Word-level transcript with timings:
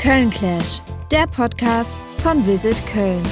Köln 0.00 0.30
Clash, 0.30 0.80
der 1.10 1.26
Podcast 1.26 1.98
von 2.22 2.46
Visit 2.46 2.74
Köln. 2.86 3.22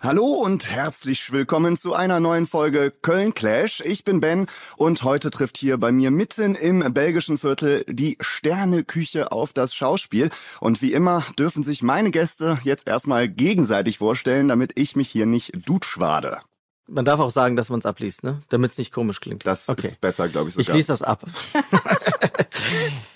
Hallo 0.00 0.26
und 0.26 0.70
herzlich 0.70 1.32
willkommen 1.32 1.76
zu 1.76 1.92
einer 1.92 2.20
neuen 2.20 2.46
Folge 2.46 2.92
Köln 3.02 3.34
Clash. 3.34 3.82
Ich 3.84 4.04
bin 4.04 4.20
Ben 4.20 4.46
und 4.76 5.02
heute 5.02 5.30
trifft 5.30 5.58
hier 5.58 5.76
bei 5.76 5.90
mir 5.90 6.12
mitten 6.12 6.54
im 6.54 6.94
belgischen 6.94 7.36
Viertel 7.36 7.84
die 7.88 8.16
Sterneküche 8.20 9.32
auf 9.32 9.52
das 9.52 9.74
Schauspiel. 9.74 10.30
Und 10.60 10.80
wie 10.80 10.92
immer 10.92 11.24
dürfen 11.36 11.64
sich 11.64 11.82
meine 11.82 12.12
Gäste 12.12 12.58
jetzt 12.62 12.86
erstmal 12.86 13.28
gegenseitig 13.28 13.98
vorstellen, 13.98 14.46
damit 14.46 14.78
ich 14.78 14.94
mich 14.94 15.08
hier 15.08 15.26
nicht 15.26 15.68
dutschwade. 15.68 16.38
Man 16.86 17.04
darf 17.04 17.18
auch 17.18 17.32
sagen, 17.32 17.56
dass 17.56 17.70
man 17.70 17.80
es 17.80 17.86
abliest, 17.86 18.22
ne? 18.22 18.40
Damit 18.50 18.70
es 18.70 18.78
nicht 18.78 18.92
komisch 18.92 19.18
klingt. 19.18 19.44
Das 19.44 19.68
okay. 19.68 19.88
ist 19.88 20.00
besser, 20.00 20.28
glaube 20.28 20.50
ich. 20.50 20.54
Sogar. 20.54 20.68
Ich 20.68 20.74
lese 20.74 20.92
das 20.92 21.02
ab. 21.02 21.24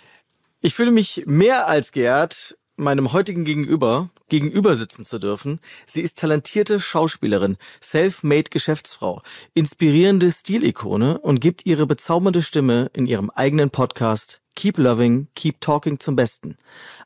ich 0.60 0.74
fühle 0.74 0.90
mich 0.90 1.24
mehr 1.26 1.68
als 1.68 1.92
geehrt, 1.92 2.56
meinem 2.76 3.12
heutigen 3.12 3.44
Gegenüber 3.44 4.10
gegenüber 4.28 4.76
sitzen 4.76 5.04
zu 5.04 5.18
dürfen. 5.18 5.60
Sie 5.86 6.00
ist 6.00 6.18
talentierte 6.18 6.80
Schauspielerin, 6.80 7.56
self-made 7.82 8.50
Geschäftsfrau, 8.50 9.22
inspirierende 9.54 10.30
Stilikone 10.30 11.18
und 11.18 11.40
gibt 11.40 11.66
ihre 11.66 11.86
bezaubernde 11.86 12.42
Stimme 12.42 12.90
in 12.92 13.06
ihrem 13.06 13.30
eigenen 13.30 13.70
Podcast 13.70 14.40
Keep 14.54 14.78
Loving, 14.78 15.28
Keep 15.34 15.60
Talking 15.60 15.98
zum 16.00 16.16
Besten. 16.16 16.56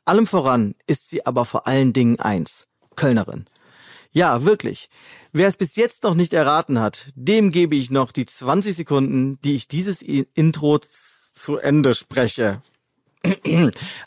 Allem 0.04 0.26
voran 0.26 0.74
ist 0.86 1.08
sie 1.08 1.26
aber 1.26 1.44
vor 1.44 1.66
allen 1.66 1.92
Dingen 1.92 2.18
eins, 2.18 2.66
Kölnerin. 2.96 3.46
Ja, 4.10 4.44
wirklich. 4.44 4.90
Wer 5.32 5.48
es 5.48 5.56
bis 5.56 5.76
jetzt 5.76 6.02
noch 6.02 6.14
nicht 6.14 6.34
erraten 6.34 6.80
hat, 6.80 7.10
dem 7.14 7.50
gebe 7.50 7.76
ich 7.76 7.90
noch 7.90 8.12
die 8.12 8.26
20 8.26 8.76
Sekunden, 8.76 9.38
die 9.42 9.54
ich 9.54 9.68
dieses 9.68 10.02
Intro 10.02 10.80
zu 11.32 11.56
Ende 11.56 11.94
spreche. 11.94 12.60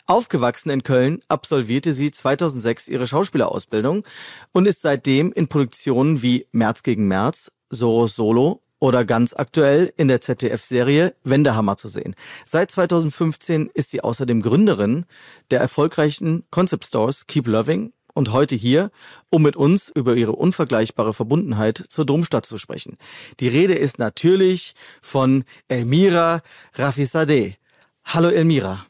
Aufgewachsen 0.06 0.70
in 0.70 0.82
Köln 0.82 1.20
absolvierte 1.28 1.92
sie 1.92 2.10
2006 2.10 2.88
ihre 2.88 3.06
Schauspielerausbildung 3.06 4.04
und 4.52 4.66
ist 4.66 4.82
seitdem 4.82 5.32
in 5.32 5.48
Produktionen 5.48 6.22
wie 6.22 6.46
März 6.52 6.82
gegen 6.82 7.08
März, 7.08 7.50
Soros 7.70 8.14
Solo 8.14 8.62
oder 8.78 9.04
ganz 9.04 9.34
aktuell 9.34 9.92
in 9.96 10.08
der 10.08 10.20
ZDF-Serie 10.20 11.14
Wendehammer 11.24 11.76
zu 11.76 11.88
sehen. 11.88 12.14
Seit 12.44 12.70
2015 12.70 13.70
ist 13.72 13.90
sie 13.90 14.02
außerdem 14.02 14.42
Gründerin 14.42 15.06
der 15.50 15.60
erfolgreichen 15.60 16.44
Concept 16.50 16.84
Stores 16.84 17.26
Keep 17.26 17.46
Loving 17.46 17.92
und 18.12 18.32
heute 18.32 18.54
hier, 18.54 18.90
um 19.30 19.42
mit 19.42 19.56
uns 19.56 19.90
über 19.94 20.16
ihre 20.16 20.32
unvergleichbare 20.32 21.14
Verbundenheit 21.14 21.84
zur 21.88 22.06
Domstadt 22.06 22.46
zu 22.46 22.58
sprechen. 22.58 22.96
Die 23.40 23.48
Rede 23.48 23.74
ist 23.74 23.98
natürlich 23.98 24.74
von 25.02 25.44
Elmira 25.68 26.42
Rafizadeh. 26.74 27.56
Hallo 28.04 28.28
Elmira. 28.28 28.86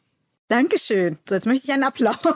Dankeschön. 0.48 1.18
So, 1.28 1.34
jetzt 1.34 1.46
möchte 1.46 1.64
ich 1.66 1.72
einen 1.72 1.82
Applaus. 1.84 2.18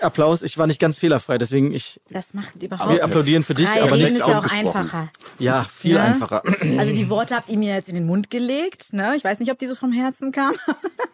Applaus, 0.00 0.42
ich 0.42 0.58
war 0.58 0.66
nicht 0.66 0.78
ganz 0.80 0.98
fehlerfrei, 0.98 1.38
deswegen 1.38 1.72
ich. 1.72 1.98
Das 2.10 2.34
macht 2.34 2.62
überhaupt 2.62 2.90
nicht. 2.90 2.98
Wir 2.98 3.04
applaudieren 3.04 3.42
für 3.42 3.54
dich, 3.54 3.66
Frei 3.66 3.82
aber 3.82 3.96
nicht 3.96 4.10
ist 4.10 4.18
ja 4.18 4.26
auch 4.26 4.52
einfacher. 4.52 5.10
Ja, 5.38 5.64
viel 5.64 5.94
Ja? 5.96 6.04
einfacher. 6.04 6.42
Also 6.78 6.92
die 6.92 7.08
Worte 7.08 7.34
habt 7.36 7.48
ihr 7.48 7.58
mir 7.58 7.74
jetzt 7.74 7.88
in 7.88 7.94
den 7.94 8.04
Mund 8.06 8.28
gelegt. 8.30 8.92
Ne? 8.92 9.14
Ich 9.16 9.24
weiß 9.24 9.40
nicht, 9.40 9.50
ob 9.50 9.58
die 9.58 9.66
so 9.66 9.74
vom 9.74 9.92
Herzen 9.92 10.30
kamen. 10.32 10.56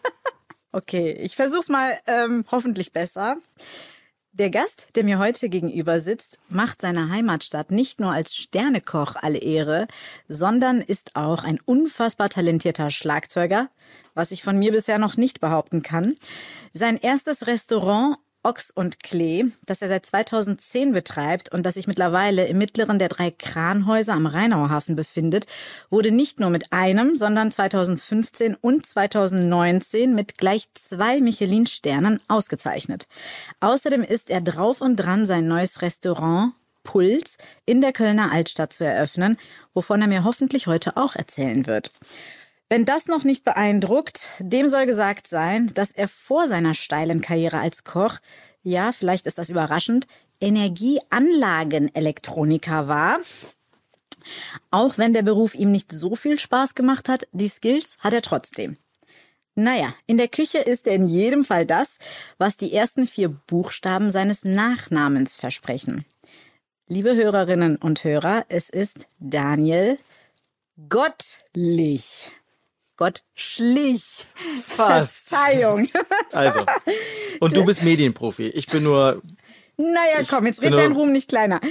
okay, 0.72 1.12
ich 1.12 1.36
versuch's 1.36 1.68
mal 1.68 1.96
ähm, 2.06 2.44
hoffentlich 2.50 2.92
besser. 2.92 3.36
Der 4.40 4.48
Gast, 4.48 4.86
der 4.94 5.04
mir 5.04 5.18
heute 5.18 5.50
gegenüber 5.50 6.00
sitzt, 6.00 6.38
macht 6.48 6.80
seiner 6.80 7.10
Heimatstadt 7.10 7.70
nicht 7.70 8.00
nur 8.00 8.10
als 8.10 8.34
Sternekoch 8.34 9.16
alle 9.16 9.36
Ehre, 9.36 9.86
sondern 10.28 10.80
ist 10.80 11.14
auch 11.14 11.44
ein 11.44 11.60
unfassbar 11.66 12.30
talentierter 12.30 12.90
Schlagzeuger, 12.90 13.68
was 14.14 14.30
ich 14.30 14.42
von 14.42 14.58
mir 14.58 14.72
bisher 14.72 14.96
noch 14.96 15.18
nicht 15.18 15.40
behaupten 15.40 15.82
kann. 15.82 16.14
Sein 16.72 16.96
erstes 16.96 17.46
Restaurant 17.46 18.16
Ochs 18.42 18.70
und 18.70 19.02
Klee, 19.02 19.46
das 19.66 19.82
er 19.82 19.88
seit 19.88 20.06
2010 20.06 20.92
betreibt 20.92 21.52
und 21.52 21.64
das 21.64 21.74
sich 21.74 21.86
mittlerweile 21.86 22.46
im 22.46 22.58
mittleren 22.58 22.98
der 22.98 23.08
drei 23.08 23.30
Kranhäuser 23.30 24.14
am 24.14 24.26
Rheinauhafen 24.26 24.96
befindet, 24.96 25.46
wurde 25.90 26.10
nicht 26.10 26.40
nur 26.40 26.50
mit 26.50 26.72
einem, 26.72 27.16
sondern 27.16 27.52
2015 27.52 28.54
und 28.54 28.86
2019 28.86 30.14
mit 30.14 30.38
gleich 30.38 30.68
zwei 30.74 31.20
Michelin-Sternen 31.20 32.20
ausgezeichnet. 32.28 33.06
Außerdem 33.60 34.02
ist 34.02 34.30
er 34.30 34.40
drauf 34.40 34.80
und 34.80 34.96
dran, 34.96 35.26
sein 35.26 35.46
neues 35.46 35.82
Restaurant 35.82 36.54
Puls 36.82 37.36
in 37.66 37.80
der 37.80 37.92
Kölner 37.92 38.32
Altstadt 38.32 38.72
zu 38.72 38.84
eröffnen, 38.84 39.36
wovon 39.74 40.00
er 40.00 40.08
mir 40.08 40.24
hoffentlich 40.24 40.66
heute 40.66 40.96
auch 40.96 41.14
erzählen 41.14 41.66
wird. 41.66 41.90
Wenn 42.72 42.84
das 42.84 43.08
noch 43.08 43.24
nicht 43.24 43.42
beeindruckt, 43.42 44.28
dem 44.38 44.68
soll 44.68 44.86
gesagt 44.86 45.26
sein, 45.26 45.72
dass 45.74 45.90
er 45.90 46.06
vor 46.06 46.46
seiner 46.46 46.74
steilen 46.74 47.20
Karriere 47.20 47.58
als 47.58 47.82
Koch, 47.82 48.20
ja, 48.62 48.92
vielleicht 48.92 49.26
ist 49.26 49.38
das 49.38 49.48
überraschend, 49.48 50.06
Energieanlagenelektroniker 50.40 52.86
war. 52.86 53.18
Auch 54.70 54.98
wenn 54.98 55.12
der 55.12 55.22
Beruf 55.22 55.56
ihm 55.56 55.72
nicht 55.72 55.90
so 55.90 56.14
viel 56.14 56.38
Spaß 56.38 56.76
gemacht 56.76 57.08
hat, 57.08 57.26
die 57.32 57.48
Skills 57.48 57.96
hat 57.98 58.12
er 58.12 58.22
trotzdem. 58.22 58.76
Naja, 59.56 59.92
in 60.06 60.16
der 60.16 60.28
Küche 60.28 60.58
ist 60.58 60.86
er 60.86 60.94
in 60.94 61.08
jedem 61.08 61.44
Fall 61.44 61.66
das, 61.66 61.98
was 62.38 62.56
die 62.56 62.72
ersten 62.72 63.08
vier 63.08 63.30
Buchstaben 63.30 64.12
seines 64.12 64.44
Nachnamens 64.44 65.34
versprechen. 65.34 66.04
Liebe 66.86 67.16
Hörerinnen 67.16 67.78
und 67.78 68.04
Hörer, 68.04 68.44
es 68.48 68.70
ist 68.70 69.08
Daniel 69.18 69.98
Gottlich. 70.88 72.30
Gottschlich. 73.00 74.26
Fast. 74.66 75.28
Verzeihung. 75.28 75.88
Also. 76.32 76.64
Und 77.40 77.56
du 77.56 77.64
bist 77.64 77.82
Medienprofi. 77.82 78.48
Ich 78.48 78.66
bin 78.66 78.84
nur. 78.84 79.22
Naja, 79.78 80.22
komm, 80.28 80.46
jetzt 80.46 80.60
red 80.60 80.74
dein 80.74 80.92
Ruhm 80.92 81.10
nicht 81.10 81.28
kleiner. 81.28 81.60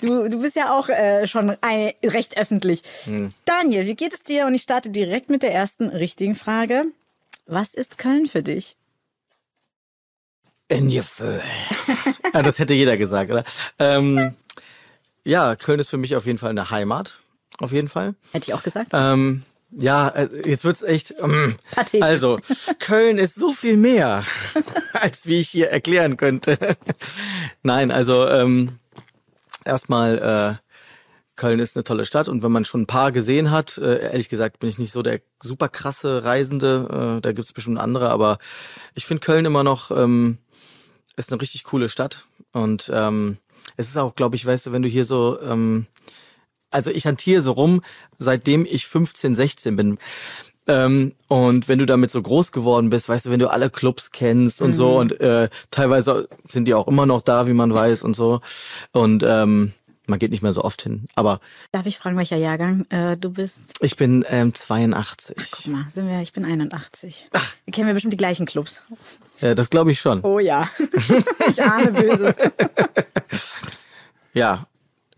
Du, 0.00 0.28
du 0.28 0.40
bist 0.40 0.54
ja 0.54 0.78
auch 0.78 0.88
äh, 0.88 1.26
schon 1.26 1.56
ein, 1.60 1.90
recht 2.04 2.38
öffentlich. 2.38 2.82
Hm. 3.02 3.30
Daniel, 3.44 3.84
wie 3.86 3.96
geht 3.96 4.14
es 4.14 4.22
dir? 4.22 4.46
Und 4.46 4.54
ich 4.54 4.62
starte 4.62 4.90
direkt 4.90 5.28
mit 5.28 5.42
der 5.42 5.52
ersten 5.52 5.88
richtigen 5.88 6.36
Frage. 6.36 6.84
Was 7.46 7.74
ist 7.74 7.98
Köln 7.98 8.28
für 8.28 8.44
dich? 8.44 8.76
In 10.68 10.88
Gefühl. 10.88 11.42
ja, 12.32 12.42
das 12.42 12.60
hätte 12.60 12.74
jeder 12.74 12.96
gesagt, 12.96 13.32
oder? 13.32 13.42
Ähm, 13.80 14.36
ja, 15.24 15.56
Köln 15.56 15.80
ist 15.80 15.88
für 15.88 15.98
mich 15.98 16.14
auf 16.14 16.26
jeden 16.26 16.38
Fall 16.38 16.50
eine 16.50 16.70
Heimat. 16.70 17.18
Auf 17.58 17.72
jeden 17.72 17.88
Fall. 17.88 18.14
Hätte 18.30 18.50
ich 18.50 18.54
auch 18.54 18.62
gesagt. 18.62 18.90
Ähm, 18.92 19.42
ja, 19.70 20.08
äh, 20.08 20.28
jetzt 20.48 20.64
wird's 20.64 20.82
echt. 20.82 21.14
Ähm, 21.20 21.56
Pathetisch. 21.72 22.08
Also, 22.08 22.38
Köln 22.78 23.18
ist 23.18 23.34
so 23.34 23.52
viel 23.52 23.76
mehr, 23.76 24.24
als 24.92 25.26
wie 25.26 25.40
ich 25.40 25.48
hier 25.48 25.70
erklären 25.70 26.16
könnte. 26.16 26.76
Nein, 27.62 27.90
also 27.90 28.26
ähm, 28.26 28.78
erstmal, 29.64 30.58
äh, 30.60 30.68
Köln 31.36 31.60
ist 31.60 31.76
eine 31.76 31.84
tolle 31.84 32.04
Stadt 32.04 32.28
und 32.28 32.42
wenn 32.42 32.50
man 32.50 32.64
schon 32.64 32.82
ein 32.82 32.86
paar 32.86 33.12
gesehen 33.12 33.50
hat, 33.50 33.78
äh, 33.78 34.10
ehrlich 34.10 34.28
gesagt 34.28 34.58
bin 34.58 34.68
ich 34.68 34.78
nicht 34.78 34.90
so 34.90 35.02
der 35.02 35.20
super 35.40 35.68
krasse 35.68 36.24
Reisende, 36.24 37.18
äh, 37.18 37.20
da 37.20 37.32
gibt's 37.32 37.52
bestimmt 37.52 37.78
andere, 37.78 38.10
aber 38.10 38.38
ich 38.94 39.06
finde 39.06 39.24
Köln 39.24 39.44
immer 39.44 39.62
noch 39.62 39.92
ähm, 39.92 40.38
ist 41.16 41.32
eine 41.32 41.40
richtig 41.40 41.62
coole 41.62 41.88
Stadt 41.88 42.24
und 42.52 42.90
ähm, 42.92 43.38
es 43.76 43.88
ist 43.88 43.96
auch, 43.96 44.16
glaube 44.16 44.34
ich, 44.34 44.44
weißt 44.44 44.66
du, 44.66 44.72
wenn 44.72 44.82
du 44.82 44.88
hier 44.88 45.04
so 45.04 45.40
ähm, 45.40 45.86
also 46.70 46.90
ich 46.90 47.06
hantiere 47.06 47.42
so 47.42 47.52
rum, 47.52 47.82
seitdem 48.18 48.66
ich 48.68 48.86
15, 48.86 49.34
16 49.34 49.76
bin. 49.76 49.98
Ähm, 50.66 51.14
und 51.28 51.66
wenn 51.68 51.78
du 51.78 51.86
damit 51.86 52.10
so 52.10 52.20
groß 52.20 52.52
geworden 52.52 52.90
bist, 52.90 53.08
weißt 53.08 53.26
du, 53.26 53.30
wenn 53.30 53.38
du 53.38 53.50
alle 53.50 53.70
Clubs 53.70 54.10
kennst 54.12 54.60
und 54.60 54.74
so 54.74 54.98
und 54.98 55.18
äh, 55.20 55.48
teilweise 55.70 56.28
sind 56.46 56.66
die 56.66 56.74
auch 56.74 56.86
immer 56.88 57.06
noch 57.06 57.22
da, 57.22 57.46
wie 57.46 57.54
man 57.54 57.72
weiß 57.72 58.02
und 58.02 58.14
so. 58.14 58.40
Und 58.92 59.22
ähm, 59.26 59.72
man 60.06 60.18
geht 60.18 60.30
nicht 60.30 60.42
mehr 60.42 60.52
so 60.52 60.62
oft 60.64 60.82
hin. 60.82 61.06
Aber 61.14 61.40
Darf 61.72 61.86
ich 61.86 61.98
fragen, 61.98 62.16
welcher 62.16 62.36
Jahrgang 62.36 62.86
äh, 62.90 63.16
du 63.16 63.30
bist? 63.30 63.64
ich 63.80 63.96
bin 63.96 64.24
ähm, 64.28 64.52
82. 64.54 65.36
Guck 65.50 65.66
mal, 65.68 65.86
sind 65.92 66.08
wir, 66.08 66.20
ich 66.20 66.32
bin 66.32 66.44
81. 66.44 67.28
Wir 67.64 67.72
kennen 67.72 67.86
wir 67.86 67.94
bestimmt 67.94 68.12
die 68.12 68.18
gleichen 68.18 68.44
Clubs. 68.46 68.80
Ja, 69.40 69.54
das 69.54 69.70
glaube 69.70 69.92
ich 69.92 70.00
schon. 70.00 70.22
Oh 70.22 70.38
ja. 70.38 70.68
ich 71.48 71.62
ahne 71.62 71.92
Böses. 71.92 72.34
Ja, 74.34 74.66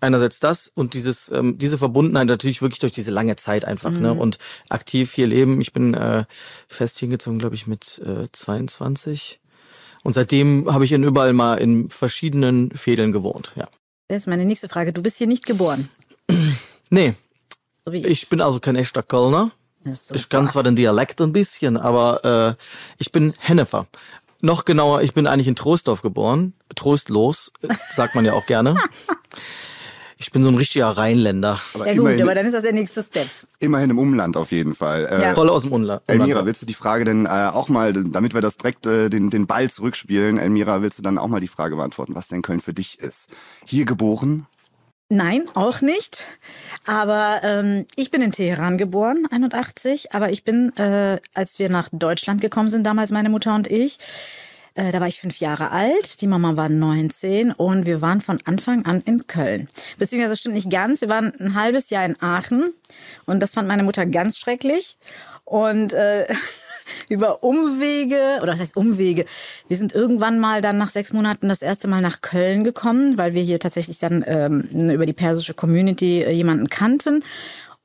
einerseits 0.00 0.40
das 0.40 0.70
und 0.74 0.94
dieses 0.94 1.30
ähm, 1.30 1.58
diese 1.58 1.78
Verbundenheit 1.78 2.26
natürlich 2.26 2.62
wirklich 2.62 2.78
durch 2.80 2.92
diese 2.92 3.10
lange 3.10 3.36
Zeit 3.36 3.64
einfach 3.64 3.90
ne 3.90 4.14
und 4.14 4.38
aktiv 4.68 5.12
hier 5.12 5.26
leben. 5.26 5.60
Ich 5.60 5.72
bin 5.72 5.94
äh, 5.94 6.24
fest 6.68 6.98
hingezogen, 6.98 7.38
glaube 7.38 7.54
ich, 7.54 7.66
mit 7.66 8.00
äh, 8.04 8.28
22 8.32 9.40
und 10.02 10.14
seitdem 10.14 10.72
habe 10.72 10.84
ich 10.84 10.92
in 10.92 11.02
überall 11.04 11.32
mal 11.32 11.56
in 11.56 11.90
verschiedenen 11.90 12.70
Fädeln 12.70 13.12
gewohnt. 13.12 13.52
Ja, 13.56 13.68
Das 14.08 14.18
ist 14.18 14.26
meine 14.26 14.44
nächste 14.44 14.68
Frage. 14.68 14.92
Du 14.92 15.02
bist 15.02 15.18
hier 15.18 15.26
nicht 15.26 15.44
geboren. 15.46 15.88
nee, 16.90 17.14
So 17.84 17.92
wie 17.92 17.98
ich. 17.98 18.06
ich 18.06 18.28
bin 18.28 18.40
also 18.40 18.60
kein 18.60 18.76
echter 18.76 19.02
Kölner. 19.02 19.50
Ist 19.84 20.14
Ich 20.14 20.28
kann 20.28 20.48
zwar 20.48 20.62
den 20.62 20.76
Dialekt 20.76 21.20
ein 21.22 21.32
bisschen, 21.32 21.76
aber 21.78 22.56
äh, 22.58 22.62
ich 22.98 23.12
bin 23.12 23.32
Hennefer. 23.38 23.86
Noch 24.42 24.64
genauer, 24.64 25.02
ich 25.02 25.12
bin 25.14 25.26
eigentlich 25.26 25.48
in 25.48 25.56
Troisdorf 25.56 26.02
geboren. 26.02 26.54
Trostlos, 26.74 27.52
äh, 27.62 27.74
sagt 27.90 28.14
man 28.14 28.24
ja 28.24 28.32
auch 28.34 28.46
gerne. 28.46 28.76
Ich 30.22 30.30
bin 30.32 30.44
so 30.44 30.50
ein 30.50 30.54
richtiger 30.54 30.86
Rheinländer. 30.88 31.58
Aber 31.72 31.86
ja 31.86 31.92
gut, 31.92 32.00
immerhin, 32.02 32.22
aber 32.22 32.34
dann 32.34 32.44
ist 32.44 32.52
das 32.52 32.62
der 32.62 32.74
nächste 32.74 33.02
Step. 33.02 33.26
immerhin 33.58 33.88
im 33.88 33.98
Umland 33.98 34.36
auf 34.36 34.52
jeden 34.52 34.74
Fall. 34.74 35.06
Äh, 35.06 35.22
Ja. 35.22 35.34
Voll 35.34 35.48
aus 35.48 35.62
dem 35.62 35.72
Unla 35.72 36.02
Elmira, 36.06 36.44
willst 36.44 36.60
du 36.60 36.66
die 36.66 36.74
Frage 36.74 37.04
denn 37.04 37.24
äh, 37.24 37.28
auch 37.28 37.68
mal, 37.70 37.94
damit 37.94 38.34
wir 38.34 38.42
das 38.42 38.58
direkt 38.58 38.84
äh, 38.84 39.08
den, 39.08 39.30
den 39.30 39.46
Ball 39.46 39.70
zurückspielen, 39.70 40.36
Elmira, 40.38 40.82
willst 40.82 40.98
du 40.98 41.02
dann 41.02 41.16
auch 41.16 41.28
mal 41.28 41.40
die 41.40 41.48
Frage 41.48 41.74
beantworten, 41.76 42.14
was 42.14 42.28
denn 42.28 42.42
Köln 42.42 42.60
für 42.60 42.74
dich 42.74 43.00
ist? 43.00 43.28
Hier 43.64 43.86
geboren? 43.86 44.46
Nein, 45.08 45.48
auch 45.54 45.80
nicht. 45.80 46.22
Aber 46.86 47.40
ähm, 47.42 47.86
ich 47.96 48.10
bin 48.12 48.22
in 48.22 48.30
Teheran 48.30 48.78
geboren, 48.78 49.26
81. 49.30 50.12
Aber 50.14 50.30
ich 50.30 50.44
bin, 50.44 50.76
äh, 50.76 51.18
als 51.34 51.58
wir 51.58 51.68
nach 51.70 51.88
Deutschland 51.90 52.40
gekommen 52.40 52.68
sind, 52.68 52.84
damals 52.84 53.10
meine 53.10 53.28
Mutter 53.30 53.54
und 53.56 53.66
ich, 53.68 53.98
äh, 54.74 54.92
da 54.92 55.00
war 55.00 55.08
ich 55.08 55.20
fünf 55.20 55.38
Jahre 55.38 55.70
alt, 55.70 56.20
die 56.20 56.26
Mama 56.26 56.56
war 56.56 56.68
19 56.68 57.52
und 57.52 57.86
wir 57.86 58.00
waren 58.00 58.20
von 58.20 58.38
Anfang 58.44 58.84
an 58.84 59.00
in 59.00 59.26
Köln. 59.26 59.68
Beziehungsweise 59.98 60.36
stimmt 60.36 60.54
nicht 60.54 60.70
ganz, 60.70 61.00
wir 61.00 61.08
waren 61.08 61.32
ein 61.40 61.54
halbes 61.54 61.90
Jahr 61.90 62.04
in 62.04 62.20
Aachen 62.22 62.72
und 63.26 63.40
das 63.40 63.54
fand 63.54 63.68
meine 63.68 63.82
Mutter 63.82 64.06
ganz 64.06 64.38
schrecklich. 64.38 64.96
Und 65.44 65.92
äh, 65.92 66.26
über 67.08 67.42
Umwege, 67.42 68.38
oder 68.42 68.52
was 68.52 68.60
heißt 68.60 68.76
Umwege? 68.76 69.24
Wir 69.68 69.76
sind 69.76 69.92
irgendwann 69.92 70.38
mal 70.38 70.60
dann 70.60 70.78
nach 70.78 70.90
sechs 70.90 71.12
Monaten 71.12 71.48
das 71.48 71.62
erste 71.62 71.88
Mal 71.88 72.00
nach 72.00 72.20
Köln 72.20 72.62
gekommen, 72.64 73.18
weil 73.18 73.34
wir 73.34 73.42
hier 73.42 73.58
tatsächlich 73.58 73.98
dann 73.98 74.24
ähm, 74.26 74.90
über 74.90 75.06
die 75.06 75.12
persische 75.12 75.54
Community 75.54 76.22
äh, 76.22 76.30
jemanden 76.30 76.68
kannten. 76.68 77.24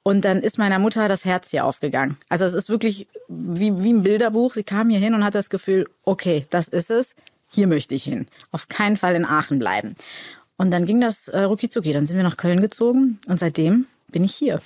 Und 0.07 0.23
dann 0.23 0.41
ist 0.41 0.59
meiner 0.59 0.77
Mutter 0.77 1.07
das 1.07 1.25
Herz 1.25 1.49
hier 1.49 1.65
aufgegangen. 1.65 2.15
Also 2.29 2.45
es 2.45 2.53
ist 2.53 2.69
wirklich 2.69 3.07
wie, 3.27 3.81
wie 3.81 3.91
ein 3.91 4.03
Bilderbuch. 4.03 4.53
Sie 4.53 4.63
kam 4.63 4.91
hier 4.91 4.99
hin 4.99 5.15
und 5.15 5.23
hatte 5.23 5.39
das 5.39 5.49
Gefühl, 5.49 5.89
okay, 6.03 6.45
das 6.51 6.67
ist 6.67 6.91
es, 6.91 7.15
hier 7.49 7.65
möchte 7.65 7.95
ich 7.95 8.03
hin. 8.03 8.27
Auf 8.51 8.67
keinen 8.67 8.97
Fall 8.97 9.15
in 9.15 9.25
Aachen 9.25 9.57
bleiben. 9.57 9.95
Und 10.57 10.69
dann 10.69 10.85
ging 10.85 11.01
das 11.01 11.27
äh, 11.29 11.39
rucki 11.39 11.69
zucki. 11.69 11.91
Dann 11.91 12.05
sind 12.05 12.17
wir 12.17 12.23
nach 12.23 12.37
Köln 12.37 12.61
gezogen 12.61 13.17
und 13.25 13.39
seitdem 13.39 13.87
bin 14.09 14.23
ich 14.23 14.35
hier. 14.35 14.61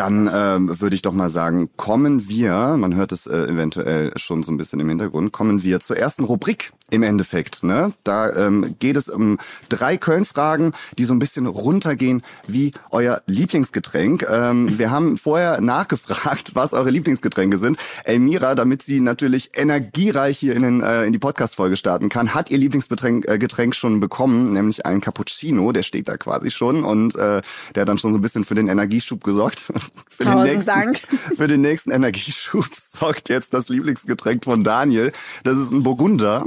Dann 0.00 0.30
ähm, 0.32 0.80
würde 0.80 0.96
ich 0.96 1.02
doch 1.02 1.12
mal 1.12 1.28
sagen, 1.28 1.68
kommen 1.76 2.26
wir, 2.26 2.78
man 2.78 2.94
hört 2.94 3.12
es 3.12 3.26
äh, 3.26 3.36
eventuell 3.36 4.16
schon 4.16 4.42
so 4.42 4.50
ein 4.50 4.56
bisschen 4.56 4.80
im 4.80 4.88
Hintergrund, 4.88 5.30
kommen 5.30 5.62
wir 5.62 5.78
zur 5.80 5.98
ersten 5.98 6.24
Rubrik 6.24 6.72
im 6.88 7.02
Endeffekt. 7.02 7.62
Ne? 7.62 7.92
Da 8.02 8.34
ähm, 8.34 8.76
geht 8.78 8.96
es 8.96 9.10
um 9.10 9.38
drei 9.68 9.98
Köln-Fragen, 9.98 10.72
die 10.96 11.04
so 11.04 11.12
ein 11.12 11.18
bisschen 11.18 11.46
runtergehen 11.46 12.22
wie 12.46 12.72
euer 12.90 13.20
Lieblingsgetränk. 13.26 14.26
Ähm, 14.28 14.78
wir 14.78 14.90
haben 14.90 15.18
vorher 15.18 15.60
nachgefragt, 15.60 16.52
was 16.54 16.72
eure 16.72 16.88
Lieblingsgetränke 16.88 17.58
sind. 17.58 17.76
Elmira, 18.04 18.54
damit 18.54 18.82
sie 18.82 19.00
natürlich 19.00 19.50
energiereich 19.54 20.38
hier 20.38 20.56
in, 20.56 20.62
den, 20.62 20.82
äh, 20.82 21.04
in 21.04 21.12
die 21.12 21.18
Podcast-Folge 21.18 21.76
starten 21.76 22.08
kann, 22.08 22.34
hat 22.34 22.50
ihr 22.50 22.56
Lieblingsgetränk 22.56 23.28
äh, 23.28 23.38
Getränk 23.38 23.76
schon 23.76 24.00
bekommen, 24.00 24.54
nämlich 24.54 24.86
einen 24.86 25.02
Cappuccino, 25.02 25.72
der 25.72 25.82
steht 25.82 26.08
da 26.08 26.16
quasi 26.16 26.50
schon 26.50 26.84
und 26.84 27.14
äh, 27.16 27.42
der 27.74 27.82
hat 27.82 27.88
dann 27.88 27.98
schon 27.98 28.12
so 28.12 28.18
ein 28.18 28.22
bisschen 28.22 28.44
für 28.44 28.54
den 28.54 28.68
Energieschub 28.68 29.22
gesorgt. 29.22 29.72
Für 30.08 30.24
den, 30.24 30.32
Tausend 30.32 30.52
nächsten, 30.52 30.66
Dank. 30.66 30.98
für 31.36 31.48
den 31.48 31.60
nächsten 31.60 31.90
Energieschub 31.90 32.66
sorgt 32.76 33.28
jetzt 33.28 33.54
das 33.54 33.68
Lieblingsgetränk 33.68 34.44
von 34.44 34.64
Daniel. 34.64 35.12
Das 35.44 35.56
ist 35.56 35.70
ein 35.70 35.82
Burgunder. 35.82 36.46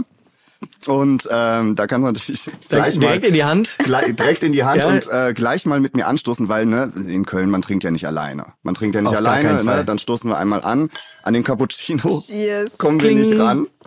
Und 0.87 1.27
ähm, 1.31 1.75
da 1.75 1.87
kannst 1.87 2.03
du 2.07 2.11
natürlich 2.11 2.41
gleich 2.69 2.95
mal 2.95 3.01
Direkt 3.01 3.25
in 3.25 3.33
die 3.33 3.43
Hand. 3.43 3.75
gleich, 3.79 4.15
direkt 4.15 4.43
in 4.43 4.51
die 4.51 4.63
Hand 4.63 4.81
Ja. 4.83 4.89
und 4.89 5.07
äh, 5.09 5.33
gleich 5.33 5.65
mal 5.65 5.79
mit 5.79 5.95
mir 5.95 6.07
anstoßen, 6.07 6.47
weil 6.49 6.65
ne, 6.65 6.91
in 7.07 7.25
Köln, 7.25 7.49
man 7.49 7.61
trinkt 7.61 7.83
ja 7.83 7.91
nicht 7.91 8.05
alleine. 8.07 8.53
Man 8.63 8.75
trinkt 8.75 8.95
ja 8.95 9.01
nicht 9.01 9.11
Auf 9.11 9.17
alleine, 9.17 9.63
ne? 9.63 9.83
Dann 9.85 9.99
stoßen 9.99 10.29
wir 10.29 10.37
einmal 10.37 10.61
an. 10.63 10.89
An 11.23 11.33
den 11.33 11.43
Cappuccino 11.43 12.21
Cheers. 12.25 12.77
kommen 12.77 13.01
wir 13.01 13.11
nicht 13.13 13.29
Kling. 13.31 13.41
ran. 13.41 13.67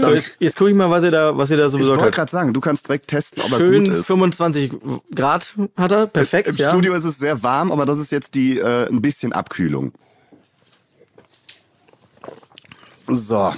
So, 0.00 0.14
jetzt, 0.14 0.36
jetzt 0.38 0.56
gucke 0.56 0.70
ich 0.70 0.76
mal, 0.76 0.88
was 0.90 1.04
ihr 1.04 1.10
da, 1.10 1.36
was 1.36 1.50
ihr 1.50 1.58
da 1.58 1.68
so 1.68 1.76
Ich 1.76 1.82
besorgt 1.82 2.00
wollte 2.00 2.16
habt. 2.18 2.30
gerade 2.30 2.30
sagen, 2.30 2.54
du 2.54 2.60
kannst 2.62 2.88
direkt 2.88 3.08
testen, 3.08 3.42
ob 3.42 3.52
er 3.52 3.58
Schön 3.58 3.84
gut 3.84 3.94
ist. 3.96 4.06
25 4.06 4.72
Grad 5.14 5.54
hat 5.76 5.92
er. 5.92 6.06
Perfekt, 6.06 6.48
Im 6.48 6.56
ja. 6.56 6.70
Studio 6.70 6.94
ist 6.94 7.04
es 7.04 7.18
sehr 7.18 7.42
warm, 7.42 7.70
aber 7.70 7.84
das 7.84 7.98
ist 7.98 8.10
jetzt 8.12 8.34
die 8.34 8.56
äh, 8.58 8.88
ein 8.88 9.02
bisschen 9.02 9.34
Abkühlung. 9.34 9.92
So. 13.08 13.52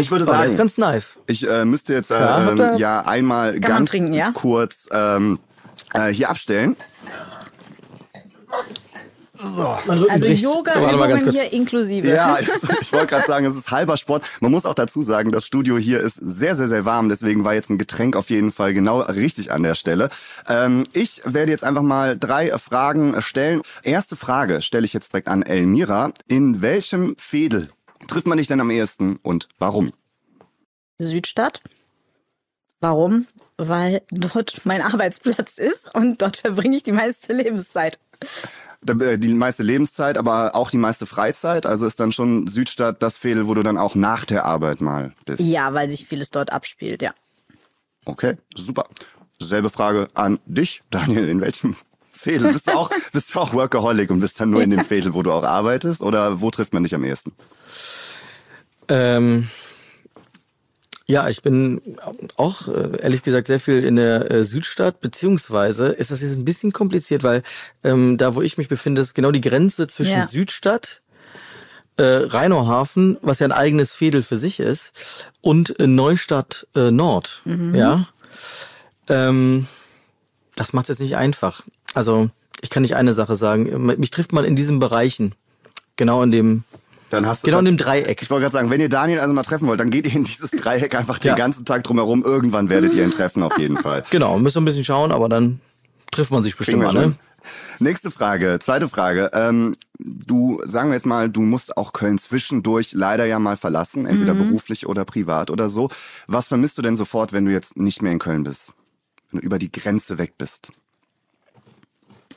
Ich 0.00 0.10
würde 0.10 0.24
Oh, 0.24 0.32
der 0.32 0.44
ist 0.44 0.50
sagen, 0.52 0.56
ganz 0.58 0.78
nice. 0.78 1.18
ich 1.26 1.48
äh, 1.48 1.64
müsste 1.64 1.92
jetzt 1.94 2.10
äh, 2.10 2.18
Ja, 2.18 2.76
ja 2.76 3.00
einmal 3.00 3.58
ganz 3.60 3.90
trinken, 3.90 4.12
ja? 4.12 4.32
kurz 4.32 4.88
ähm, 4.92 5.38
äh, 5.94 6.08
hier 6.08 6.30
abstellen. 6.30 6.76
Also 9.40 9.62
mal 9.86 10.06
ganz 10.08 10.24
Yoga-Übungen 10.42 11.30
hier 11.30 11.52
inklusive. 11.52 12.08
Ja, 12.08 12.34
also 12.34 12.50
ich 12.80 12.92
wollte 12.92 13.06
gerade 13.06 13.26
sagen, 13.26 13.46
es 13.46 13.54
ist 13.54 13.70
halber 13.70 13.96
Sport. 13.96 14.24
Man 14.40 14.50
muss 14.50 14.66
auch 14.66 14.74
dazu 14.74 15.02
sagen, 15.02 15.30
das 15.30 15.46
Studio 15.46 15.78
hier 15.78 16.00
ist 16.00 16.18
sehr, 16.20 16.56
sehr, 16.56 16.68
sehr 16.68 16.84
warm. 16.84 17.08
Deswegen 17.08 17.44
war 17.44 17.54
jetzt 17.54 17.70
ein 17.70 17.78
Getränk 17.78 18.16
auf 18.16 18.30
jeden 18.30 18.50
Fall 18.50 18.74
genau 18.74 19.00
richtig 19.00 19.52
an 19.52 19.62
der 19.62 19.74
Stelle. 19.74 20.08
Ähm, 20.48 20.84
ich 20.92 21.22
werde 21.24 21.52
jetzt 21.52 21.64
einfach 21.64 21.82
mal 21.82 22.18
drei 22.18 22.50
Fragen 22.58 23.20
stellen. 23.22 23.62
Erste 23.82 24.16
Frage 24.16 24.62
stelle 24.62 24.84
ich 24.84 24.92
jetzt 24.92 25.12
direkt 25.12 25.28
an 25.28 25.42
Elmira. 25.42 26.10
In 26.26 26.60
welchem 26.60 27.14
Fädel 27.16 27.68
trifft 28.08 28.26
man 28.26 28.38
dich 28.38 28.48
denn 28.48 28.60
am 28.60 28.70
ehesten 28.70 29.16
und 29.22 29.48
warum? 29.58 29.92
Südstadt. 30.98 31.62
Warum? 32.80 33.26
Weil 33.56 34.02
dort 34.10 34.64
mein 34.64 34.82
Arbeitsplatz 34.82 35.58
ist 35.58 35.94
und 35.94 36.22
dort 36.22 36.38
verbringe 36.38 36.76
ich 36.76 36.82
die 36.82 36.92
meiste 36.92 37.32
Lebenszeit. 37.32 37.98
Äh, 38.86 39.18
Die 39.18 39.34
meiste 39.34 39.62
Lebenszeit, 39.64 40.16
aber 40.16 40.54
auch 40.54 40.70
die 40.70 40.78
meiste 40.78 41.06
Freizeit. 41.06 41.66
Also 41.66 41.86
ist 41.86 41.98
dann 41.98 42.12
schon 42.12 42.46
Südstadt 42.46 43.02
das 43.02 43.16
Fädel, 43.16 43.48
wo 43.48 43.54
du 43.54 43.62
dann 43.62 43.78
auch 43.78 43.94
nach 43.96 44.24
der 44.24 44.44
Arbeit 44.44 44.80
mal 44.80 45.12
bist. 45.24 45.40
Ja, 45.40 45.74
weil 45.74 45.90
sich 45.90 46.06
vieles 46.06 46.30
dort 46.30 46.52
abspielt, 46.52 47.02
ja. 47.02 47.12
Okay, 48.04 48.36
super. 48.54 48.88
Selbe 49.40 49.70
Frage 49.70 50.08
an 50.14 50.38
dich, 50.46 50.82
Daniel. 50.90 51.28
In 51.28 51.40
welchem 51.40 51.74
Fädel? 52.12 52.52
Bist 52.52 52.68
du 52.68 52.72
auch, 52.72 52.90
bist 53.12 53.34
du 53.34 53.40
auch 53.40 53.52
Workaholic 53.52 54.10
und 54.10 54.20
bist 54.20 54.40
dann 54.40 54.50
nur 54.50 54.62
in 54.62 54.70
dem 54.70 54.84
Fädel, 54.84 55.14
wo 55.14 55.22
du 55.22 55.32
auch 55.32 55.44
arbeitest? 55.44 56.00
Oder 56.00 56.40
wo 56.40 56.50
trifft 56.50 56.72
man 56.72 56.84
dich 56.84 56.94
am 56.94 57.04
ehesten? 57.04 57.32
Ähm, 58.88 59.48
ja, 61.06 61.28
ich 61.30 61.42
bin 61.42 61.80
auch 62.36 62.68
äh, 62.68 63.00
ehrlich 63.00 63.22
gesagt 63.22 63.46
sehr 63.46 63.60
viel 63.60 63.82
in 63.82 63.96
der 63.96 64.30
äh, 64.30 64.44
Südstadt, 64.44 65.00
beziehungsweise 65.00 65.88
ist 65.88 66.10
das 66.10 66.20
jetzt 66.20 66.36
ein 66.36 66.44
bisschen 66.44 66.72
kompliziert, 66.72 67.22
weil 67.22 67.42
ähm, 67.82 68.18
da, 68.18 68.34
wo 68.34 68.42
ich 68.42 68.58
mich 68.58 68.68
befinde, 68.68 69.00
ist 69.00 69.14
genau 69.14 69.30
die 69.30 69.40
Grenze 69.40 69.86
zwischen 69.86 70.18
Ja. 70.18 70.26
Südstadt, 70.26 71.00
äh, 71.96 72.02
Rheinauhafen, 72.04 73.16
was 73.22 73.38
ja 73.38 73.46
ein 73.46 73.52
eigenes 73.52 73.94
Fädel 73.94 74.22
für 74.22 74.36
sich 74.36 74.60
ist, 74.60 74.92
und 75.40 75.80
äh, 75.80 75.86
Neustadt 75.86 76.66
äh, 76.76 76.90
Nord. 76.90 77.42
Ja. 77.46 78.06
Ähm, 79.08 79.66
das 80.56 80.74
macht 80.74 80.84
es 80.84 80.98
jetzt 80.98 81.00
nicht 81.00 81.16
einfach. 81.16 81.62
Also 81.94 82.28
ich 82.60 82.68
kann 82.70 82.82
nicht 82.82 82.96
eine 82.96 83.14
Sache 83.14 83.36
sagen. 83.36 83.86
Mich 83.86 84.10
trifft 84.10 84.32
man 84.32 84.44
in 84.44 84.56
diesen 84.56 84.78
Bereichen. 84.78 85.34
Genau 85.96 86.22
in 86.22 86.30
dem, 86.30 86.64
Dann 87.10 87.26
hast 87.26 87.42
du 87.42 87.46
genau 87.46 87.60
in 87.60 87.64
dem 87.64 87.76
Dreieck. 87.76 88.20
ich 88.20 88.28
wollte 88.30 88.42
gerade 88.42 88.52
sagen, 88.52 88.70
wenn 88.70 88.80
ihr 88.80 88.88
Daniel 88.88 89.20
also 89.20 89.32
mal 89.32 89.42
treffen 89.42 89.66
wollt, 89.66 89.80
dann 89.80 89.90
geht 89.90 90.06
ihr 90.06 90.14
in 90.14 90.24
dieses 90.24 90.50
Dreieck 90.50 90.94
einfach 90.94 91.18
den 91.18 91.28
Ja. 91.30 91.34
ganzen 91.36 91.64
Tag 91.64 91.84
drumherum. 91.84 92.22
Irgendwann 92.22 92.68
werdet 92.68 92.92
ihr 92.94 93.04
ihn 93.04 93.10
treffen, 93.10 93.42
auf 93.42 93.58
jeden 93.58 93.76
Fall. 93.76 94.02
Genau, 94.10 94.38
müssen 94.38 94.56
wir 94.56 94.62
ein 94.62 94.64
bisschen 94.66 94.84
schauen, 94.84 95.10
aber 95.12 95.28
dann 95.28 95.60
trifft 96.10 96.30
man 96.30 96.42
sich 96.42 96.56
bestimmt 96.56 96.82
mal, 96.82 96.92
ne? 96.92 97.14
Nächste 97.78 98.10
Frage, 98.10 98.58
zweite 98.60 98.88
Frage. 98.88 99.30
Ähm, 99.32 99.72
du, 99.98 100.60
sagen 100.64 100.90
wir 100.90 100.94
jetzt 100.94 101.06
mal, 101.06 101.30
du 101.30 101.40
musst 101.40 101.76
auch 101.76 101.92
Köln 101.92 102.18
zwischendurch 102.18 102.92
leider 102.92 103.24
ja 103.26 103.38
mal 103.38 103.56
verlassen, 103.56 104.06
entweder 104.06 104.34
beruflich 104.34 104.86
oder 104.86 105.04
privat 105.04 105.50
oder 105.50 105.68
so. 105.68 105.88
Was 106.26 106.48
vermisst 106.48 106.76
du 106.78 106.82
denn 106.82 106.96
sofort, 106.96 107.32
wenn 107.32 107.44
du 107.44 107.52
jetzt 107.52 107.76
nicht 107.76 108.02
mehr 108.02 108.12
in 108.12 108.18
Köln 108.18 108.42
bist? 108.44 108.72
Wenn 109.30 109.40
du 109.40 109.46
über 109.46 109.58
die 109.58 109.70
Grenze 109.70 110.18
weg 110.18 110.34
bist? 110.36 110.72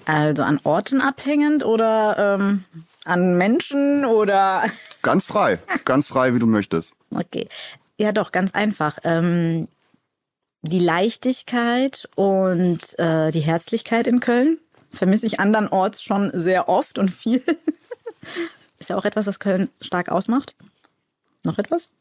Also 0.06 0.44
an 0.44 0.60
Orten 0.64 1.02
abhängend 1.02 1.66
oder 1.66 2.36
ähm, 2.40 2.64
an 3.06 3.38
Menschen 3.38 4.06
oder 4.06 4.64
Ganz 5.02 5.26
frei, 5.26 5.60
ganz 5.86 6.08
frei, 6.08 6.34
wie 6.36 6.40
du 6.40 6.48
möchtest. 6.48 6.94
okay. 7.12 7.48
Ja, 8.00 8.12
doch, 8.12 8.32
ganz 8.32 8.54
einfach. 8.56 8.98
Ähm, 9.04 9.68
die 10.64 10.80
Leichtigkeit 10.80 12.10
und 12.16 12.98
äh, 12.98 13.30
die 13.32 13.42
Herzlichkeit 13.42 14.08
in 14.08 14.20
Köln 14.20 14.58
vermisse 14.92 15.26
ich 15.28 15.40
andernorts 15.40 16.02
schon 16.02 16.32
sehr 16.34 16.68
oft 16.68 16.98
und 16.98 17.10
viel. 17.10 17.44
Ist 18.80 18.90
ja 18.90 18.98
auch 18.98 19.06
etwas, 19.06 19.28
was 19.28 19.40
Köln 19.40 19.70
stark 19.82 20.10
ausmacht. 20.10 20.56
Noch 21.46 21.58
etwas? 21.60 21.92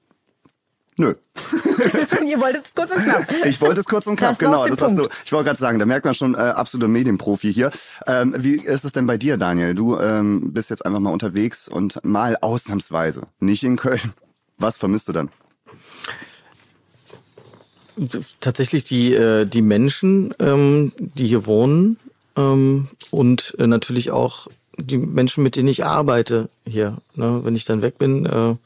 Nö. 1.00 1.14
Ihr 2.28 2.38
wolltet 2.42 2.66
es 2.66 2.74
kurz 2.74 2.92
und 2.92 3.02
knapp. 3.02 3.24
Ich 3.46 3.58
wollte 3.62 3.80
es 3.80 3.86
kurz 3.86 4.06
und 4.06 4.16
knapp, 4.16 4.32
Das 4.32 4.38
genau. 4.38 4.68
Das 4.68 4.82
hast 4.82 4.98
du, 4.98 5.08
ich 5.24 5.32
wollte 5.32 5.46
gerade 5.46 5.58
sagen, 5.58 5.78
da 5.78 5.86
merkt 5.86 6.04
man 6.04 6.12
schon 6.12 6.34
äh, 6.34 6.38
absoluter 6.38 6.88
Medienprofi 6.88 7.50
hier. 7.50 7.70
Ähm, 8.06 8.34
wie 8.36 8.56
ist 8.56 8.84
es 8.84 8.92
denn 8.92 9.06
bei 9.06 9.16
dir, 9.16 9.38
Daniel? 9.38 9.74
Du 9.74 9.98
ähm, 9.98 10.52
bist 10.52 10.68
jetzt 10.68 10.84
einfach 10.84 11.00
mal 11.00 11.10
unterwegs 11.10 11.68
und 11.68 12.04
mal 12.04 12.36
ausnahmsweise 12.42 13.22
nicht 13.38 13.64
in 13.64 13.76
Köln. 13.76 14.12
Was 14.58 14.76
vermisst 14.76 15.08
du 15.08 15.12
dann? 15.12 15.30
Tatsächlich 18.40 18.84
die, 18.84 19.14
äh, 19.14 19.46
die 19.46 19.62
Menschen, 19.62 20.34
ähm, 20.38 20.92
die 20.98 21.26
hier 21.26 21.46
wohnen 21.46 21.96
ähm, 22.36 22.88
und 23.10 23.56
äh, 23.58 23.66
natürlich 23.66 24.10
auch 24.10 24.48
die 24.76 24.98
Menschen, 24.98 25.42
mit 25.42 25.56
denen 25.56 25.68
ich 25.68 25.82
arbeite 25.82 26.50
hier. 26.66 26.98
Ne? 27.14 27.40
Wenn 27.42 27.56
ich 27.56 27.64
dann 27.64 27.80
weg 27.80 27.96
bin, 27.96 28.26
äh, 28.26 28.56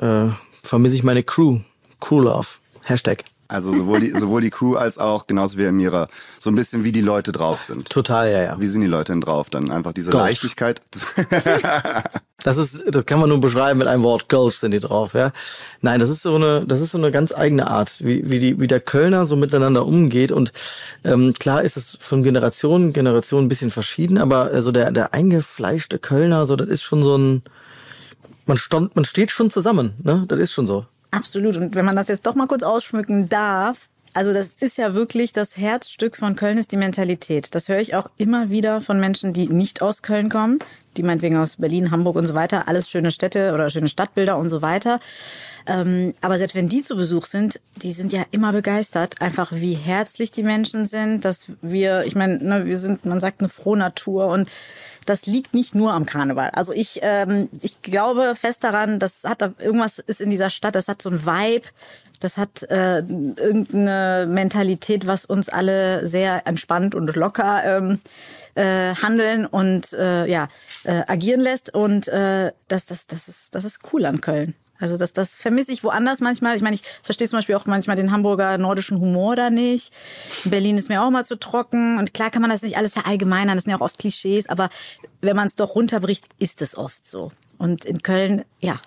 äh, 0.00 0.30
vermisse 0.62 0.96
ich 0.96 1.02
meine 1.02 1.22
Crew. 1.22 1.60
Crew 2.00 2.20
Love. 2.20 2.46
Hashtag. 2.82 3.24
Also 3.48 3.74
sowohl 3.74 4.00
die, 4.00 4.10
sowohl 4.12 4.40
die 4.40 4.50
Crew 4.50 4.76
als 4.76 4.96
auch, 4.96 5.26
genauso 5.26 5.58
wie 5.58 5.64
Emira, 5.64 6.06
so 6.38 6.50
ein 6.50 6.54
bisschen 6.54 6.84
wie 6.84 6.92
die 6.92 7.00
Leute 7.00 7.32
drauf 7.32 7.62
sind. 7.62 7.90
Total, 7.90 8.30
ja, 8.30 8.42
ja. 8.42 8.60
Wie 8.60 8.68
sind 8.68 8.80
die 8.80 8.86
Leute 8.86 9.12
denn 9.12 9.20
drauf? 9.20 9.50
Dann 9.50 9.72
einfach 9.72 9.92
diese 9.92 10.12
Gulch. 10.12 10.22
Leichtigkeit. 10.22 10.80
Das 12.42 12.56
ist, 12.56 12.82
das 12.86 13.06
kann 13.06 13.20
man 13.20 13.28
nur 13.28 13.40
beschreiben 13.40 13.78
mit 13.78 13.88
einem 13.88 14.02
Wort. 14.02 14.28
Gulch 14.28 14.58
sind 14.58 14.72
die 14.72 14.80
drauf, 14.80 15.14
ja. 15.14 15.32
Nein, 15.82 16.00
das 16.00 16.08
ist 16.08 16.22
so 16.22 16.34
eine, 16.36 16.64
das 16.66 16.80
ist 16.80 16.92
so 16.92 16.98
eine 16.98 17.10
ganz 17.10 17.32
eigene 17.32 17.66
Art, 17.66 17.96
wie, 18.00 18.30
wie 18.30 18.38
die, 18.38 18.60
wie 18.60 18.66
der 18.66 18.80
Kölner 18.80 19.26
so 19.26 19.36
miteinander 19.36 19.86
umgeht. 19.86 20.32
Und 20.32 20.52
ähm, 21.04 21.34
klar 21.38 21.62
ist 21.62 21.76
es 21.76 21.96
von 22.00 22.22
Generation 22.22 22.92
Generation 22.92 23.44
ein 23.44 23.48
bisschen 23.48 23.70
verschieden, 23.70 24.18
aber 24.18 24.44
also 24.44 24.72
der, 24.72 24.90
der 24.90 25.12
eingefleischte 25.12 25.98
Kölner, 25.98 26.46
so 26.46 26.56
das 26.56 26.68
ist 26.68 26.82
schon 26.82 27.02
so 27.02 27.16
ein, 27.16 27.42
man 28.50 28.56
stand, 28.56 28.96
man 28.96 29.04
steht 29.04 29.30
schon 29.30 29.48
zusammen, 29.48 29.94
ne? 30.02 30.24
Das 30.26 30.40
ist 30.40 30.52
schon 30.52 30.66
so. 30.66 30.84
Absolut. 31.12 31.56
Und 31.56 31.76
wenn 31.76 31.84
man 31.84 31.94
das 31.94 32.08
jetzt 32.08 32.26
doch 32.26 32.34
mal 32.34 32.48
kurz 32.48 32.64
ausschmücken 32.64 33.28
darf, 33.28 33.88
also 34.12 34.32
das 34.32 34.56
ist 34.58 34.76
ja 34.76 34.92
wirklich 34.92 35.32
das 35.32 35.56
Herzstück 35.56 36.16
von 36.16 36.34
Köln 36.34 36.58
ist 36.58 36.72
die 36.72 36.76
Mentalität. 36.76 37.54
Das 37.54 37.68
höre 37.68 37.78
ich 37.78 37.94
auch 37.94 38.10
immer 38.16 38.50
wieder 38.50 38.80
von 38.80 38.98
Menschen, 38.98 39.32
die 39.32 39.46
nicht 39.46 39.82
aus 39.82 40.02
Köln 40.02 40.30
kommen, 40.30 40.58
die 40.96 41.04
meinetwegen 41.04 41.36
aus 41.36 41.56
Berlin, 41.58 41.92
Hamburg 41.92 42.16
und 42.16 42.26
so 42.26 42.34
weiter, 42.34 42.66
alles 42.66 42.90
schöne 42.90 43.12
Städte 43.12 43.54
oder 43.54 43.70
schöne 43.70 43.86
Stadtbilder 43.86 44.36
und 44.36 44.48
so 44.48 44.62
weiter. 44.62 44.98
Ähm, 45.68 46.14
aber 46.20 46.38
selbst 46.38 46.56
wenn 46.56 46.68
die 46.68 46.82
zu 46.82 46.96
Besuch 46.96 47.26
sind, 47.26 47.60
die 47.82 47.92
sind 47.92 48.12
ja 48.12 48.24
immer 48.32 48.52
begeistert, 48.52 49.22
einfach 49.22 49.52
wie 49.52 49.74
herzlich 49.74 50.32
die 50.32 50.42
Menschen 50.42 50.86
sind, 50.86 51.24
dass 51.24 51.46
wir, 51.62 52.04
ich 52.04 52.16
meine, 52.16 52.42
ne, 52.42 52.66
wir 52.66 52.78
sind, 52.78 53.04
man 53.04 53.20
sagt 53.20 53.40
eine 53.40 53.48
frohe 53.48 53.78
Natur 53.78 54.26
und 54.26 54.50
das 55.10 55.26
liegt 55.26 55.54
nicht 55.54 55.74
nur 55.74 55.92
am 55.92 56.06
Karneval. 56.06 56.50
Also 56.50 56.72
ich, 56.72 57.00
ähm, 57.02 57.48
ich 57.60 57.82
glaube 57.82 58.34
fest 58.36 58.62
daran, 58.62 59.00
das 59.00 59.24
hat 59.24 59.42
irgendwas 59.58 59.98
ist 59.98 60.20
in 60.20 60.30
dieser 60.30 60.50
Stadt, 60.50 60.76
das 60.76 60.86
hat 60.86 61.02
so 61.02 61.10
ein 61.10 61.26
Vibe, 61.26 61.66
das 62.20 62.36
hat 62.36 62.62
äh, 62.70 62.98
irgendeine 62.98 64.26
Mentalität, 64.28 65.08
was 65.08 65.24
uns 65.24 65.48
alle 65.48 66.06
sehr 66.06 66.46
entspannt 66.46 66.94
und 66.94 67.14
locker 67.16 67.62
ähm, 67.64 67.98
äh, 68.54 68.94
handeln 68.94 69.46
und 69.46 69.92
äh, 69.94 70.26
ja 70.26 70.48
äh, 70.84 71.02
agieren 71.08 71.40
lässt. 71.40 71.74
Und 71.74 72.06
äh, 72.06 72.52
das, 72.68 72.86
das, 72.86 73.08
das 73.08 73.26
ist, 73.26 73.54
das 73.54 73.64
ist 73.64 73.80
cool 73.92 74.06
an 74.06 74.20
Köln. 74.20 74.54
Also 74.80 74.96
das, 74.96 75.12
das 75.12 75.34
vermisse 75.34 75.72
ich 75.72 75.84
woanders 75.84 76.20
manchmal. 76.20 76.56
Ich 76.56 76.62
meine, 76.62 76.74
ich 76.74 76.82
verstehe 77.02 77.28
zum 77.28 77.38
Beispiel 77.38 77.54
auch 77.54 77.66
manchmal 77.66 77.96
den 77.96 78.10
Hamburger 78.10 78.58
nordischen 78.58 78.98
Humor 78.98 79.36
da 79.36 79.50
nicht. 79.50 79.92
In 80.44 80.50
Berlin 80.50 80.78
ist 80.78 80.88
mir 80.88 81.02
auch 81.02 81.10
mal 81.10 81.24
zu 81.24 81.38
trocken. 81.38 81.98
Und 81.98 82.14
klar 82.14 82.30
kann 82.30 82.42
man 82.42 82.50
das 82.50 82.62
nicht 82.62 82.76
alles 82.76 82.92
verallgemeinern. 82.92 83.56
Das 83.56 83.64
sind 83.64 83.70
ja 83.70 83.76
auch 83.76 83.82
oft 83.82 83.98
Klischees. 83.98 84.48
Aber 84.48 84.70
wenn 85.20 85.36
man 85.36 85.46
es 85.46 85.54
doch 85.54 85.74
runterbricht, 85.74 86.26
ist 86.38 86.62
es 86.62 86.76
oft 86.76 87.04
so. 87.04 87.30
Und 87.58 87.84
in 87.84 88.02
Köln, 88.02 88.44
ja, 88.60 88.80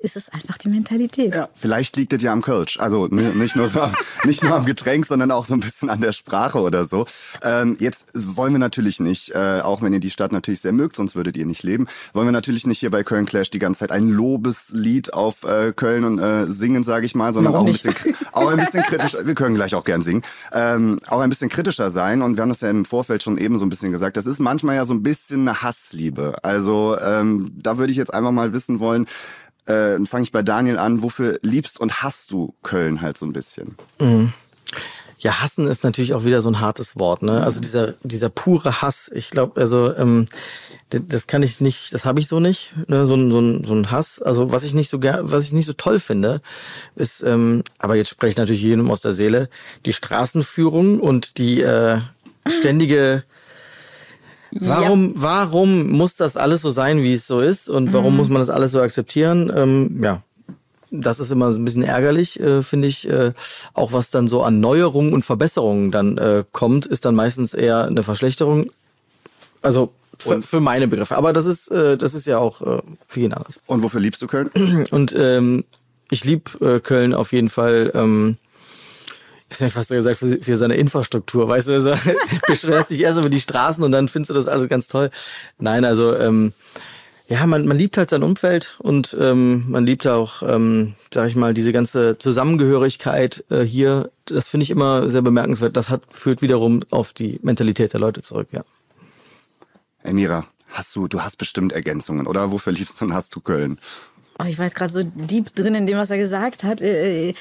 ist 0.00 0.16
es 0.16 0.28
einfach 0.28 0.56
die 0.58 0.68
Mentalität. 0.68 1.34
Ja, 1.34 1.48
vielleicht 1.54 1.96
liegt 1.96 2.12
es 2.12 2.22
ja 2.22 2.32
am 2.32 2.42
Kölsch. 2.42 2.78
Also 2.78 3.06
n- 3.06 3.38
nicht 3.38 3.56
nur, 3.56 3.66
so, 3.68 3.80
nicht 4.24 4.42
nur 4.42 4.54
am 4.54 4.64
Getränk, 4.64 5.06
sondern 5.06 5.30
auch 5.30 5.44
so 5.44 5.54
ein 5.54 5.60
bisschen 5.60 5.90
an 5.90 6.00
der 6.00 6.12
Sprache 6.12 6.60
oder 6.60 6.84
so. 6.84 7.04
Ähm, 7.42 7.76
jetzt 7.80 8.10
wollen 8.14 8.52
wir 8.52 8.58
natürlich 8.58 9.00
nicht, 9.00 9.30
äh, 9.34 9.60
auch 9.62 9.82
wenn 9.82 9.92
ihr 9.92 10.00
die 10.00 10.10
Stadt 10.10 10.32
natürlich 10.32 10.60
sehr 10.60 10.72
mögt, 10.72 10.96
sonst 10.96 11.16
würdet 11.16 11.36
ihr 11.36 11.46
nicht 11.46 11.62
leben, 11.62 11.86
wollen 12.12 12.26
wir 12.28 12.32
natürlich 12.32 12.66
nicht 12.66 12.78
hier 12.78 12.90
bei 12.90 13.02
Köln 13.02 13.26
Clash 13.26 13.50
die 13.50 13.58
ganze 13.58 13.80
Zeit 13.80 13.92
ein 13.92 14.08
Lobeslied 14.08 15.12
auf 15.14 15.42
äh, 15.44 15.72
Köln 15.74 16.04
und 16.04 16.18
äh, 16.18 16.46
singen, 16.46 16.82
sage 16.82 17.06
ich 17.06 17.14
mal, 17.14 17.32
sondern 17.32 17.54
auch 17.54 17.60
ein, 17.66 17.72
nicht? 17.72 17.82
bisschen, 17.82 18.14
auch 18.32 18.48
ein 18.50 18.58
bisschen 18.58 18.82
kritisch. 18.82 19.16
Wir 19.22 19.34
können 19.34 19.54
gleich 19.54 19.74
auch 19.74 19.84
gern 19.84 20.02
singen. 20.02 20.22
Ähm, 20.52 20.98
auch 21.08 21.20
ein 21.20 21.28
bisschen 21.30 21.48
kritischer 21.50 21.90
sein. 21.90 22.22
Und 22.22 22.36
wir 22.36 22.42
haben 22.42 22.48
das 22.50 22.60
ja 22.60 22.70
im 22.70 22.84
Vorfeld 22.84 23.22
schon 23.22 23.36
eben 23.38 23.58
so 23.58 23.66
ein 23.66 23.68
bisschen 23.68 23.92
gesagt. 23.92 24.16
Das 24.16 24.26
ist 24.26 24.38
manchmal 24.38 24.76
ja 24.76 24.84
so 24.84 24.94
ein 24.94 25.02
bisschen 25.02 25.40
eine 25.48 25.62
Hassliebe. 25.62 26.36
Also 26.44 26.96
ähm, 27.00 27.50
da 27.56 27.78
würde 27.78 27.90
ich 27.90 27.96
jetzt 27.98 28.14
einfach 28.14 28.32
mal 28.32 28.52
wissen 28.52 28.78
wollen, 28.80 29.06
äh, 29.68 30.04
fange 30.04 30.24
ich 30.24 30.32
bei 30.32 30.42
Daniel 30.42 30.78
an. 30.78 31.02
Wofür 31.02 31.38
liebst 31.42 31.80
und 31.80 32.02
hasst 32.02 32.30
du 32.30 32.54
Köln 32.62 33.00
halt 33.00 33.16
so 33.18 33.26
ein 33.26 33.32
bisschen? 33.32 33.76
Ja, 35.20 35.40
hassen 35.40 35.66
ist 35.66 35.82
natürlich 35.82 36.14
auch 36.14 36.24
wieder 36.24 36.40
so 36.40 36.48
ein 36.48 36.60
hartes 36.60 36.96
Wort, 36.96 37.22
ne? 37.22 37.42
Also 37.42 37.60
dieser 37.60 37.94
dieser 38.04 38.28
pure 38.28 38.82
Hass. 38.82 39.10
Ich 39.12 39.30
glaube, 39.30 39.60
also 39.60 39.94
ähm, 39.96 40.28
das 40.90 41.26
kann 41.26 41.42
ich 41.42 41.60
nicht, 41.60 41.92
das 41.92 42.04
habe 42.04 42.20
ich 42.20 42.28
so 42.28 42.38
nicht, 42.38 42.72
ne? 42.86 43.04
So 43.04 43.16
ein 43.16 43.30
so 43.32 43.40
ein 43.40 43.64
so 43.64 43.74
ein 43.74 43.90
Hass. 43.90 44.22
Also 44.22 44.52
was 44.52 44.62
ich 44.62 44.74
nicht 44.74 44.90
so 44.90 45.02
was 45.02 45.42
ich 45.42 45.52
nicht 45.52 45.66
so 45.66 45.72
toll 45.72 45.98
finde, 45.98 46.40
ist, 46.94 47.22
ähm, 47.24 47.64
aber 47.78 47.96
jetzt 47.96 48.10
spreche 48.10 48.30
ich 48.30 48.36
natürlich 48.36 48.62
jedem 48.62 48.90
aus 48.90 49.00
der 49.00 49.12
Seele, 49.12 49.48
die 49.86 49.92
Straßenführung 49.92 51.00
und 51.00 51.38
die 51.38 51.62
äh, 51.62 51.98
ständige 52.46 53.24
Warum, 54.52 55.12
warum 55.16 55.90
muss 55.90 56.16
das 56.16 56.36
alles 56.36 56.62
so 56.62 56.70
sein, 56.70 57.02
wie 57.02 57.12
es 57.12 57.26
so 57.26 57.40
ist? 57.40 57.68
Und 57.68 57.92
warum 57.92 58.16
muss 58.16 58.28
man 58.28 58.40
das 58.40 58.50
alles 58.50 58.72
so 58.72 58.80
akzeptieren? 58.80 59.52
Ähm, 59.54 60.02
ja, 60.02 60.22
das 60.90 61.20
ist 61.20 61.30
immer 61.30 61.50
so 61.50 61.58
ein 61.58 61.64
bisschen 61.64 61.82
ärgerlich, 61.82 62.40
äh, 62.40 62.62
finde 62.62 62.88
ich. 62.88 63.08
Äh, 63.08 63.32
auch 63.74 63.92
was 63.92 64.10
dann 64.10 64.28
so 64.28 64.42
an 64.42 64.60
Neuerungen 64.60 65.12
und 65.12 65.24
Verbesserungen 65.24 65.90
dann 65.90 66.18
äh, 66.18 66.44
kommt, 66.52 66.86
ist 66.86 67.04
dann 67.04 67.14
meistens 67.14 67.54
eher 67.54 67.84
eine 67.84 68.02
Verschlechterung. 68.02 68.70
Also 69.60 69.92
für, 70.18 70.42
für 70.42 70.60
meine 70.60 70.88
Begriffe. 70.88 71.16
Aber 71.16 71.32
das 71.32 71.46
ist, 71.46 71.70
äh, 71.70 71.96
das 71.96 72.14
ist 72.14 72.26
ja 72.26 72.38
auch 72.38 72.62
äh, 72.62 72.82
für 73.06 73.20
jeden 73.20 73.34
anders. 73.34 73.60
Und 73.66 73.82
wofür 73.82 74.00
liebst 74.00 74.22
du 74.22 74.26
Köln? 74.26 74.50
Und 74.90 75.14
ähm, 75.16 75.64
ich 76.10 76.24
lieb 76.24 76.60
äh, 76.60 76.80
Köln 76.80 77.14
auf 77.14 77.32
jeden 77.32 77.50
Fall. 77.50 77.92
Ähm, 77.94 78.36
Jetzt 79.48 79.60
hätte 79.60 79.68
ich 79.68 79.72
fast 79.72 79.88
gesagt, 79.88 80.18
für, 80.18 80.42
für 80.42 80.56
seine 80.56 80.76
Infrastruktur, 80.76 81.48
weißt 81.48 81.68
du, 81.68 81.72
also, 81.72 81.94
beschwerst 82.46 82.90
dich 82.90 83.00
erst 83.00 83.18
über 83.18 83.30
die 83.30 83.40
Straßen 83.40 83.82
und 83.82 83.92
dann 83.92 84.08
findest 84.08 84.30
du 84.30 84.34
das 84.34 84.48
alles 84.48 84.68
ganz 84.68 84.88
toll. 84.88 85.10
Nein, 85.58 85.84
also 85.84 86.14
ähm, 86.16 86.52
ja, 87.28 87.46
man, 87.46 87.66
man 87.66 87.76
liebt 87.76 87.98
halt 87.98 88.08
sein 88.08 88.22
Umfeld 88.22 88.76
und 88.78 89.14
ähm, 89.20 89.64
man 89.68 89.84
liebt 89.84 90.06
auch, 90.06 90.42
ähm, 90.42 90.94
sag 91.12 91.28
ich 91.28 91.36
mal, 91.36 91.52
diese 91.52 91.72
ganze 91.72 92.16
Zusammengehörigkeit 92.16 93.44
äh, 93.50 93.60
hier. 93.60 94.10
Das 94.24 94.48
finde 94.48 94.64
ich 94.64 94.70
immer 94.70 95.10
sehr 95.10 95.20
bemerkenswert. 95.20 95.76
Das 95.76 95.90
hat 95.90 96.02
führt 96.10 96.40
wiederum 96.40 96.80
auf 96.90 97.12
die 97.12 97.38
Mentalität 97.42 97.92
der 97.92 98.00
Leute 98.00 98.22
zurück, 98.22 98.48
ja. 98.52 98.62
Emira, 100.02 100.46
hast 100.70 100.96
du, 100.96 101.06
du 101.06 101.20
hast 101.22 101.36
bestimmt 101.36 101.72
Ergänzungen, 101.72 102.26
oder? 102.26 102.50
Wofür 102.50 102.72
liebst 102.72 102.98
du 103.00 103.04
und 103.04 103.12
hast 103.12 103.34
du 103.34 103.40
Köln? 103.40 103.78
Oh, 104.38 104.44
ich 104.44 104.58
war 104.58 104.64
jetzt 104.64 104.76
gerade 104.76 104.92
so 104.92 105.02
deep 105.02 105.54
drin 105.54 105.74
in 105.74 105.86
dem, 105.86 105.98
was 105.98 106.10
er 106.10 106.16
gesagt 106.16 106.64
hat. 106.64 106.80
Äh, 106.80 107.34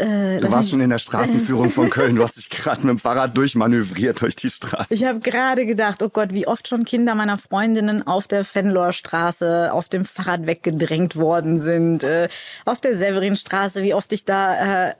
äh, 0.00 0.40
Du 0.40 0.50
warst 0.50 0.70
schon 0.70 0.80
in 0.80 0.90
der 0.90 0.98
Straßenführung 0.98 1.70
von 1.70 1.90
Köln. 1.90 2.16
Du 2.16 2.22
hast 2.22 2.36
dich 2.36 2.48
gerade 2.48 2.80
mit 2.80 2.90
dem 2.90 2.98
Fahrrad 2.98 3.36
durchmanövriert 3.36 4.20
durch 4.20 4.36
die 4.36 4.50
Straße. 4.50 4.94
Ich 4.94 5.04
habe 5.04 5.20
gerade 5.20 5.66
gedacht, 5.66 6.02
oh 6.02 6.08
Gott, 6.08 6.32
wie 6.32 6.46
oft 6.46 6.66
schon 6.68 6.84
Kinder 6.84 7.14
meiner 7.14 7.38
Freundinnen 7.38 8.06
auf 8.06 8.26
der 8.26 8.44
Fenloer 8.44 8.92
Straße 8.92 9.72
auf 9.72 9.88
dem 9.88 10.04
Fahrrad 10.04 10.46
weggedrängt 10.46 11.16
worden 11.16 11.58
sind, 11.58 12.02
äh, 12.02 12.28
auf 12.64 12.80
der 12.80 12.96
Severinstraße, 12.96 13.82
wie 13.82 13.94
oft 13.94 14.12
ich 14.12 14.24
da 14.24 14.88
äh, 14.88 14.94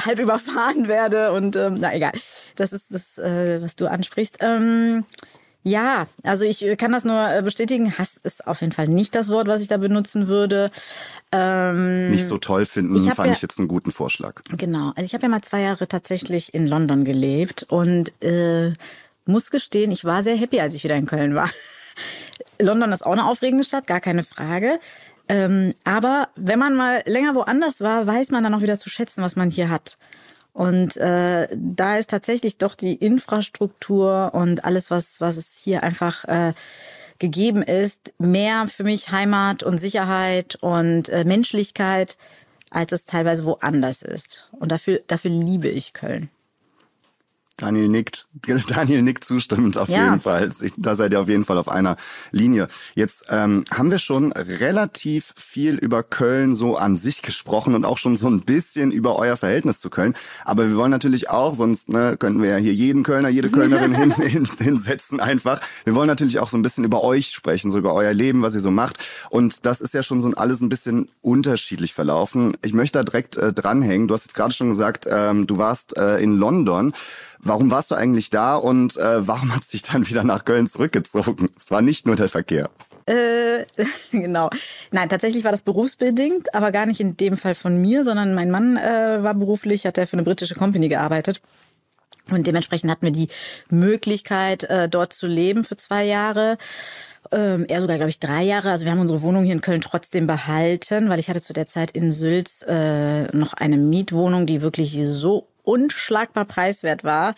halb 0.00 0.18
überfahren 0.18 0.88
werde 0.88 1.32
und 1.32 1.56
ähm, 1.56 1.78
na 1.80 1.94
egal, 1.94 2.12
das 2.56 2.72
ist 2.72 2.86
das, 2.90 3.18
äh, 3.18 3.60
was 3.62 3.76
du 3.76 3.86
ansprichst. 3.86 4.38
Ähm, 4.40 5.04
ja, 5.64 6.06
also 6.22 6.44
ich 6.44 6.64
äh, 6.64 6.76
kann 6.76 6.92
das 6.92 7.04
nur 7.04 7.28
äh, 7.30 7.42
bestätigen. 7.42 7.98
Hass 7.98 8.16
ist 8.22 8.46
auf 8.46 8.60
jeden 8.60 8.72
Fall 8.72 8.88
nicht 8.88 9.14
das 9.14 9.28
Wort, 9.28 9.48
was 9.48 9.60
ich 9.60 9.68
da 9.68 9.76
benutzen 9.76 10.28
würde. 10.28 10.70
Ähm, 11.32 12.10
Nicht 12.10 12.26
so 12.26 12.38
toll 12.38 12.64
finden, 12.64 12.96
Ich 12.96 13.12
fand 13.12 13.28
ja- 13.28 13.34
ich 13.34 13.42
jetzt 13.42 13.58
einen 13.58 13.68
guten 13.68 13.92
Vorschlag. 13.92 14.40
Genau. 14.56 14.88
Also 14.96 15.02
ich 15.02 15.12
habe 15.14 15.22
ja 15.24 15.28
mal 15.28 15.42
zwei 15.42 15.60
Jahre 15.60 15.86
tatsächlich 15.86 16.54
in 16.54 16.66
London 16.66 17.04
gelebt 17.04 17.64
und 17.68 18.12
äh, 18.24 18.72
muss 19.26 19.50
gestehen, 19.50 19.92
ich 19.92 20.04
war 20.04 20.22
sehr 20.22 20.36
happy, 20.36 20.60
als 20.60 20.74
ich 20.74 20.84
wieder 20.84 20.96
in 20.96 21.04
Köln 21.06 21.34
war. 21.34 21.50
London 22.58 22.92
ist 22.92 23.04
auch 23.04 23.12
eine 23.12 23.26
aufregende 23.26 23.64
Stadt, 23.64 23.86
gar 23.86 24.00
keine 24.00 24.24
Frage. 24.24 24.78
Ähm, 25.28 25.74
aber 25.84 26.28
wenn 26.36 26.58
man 26.58 26.74
mal 26.74 27.02
länger 27.04 27.34
woanders 27.34 27.80
war, 27.82 28.06
weiß 28.06 28.30
man 28.30 28.42
dann 28.42 28.54
auch 28.54 28.62
wieder 28.62 28.78
zu 28.78 28.88
schätzen, 28.88 29.22
was 29.22 29.36
man 29.36 29.50
hier 29.50 29.68
hat. 29.68 29.98
Und 30.58 30.96
äh, 30.96 31.46
da 31.54 31.98
ist 31.98 32.10
tatsächlich 32.10 32.58
doch 32.58 32.74
die 32.74 32.96
Infrastruktur 32.96 34.32
und 34.34 34.64
alles, 34.64 34.90
was, 34.90 35.20
was 35.20 35.36
es 35.36 35.56
hier 35.62 35.84
einfach 35.84 36.24
äh, 36.24 36.52
gegeben 37.20 37.62
ist, 37.62 38.12
mehr 38.18 38.66
für 38.66 38.82
mich 38.82 39.12
Heimat 39.12 39.62
und 39.62 39.78
Sicherheit 39.78 40.56
und 40.56 41.10
äh, 41.10 41.22
Menschlichkeit, 41.22 42.16
als 42.70 42.90
es 42.90 43.06
teilweise 43.06 43.44
woanders 43.44 44.02
ist. 44.02 44.48
Und 44.50 44.72
dafür, 44.72 45.00
dafür 45.06 45.30
liebe 45.30 45.68
ich 45.68 45.92
Köln. 45.92 46.28
Daniel 47.58 47.88
nickt. 47.88 48.28
Daniel 48.68 49.02
nickt 49.02 49.24
zustimmend 49.24 49.76
auf 49.76 49.88
Ja. 49.88 50.04
jeden 50.04 50.20
Fall. 50.20 50.50
Da 50.76 50.94
seid 50.94 51.12
ihr 51.12 51.20
auf 51.20 51.28
jeden 51.28 51.44
Fall 51.44 51.58
auf 51.58 51.68
einer 51.68 51.96
Linie. 52.30 52.68
Jetzt 52.94 53.24
ähm, 53.28 53.64
haben 53.70 53.90
wir 53.90 53.98
schon 53.98 54.32
relativ 54.32 55.34
viel 55.36 55.74
über 55.74 56.02
Köln 56.02 56.54
so 56.54 56.76
an 56.76 56.96
sich 56.96 57.20
gesprochen 57.20 57.74
und 57.74 57.84
auch 57.84 57.98
schon 57.98 58.16
so 58.16 58.28
ein 58.28 58.42
bisschen 58.42 58.92
über 58.92 59.16
euer 59.16 59.36
Verhältnis 59.36 59.80
zu 59.80 59.90
Köln. 59.90 60.14
Aber 60.44 60.68
wir 60.68 60.76
wollen 60.76 60.90
natürlich 60.92 61.30
auch, 61.30 61.54
sonst 61.56 61.88
ne, 61.88 62.16
könnten 62.16 62.40
wir 62.42 62.50
ja 62.50 62.56
hier 62.56 62.72
jeden 62.72 63.02
Kölner, 63.02 63.28
jede 63.28 63.50
Kölnerin 63.50 63.94
hin, 63.96 64.12
hin, 64.12 64.48
hinsetzen 64.58 65.20
einfach. 65.20 65.60
Wir 65.84 65.94
wollen 65.94 66.08
natürlich 66.08 66.38
auch 66.38 66.48
so 66.48 66.56
ein 66.56 66.62
bisschen 66.62 66.84
über 66.84 67.02
euch 67.02 67.32
sprechen, 67.32 67.70
so 67.70 67.78
über 67.78 67.92
euer 67.92 68.14
Leben, 68.14 68.42
was 68.42 68.54
ihr 68.54 68.60
so 68.60 68.70
macht. 68.70 68.98
Und 69.30 69.66
das 69.66 69.80
ist 69.80 69.94
ja 69.94 70.02
schon 70.04 70.20
so 70.20 70.30
alles 70.36 70.60
ein 70.60 70.68
bisschen 70.68 71.08
unterschiedlich 71.22 71.92
verlaufen. 71.92 72.56
Ich 72.64 72.72
möchte 72.72 72.98
da 72.98 73.02
direkt 73.02 73.36
äh, 73.36 73.52
dranhängen. 73.52 74.06
Du 74.06 74.14
hast 74.14 74.24
jetzt 74.26 74.34
gerade 74.34 74.54
schon 74.54 74.68
gesagt, 74.68 75.06
ähm, 75.10 75.46
du 75.48 75.58
warst 75.58 75.96
äh, 75.96 76.18
in 76.22 76.36
London. 76.36 76.92
Warum 77.48 77.70
warst 77.70 77.90
du 77.90 77.94
eigentlich 77.94 78.28
da 78.28 78.56
und 78.56 78.98
äh, 78.98 79.26
warum 79.26 79.54
hast 79.56 79.72
du 79.72 79.78
dich 79.78 79.82
dann 79.82 80.06
wieder 80.06 80.22
nach 80.22 80.44
Köln 80.44 80.66
zurückgezogen? 80.66 81.48
Es 81.58 81.70
war 81.70 81.80
nicht 81.80 82.06
nur 82.06 82.14
der 82.14 82.28
Verkehr. 82.28 82.68
äh, 83.06 83.64
genau. 84.12 84.50
Nein, 84.90 85.08
tatsächlich 85.08 85.44
war 85.44 85.50
das 85.50 85.62
berufsbedingt, 85.62 86.54
aber 86.54 86.72
gar 86.72 86.84
nicht 86.84 87.00
in 87.00 87.16
dem 87.16 87.38
Fall 87.38 87.54
von 87.54 87.80
mir, 87.80 88.04
sondern 88.04 88.34
mein 88.34 88.50
Mann 88.50 88.76
äh, 88.76 89.22
war 89.22 89.32
beruflich, 89.32 89.86
hat 89.86 89.96
er 89.96 90.06
für 90.06 90.18
eine 90.18 90.24
britische 90.24 90.56
Company 90.56 90.88
gearbeitet. 90.88 91.40
Und 92.30 92.46
dementsprechend 92.46 92.90
hatten 92.90 93.06
wir 93.06 93.12
die 93.12 93.28
Möglichkeit, 93.70 94.64
äh, 94.64 94.90
dort 94.90 95.14
zu 95.14 95.26
leben 95.26 95.64
für 95.64 95.76
zwei 95.76 96.04
Jahre. 96.04 96.58
Ähm, 97.32 97.64
er 97.66 97.80
sogar, 97.80 97.96
glaube 97.96 98.10
ich, 98.10 98.20
drei 98.20 98.42
Jahre. 98.42 98.70
Also 98.70 98.84
wir 98.84 98.92
haben 98.92 99.00
unsere 99.00 99.22
Wohnung 99.22 99.44
hier 99.44 99.54
in 99.54 99.62
Köln 99.62 99.80
trotzdem 99.80 100.26
behalten, 100.26 101.08
weil 101.08 101.18
ich 101.18 101.30
hatte 101.30 101.40
zu 101.40 101.54
der 101.54 101.66
Zeit 101.66 101.92
in 101.92 102.10
Sülz 102.10 102.62
äh, 102.68 103.34
noch 103.34 103.54
eine 103.54 103.78
Mietwohnung, 103.78 104.44
die 104.44 104.60
wirklich 104.60 104.98
so 105.02 105.48
unschlagbar 105.68 106.46
preiswert 106.46 107.04
war. 107.04 107.34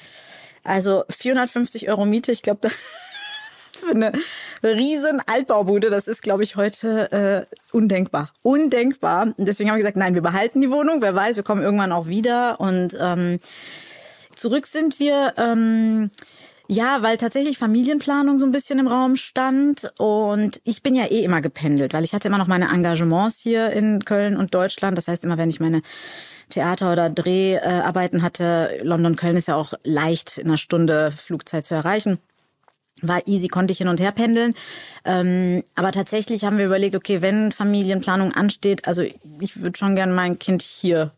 Also 0.63 1.05
450 1.11 1.89
Euro 1.89 2.05
Miete, 2.07 2.31
ich 2.33 2.43
glaube, 2.43 2.71
für 3.79 3.91
eine 3.91 4.13
riesen 4.63 5.21
Altbaubude, 5.27 5.91
das 5.91 6.07
ist, 6.07 6.23
glaube 6.23 6.45
ich, 6.45 6.57
heute 6.57 7.47
äh, 7.51 7.57
undenkbar. 7.73 8.33
Undenkbar. 8.43 9.35
Und 9.37 9.47
deswegen 9.47 9.71
haben 9.71 9.77
wir 9.77 9.83
gesagt, 9.83 9.97
nein, 9.97 10.15
wir 10.15 10.23
behalten 10.23 10.61
die 10.61 10.71
Wohnung. 10.71 11.03
Wer 11.03 11.15
weiß, 11.15 11.37
wir 11.37 11.43
kommen 11.43 11.63
irgendwann 11.63 11.93
auch 11.93 12.07
wieder. 12.07 12.61
Und 12.61 12.97
ähm, 13.01 13.41
zurück 14.37 14.67
sind 14.67 15.01
wir. 15.01 15.35
Ähm, 15.37 16.11
ja, 16.71 17.03
weil 17.03 17.17
tatsächlich 17.17 17.59
Familienplanung 17.59 18.39
so 18.39 18.47
ein 18.47 18.53
bisschen 18.53 18.79
im 18.79 18.87
Raum 18.87 19.17
stand 19.17 19.93
und 19.99 20.61
ich 20.63 20.85
bin 20.85 20.95
ja 20.95 21.07
eh 21.07 21.25
immer 21.25 21.41
gependelt, 21.41 21.93
weil 21.93 22.05
ich 22.05 22.15
hatte 22.15 22.29
immer 22.29 22.39
noch 22.39 22.47
meine 22.47 22.69
Engagements 22.69 23.41
hier 23.41 23.71
in 23.71 24.05
Köln 24.05 24.37
und 24.37 24.55
Deutschland. 24.55 24.97
Das 24.97 25.09
heißt, 25.09 25.25
immer 25.25 25.37
wenn 25.37 25.51
ich 25.51 25.59
meine 25.59 25.83
Theater- 26.49 26.93
oder 26.93 27.11
Dreharbeiten 27.11 28.23
hatte, 28.23 28.79
London, 28.85 29.17
Köln 29.17 29.37
ist 29.37 29.49
ja 29.49 29.57
auch 29.57 29.75
leicht 29.83 30.39
in 30.39 30.47
einer 30.47 30.59
Stunde 30.59 31.11
Flugzeit 31.11 31.67
zu 31.67 31.75
erreichen 31.75 32.21
war 33.03 33.27
easy, 33.27 33.49
konnte 33.49 33.73
ich 33.73 33.79
hin 33.79 33.89
und 33.89 33.99
her 33.99 34.13
pendeln. 34.13 34.53
Ähm, 35.07 35.65
aber 35.75 35.91
tatsächlich 35.91 36.45
haben 36.45 36.59
wir 36.59 36.67
überlegt, 36.67 36.95
okay, 36.95 37.23
wenn 37.23 37.51
Familienplanung 37.51 38.33
ansteht, 38.33 38.87
also 38.87 39.01
ich 39.01 39.63
würde 39.63 39.79
schon 39.79 39.97
gerne 39.97 40.13
mein 40.13 40.39
Kind 40.39 40.61
hier 40.61 41.11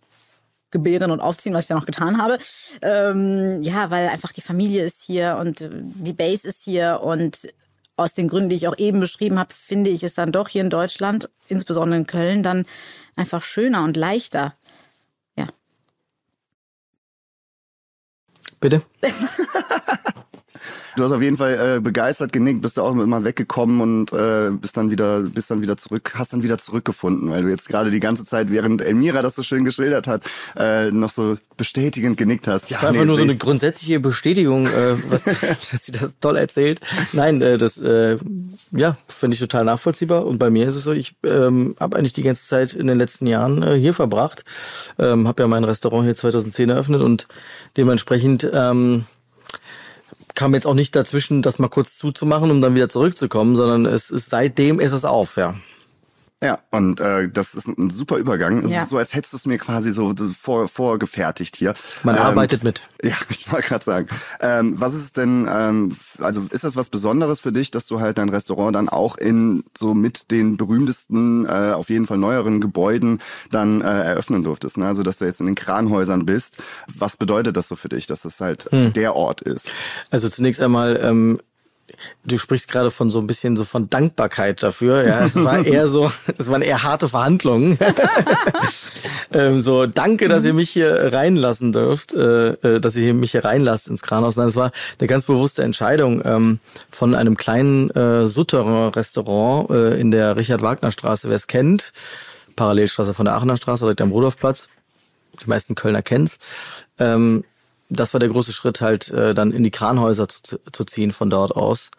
gebären 0.72 1.12
und 1.12 1.20
aufziehen, 1.20 1.54
was 1.54 1.66
ich 1.66 1.68
ja 1.68 1.76
noch 1.76 1.86
getan 1.86 2.20
habe. 2.20 2.38
Ähm, 2.80 3.62
ja, 3.62 3.90
weil 3.90 4.08
einfach 4.08 4.32
die 4.32 4.40
Familie 4.40 4.84
ist 4.84 5.02
hier 5.02 5.36
und 5.40 5.60
äh, 5.60 5.70
die 5.72 6.12
Base 6.12 6.48
ist 6.48 6.62
hier 6.62 7.00
und 7.02 7.52
aus 7.96 8.14
den 8.14 8.28
Gründen, 8.28 8.48
die 8.48 8.56
ich 8.56 8.66
auch 8.66 8.78
eben 8.78 8.98
beschrieben 8.98 9.38
habe, 9.38 9.54
finde 9.54 9.90
ich 9.90 10.02
es 10.02 10.14
dann 10.14 10.32
doch 10.32 10.48
hier 10.48 10.62
in 10.62 10.70
Deutschland, 10.70 11.28
insbesondere 11.46 11.98
in 11.98 12.06
Köln, 12.06 12.42
dann 12.42 12.66
einfach 13.16 13.42
schöner 13.42 13.84
und 13.84 13.96
leichter. 13.96 14.54
Ja. 15.36 15.46
Bitte? 18.60 18.82
Du 20.96 21.04
hast 21.04 21.12
auf 21.12 21.22
jeden 21.22 21.36
Fall 21.36 21.76
äh, 21.76 21.80
begeistert 21.80 22.32
genickt, 22.32 22.60
bist 22.60 22.76
du 22.76 22.82
auch 22.82 22.92
immer 22.92 23.24
weggekommen 23.24 23.80
und 23.80 24.12
äh, 24.12 24.50
bist 24.50 24.76
dann 24.76 24.90
wieder, 24.90 25.20
bist 25.20 25.50
dann 25.50 25.62
wieder 25.62 25.76
zurück, 25.76 26.12
hast 26.16 26.32
dann 26.32 26.42
wieder 26.42 26.58
zurückgefunden, 26.58 27.30
weil 27.30 27.42
du 27.42 27.48
jetzt 27.48 27.68
gerade 27.68 27.90
die 27.90 28.00
ganze 28.00 28.24
Zeit, 28.24 28.50
während 28.50 28.82
Elmira 28.82 29.22
das 29.22 29.34
so 29.34 29.42
schön 29.42 29.64
geschildert 29.64 30.06
hat, 30.06 30.22
äh, 30.56 30.90
noch 30.90 31.10
so 31.10 31.36
bestätigend 31.56 32.16
genickt 32.16 32.46
hast. 32.46 32.70
Ja, 32.70 32.76
das 32.76 32.82
war 32.82 32.88
einfach 32.90 33.00
nee, 33.02 33.06
nur 33.06 33.16
so 33.16 33.22
eine 33.22 33.36
grundsätzliche 33.36 34.00
Bestätigung, 34.00 34.66
äh, 34.66 34.96
was, 35.08 35.24
dass 35.70 35.84
sie 35.84 35.92
das 35.92 36.18
toll 36.20 36.36
erzählt. 36.36 36.80
Nein, 37.12 37.40
äh, 37.40 37.56
das 37.56 37.78
äh, 37.78 38.18
ja 38.72 38.96
finde 39.08 39.34
ich 39.34 39.40
total 39.40 39.64
nachvollziehbar. 39.64 40.26
Und 40.26 40.38
bei 40.38 40.50
mir 40.50 40.66
ist 40.66 40.74
es 40.74 40.84
so, 40.84 40.92
ich 40.92 41.16
ähm, 41.24 41.74
habe 41.80 41.96
eigentlich 41.96 42.12
die 42.12 42.22
ganze 42.22 42.46
Zeit 42.46 42.74
in 42.74 42.86
den 42.86 42.98
letzten 42.98 43.26
Jahren 43.26 43.62
äh, 43.62 43.78
hier 43.78 43.94
verbracht, 43.94 44.44
ähm, 44.98 45.26
habe 45.26 45.42
ja 45.42 45.48
mein 45.48 45.64
Restaurant 45.64 46.04
hier 46.04 46.14
2010 46.14 46.70
eröffnet 46.70 47.00
und 47.00 47.28
dementsprechend 47.76 48.48
ähm, 48.52 49.04
kam 50.34 50.54
jetzt 50.54 50.66
auch 50.66 50.74
nicht 50.74 50.94
dazwischen, 50.96 51.42
das 51.42 51.58
mal 51.58 51.68
kurz 51.68 51.96
zuzumachen, 51.96 52.50
um 52.50 52.60
dann 52.60 52.74
wieder 52.74 52.88
zurückzukommen, 52.88 53.56
sondern 53.56 53.86
es 53.86 54.10
ist 54.10 54.30
seitdem 54.30 54.80
ist 54.80 54.92
es 54.92 55.04
auf, 55.04 55.36
ja. 55.36 55.54
Ja, 56.42 56.58
und 56.72 56.98
äh, 56.98 57.28
das 57.28 57.54
ist 57.54 57.68
ein 57.68 57.88
super 57.90 58.16
Übergang. 58.16 58.64
Es 58.64 58.70
Ja. 58.70 58.82
ist 58.82 58.90
so, 58.90 58.98
als 58.98 59.14
hättest 59.14 59.32
du 59.32 59.36
es 59.36 59.46
mir 59.46 59.58
quasi 59.58 59.92
so 59.92 60.12
vor, 60.38 60.66
vorgefertigt 60.66 61.54
hier. 61.54 61.72
Man 62.02 62.16
Ähm, 62.16 62.20
arbeitet 62.22 62.64
mit. 62.64 62.82
Ja, 63.04 63.14
ich 63.30 63.50
wollte 63.50 63.66
gerade 63.68 63.84
sagen. 63.84 64.06
Ähm, 64.40 64.80
was 64.80 64.94
ist 64.94 65.16
denn, 65.16 65.48
ähm, 65.50 65.96
also 66.18 66.42
ist 66.50 66.62
das 66.62 66.76
was 66.76 66.88
Besonderes 66.88 67.40
für 67.40 67.50
dich, 67.52 67.70
dass 67.72 67.86
du 67.86 68.00
halt 68.00 68.18
dein 68.18 68.28
Restaurant 68.28 68.76
dann 68.76 68.88
auch 68.88 69.16
in 69.16 69.64
so 69.76 69.92
mit 69.94 70.30
den 70.30 70.56
berühmtesten, 70.56 71.46
äh, 71.46 71.72
auf 71.74 71.90
jeden 71.90 72.06
Fall 72.06 72.18
neueren 72.18 72.60
Gebäuden 72.60 73.20
dann 73.50 73.80
äh, 73.80 73.84
eröffnen 74.02 74.42
durftest? 74.44 74.76
Ne? 74.78 74.86
Also 74.86 75.02
dass 75.02 75.18
du 75.18 75.24
jetzt 75.24 75.40
in 75.40 75.46
den 75.46 75.54
Kranhäusern 75.56 76.26
bist. 76.26 76.58
Was 76.96 77.16
bedeutet 77.16 77.56
das 77.56 77.68
so 77.68 77.74
für 77.76 77.88
dich, 77.88 78.06
dass 78.06 78.22
das 78.22 78.40
halt 78.40 78.68
der 78.72 79.14
Ort 79.16 79.40
ist? 79.42 79.70
Also 80.10 80.28
zunächst 80.28 80.60
einmal, 80.60 80.98
ähm, 81.02 81.38
du 82.24 82.38
sprichst 82.38 82.68
gerade 82.68 82.90
von 82.90 83.10
so 83.10 83.18
ein 83.18 83.26
bisschen 83.26 83.56
so 83.56 83.64
von 83.64 83.90
Dankbarkeit 83.90 84.62
dafür. 84.62 85.06
Ja, 85.06 85.24
es 85.24 85.34
war 85.36 85.64
eher 85.66 85.88
so, 85.88 86.10
es 86.38 86.48
waren 86.48 86.62
eher 86.62 86.82
harte 86.82 87.08
Verhandlungen. 87.08 87.78
ähm, 89.32 89.60
so, 89.60 89.86
danke, 89.86 90.28
dass 90.28 90.44
ihr 90.44 90.54
mich 90.54 90.70
hier 90.70 91.12
reinlassen 91.12 91.72
dürft, 91.72 92.12
äh, 92.12 92.50
äh, 92.50 92.80
dass 92.80 92.96
ihr 92.96 93.14
mich 93.14 93.32
hier 93.32 93.44
reinlasst 93.44 93.88
ins 93.88 94.02
Kranhaus. 94.02 94.36
Nein, 94.36 94.48
es 94.48 94.56
war 94.56 94.72
eine 94.98 95.08
ganz 95.08 95.26
bewusste 95.26 95.62
Entscheidung 95.62 96.22
ähm, 96.24 96.60
von 96.90 97.14
einem 97.14 97.36
kleinen 97.36 97.90
äh, 97.90 98.26
Souterrain-Restaurant 98.26 99.70
äh, 99.70 100.00
in 100.00 100.10
der 100.10 100.36
Richard-Wagner-Straße, 100.36 101.28
wer 101.28 101.36
es 101.36 101.46
kennt. 101.46 101.92
Parallelstraße 102.56 103.14
von 103.14 103.24
der 103.24 103.34
Aachener 103.34 103.56
Straße, 103.56 103.84
direkt 103.84 104.00
am 104.00 104.12
Rudolfplatz. 104.12 104.68
Die 105.42 105.48
meisten 105.48 105.74
Kölner 105.74 106.02
kennen's. 106.02 106.38
Ähm, 106.98 107.44
das 107.92 108.12
war 108.12 108.20
der 108.20 108.28
große 108.28 108.52
Schritt, 108.52 108.80
halt 108.80 109.10
äh, 109.10 109.34
dann 109.34 109.52
in 109.52 109.62
die 109.62 109.70
Kranhäuser 109.70 110.28
zu, 110.28 110.58
zu 110.70 110.84
ziehen 110.84 111.12
von 111.12 111.30
dort 111.30 111.54
aus. 111.54 111.90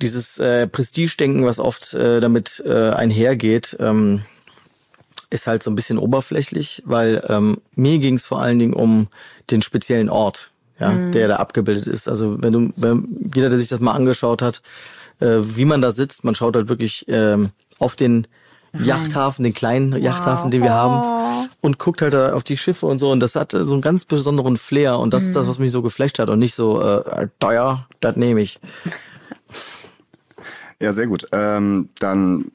Dieses 0.00 0.38
äh, 0.38 0.66
Prestigedenken, 0.66 1.44
was 1.44 1.58
oft 1.58 1.92
äh, 1.94 2.20
damit 2.20 2.62
äh, 2.66 2.90
einhergeht, 2.90 3.76
ähm, 3.80 4.22
ist 5.28 5.46
halt 5.46 5.62
so 5.62 5.70
ein 5.70 5.74
bisschen 5.74 5.98
oberflächlich, 5.98 6.82
weil 6.86 7.22
ähm, 7.28 7.58
mir 7.74 7.98
ging 7.98 8.14
es 8.14 8.26
vor 8.26 8.40
allen 8.40 8.58
Dingen 8.58 8.74
um 8.74 9.08
den 9.50 9.62
speziellen 9.62 10.08
Ort, 10.08 10.50
ja, 10.78 10.94
der 11.10 11.28
da 11.28 11.36
abgebildet 11.36 11.86
ist. 11.86 12.08
Also 12.08 12.42
wenn 12.42 12.52
du, 12.52 12.72
wenn 12.76 13.30
jeder, 13.34 13.50
der 13.50 13.58
sich 13.58 13.68
das 13.68 13.80
mal 13.80 13.92
angeschaut 13.92 14.42
hat, 14.42 14.62
äh, 15.20 15.38
wie 15.42 15.66
man 15.66 15.82
da 15.82 15.92
sitzt, 15.92 16.24
man 16.24 16.34
schaut 16.34 16.56
halt 16.56 16.68
wirklich 16.68 17.04
ähm, 17.08 17.50
auf 17.78 17.94
den 17.94 18.26
Yachthafen, 18.72 19.42
den 19.42 19.54
kleinen 19.54 20.00
Yachthafen, 20.00 20.50
den 20.50 20.62
wir 20.62 20.72
haben, 20.72 21.48
und 21.60 21.78
guckt 21.78 22.02
halt 22.02 22.14
da 22.14 22.32
auf 22.32 22.44
die 22.44 22.56
Schiffe 22.56 22.86
und 22.86 22.98
so. 22.98 23.10
Und 23.10 23.20
das 23.20 23.34
hat 23.34 23.52
äh, 23.54 23.64
so 23.64 23.72
einen 23.72 23.82
ganz 23.82 24.04
besonderen 24.04 24.56
Flair. 24.56 24.98
Und 24.98 25.12
das 25.12 25.22
ist 25.22 25.36
das, 25.36 25.48
was 25.48 25.58
mich 25.58 25.70
so 25.70 25.82
geflasht 25.82 26.18
hat. 26.18 26.30
Und 26.30 26.38
nicht 26.38 26.54
so 26.54 26.80
äh, 26.80 27.28
teuer, 27.38 27.86
das 28.00 28.16
nehme 28.16 28.40
ich. 28.40 28.60
Ja, 30.82 30.94
sehr 30.94 31.06
gut. 31.06 31.26
Ähm, 31.32 31.90
dann, 31.98 32.46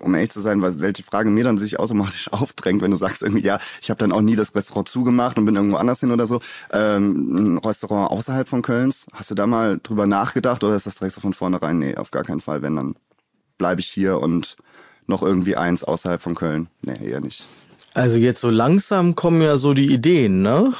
um 0.00 0.14
ehrlich 0.14 0.30
zu 0.30 0.40
sein, 0.40 0.62
welche 0.62 1.02
Frage 1.02 1.28
mir 1.28 1.44
dann 1.44 1.58
sich 1.58 1.78
automatisch 1.78 2.28
aufdrängt, 2.32 2.80
wenn 2.80 2.90
du 2.90 2.96
sagst 2.96 3.22
irgendwie, 3.22 3.42
ja, 3.42 3.58
ich 3.82 3.90
habe 3.90 3.98
dann 3.98 4.10
auch 4.10 4.22
nie 4.22 4.36
das 4.36 4.54
Restaurant 4.54 4.88
zugemacht 4.88 5.36
und 5.36 5.44
bin 5.44 5.54
irgendwo 5.54 5.76
anders 5.76 6.00
hin 6.00 6.10
oder 6.10 6.26
so. 6.26 6.40
Ähm, 6.72 7.56
ein 7.56 7.58
Restaurant 7.58 8.10
außerhalb 8.10 8.48
von 8.48 8.62
Kölns, 8.62 9.06
hast 9.12 9.30
du 9.30 9.34
da 9.34 9.46
mal 9.46 9.78
drüber 9.82 10.06
nachgedacht 10.06 10.64
oder 10.64 10.76
ist 10.76 10.86
das 10.86 10.94
direkt 10.94 11.14
so 11.14 11.20
von 11.20 11.34
vornherein? 11.34 11.78
Nee, 11.78 11.96
auf 11.96 12.10
gar 12.10 12.24
keinen 12.24 12.40
Fall. 12.40 12.62
Wenn, 12.62 12.76
dann 12.76 12.94
bleibe 13.58 13.82
ich 13.82 13.88
hier 13.88 14.18
und 14.18 14.56
noch 15.06 15.22
irgendwie 15.22 15.56
eins 15.56 15.84
außerhalb 15.84 16.20
von 16.22 16.34
Köln. 16.34 16.68
Nee, 16.82 16.98
eher 17.08 17.20
nicht. 17.20 17.44
Also 17.94 18.18
jetzt 18.18 18.40
so 18.40 18.50
langsam 18.50 19.14
kommen 19.14 19.40
ja 19.42 19.56
so 19.56 19.72
die 19.74 19.92
Ideen, 19.92 20.42
ne? 20.42 20.72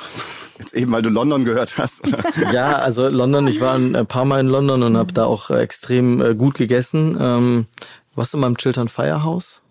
Jetzt 0.58 0.74
eben, 0.74 0.92
weil 0.92 1.02
du 1.02 1.10
London 1.10 1.44
gehört 1.44 1.78
hast. 1.78 2.06
Oder? 2.06 2.22
Ja, 2.52 2.76
also 2.78 3.08
London, 3.08 3.46
ich 3.48 3.60
war 3.60 3.74
ein 3.76 4.06
paar 4.06 4.24
Mal 4.24 4.40
in 4.40 4.48
London 4.48 4.82
und 4.82 4.96
habe 4.96 5.12
da 5.12 5.24
auch 5.24 5.50
äh, 5.50 5.58
extrem 5.60 6.20
äh, 6.22 6.34
gut 6.34 6.54
gegessen. 6.54 7.16
Ähm, 7.20 7.66
warst 8.14 8.32
du 8.34 8.38
mal 8.38 8.46
im 8.46 8.56
Chiltern 8.56 8.88
Firehouse? 8.88 9.62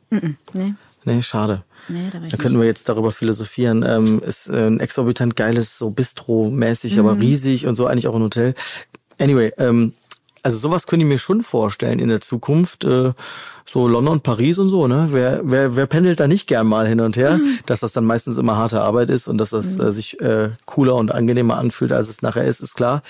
Nee, 0.53 0.73
Nee, 1.05 1.21
schade. 1.21 1.63
nee, 1.89 2.09
da 2.11 2.19
war 2.19 2.25
ich 2.27 2.31
Da 2.31 2.37
könnten 2.37 2.59
wir 2.59 2.65
jetzt 2.65 2.87
darüber 2.87 3.11
philosophieren. 3.11 3.83
Ähm, 3.87 4.21
ist 4.25 4.47
äh, 4.47 4.67
ein 4.67 4.79
exorbitant 4.79 5.35
geiles, 5.35 5.77
so 5.77 5.89
Bistro-mäßig, 5.89 6.97
aber 6.99 7.17
riesig 7.17 7.65
und 7.67 7.75
so 7.75 7.87
eigentlich 7.87 8.07
auch 8.07 8.15
ein 8.15 8.21
Hotel. 8.21 8.53
Anyway, 9.19 9.51
ähm, 9.57 9.93
also 10.43 10.57
sowas 10.57 10.85
könnte 10.87 11.05
ich 11.05 11.09
mir 11.09 11.17
schon 11.17 11.41
vorstellen 11.41 11.99
in 11.99 12.09
der 12.09 12.21
Zukunft. 12.21 12.83
Äh, 12.83 13.13
so 13.65 13.87
London, 13.87 14.19
Paris 14.21 14.59
und 14.59 14.67
so, 14.69 14.87
ne? 14.87 15.07
Wer, 15.11 15.39
wer, 15.43 15.75
wer 15.77 15.85
pendelt 15.87 16.19
da 16.19 16.27
nicht 16.27 16.47
gern 16.47 16.67
mal 16.67 16.85
hin 16.87 16.99
und 16.99 17.15
her? 17.15 17.39
Dass 17.65 17.79
das 17.79 17.93
dann 17.93 18.03
meistens 18.05 18.37
immer 18.37 18.57
harte 18.57 18.81
Arbeit 18.81 19.09
ist 19.09 19.27
und 19.27 19.37
dass 19.39 19.51
das 19.51 19.79
äh, 19.79 19.91
sich 19.91 20.19
äh, 20.21 20.49
cooler 20.65 20.95
und 20.95 21.11
angenehmer 21.13 21.57
anfühlt, 21.57 21.91
als 21.93 22.09
es 22.09 22.21
nachher 22.21 22.43
ist, 22.43 22.59
ist 22.59 22.75
klar. 22.75 23.01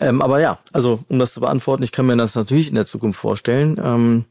Ähm, 0.00 0.20
aber 0.20 0.40
ja, 0.40 0.58
also 0.72 1.04
um 1.08 1.18
das 1.20 1.32
zu 1.32 1.40
beantworten, 1.40 1.84
ich 1.84 1.92
kann 1.92 2.06
mir 2.06 2.16
das 2.16 2.34
natürlich 2.34 2.68
in 2.68 2.74
der 2.74 2.86
Zukunft 2.86 3.18
vorstellen. 3.20 3.80
Ähm, 3.82 4.24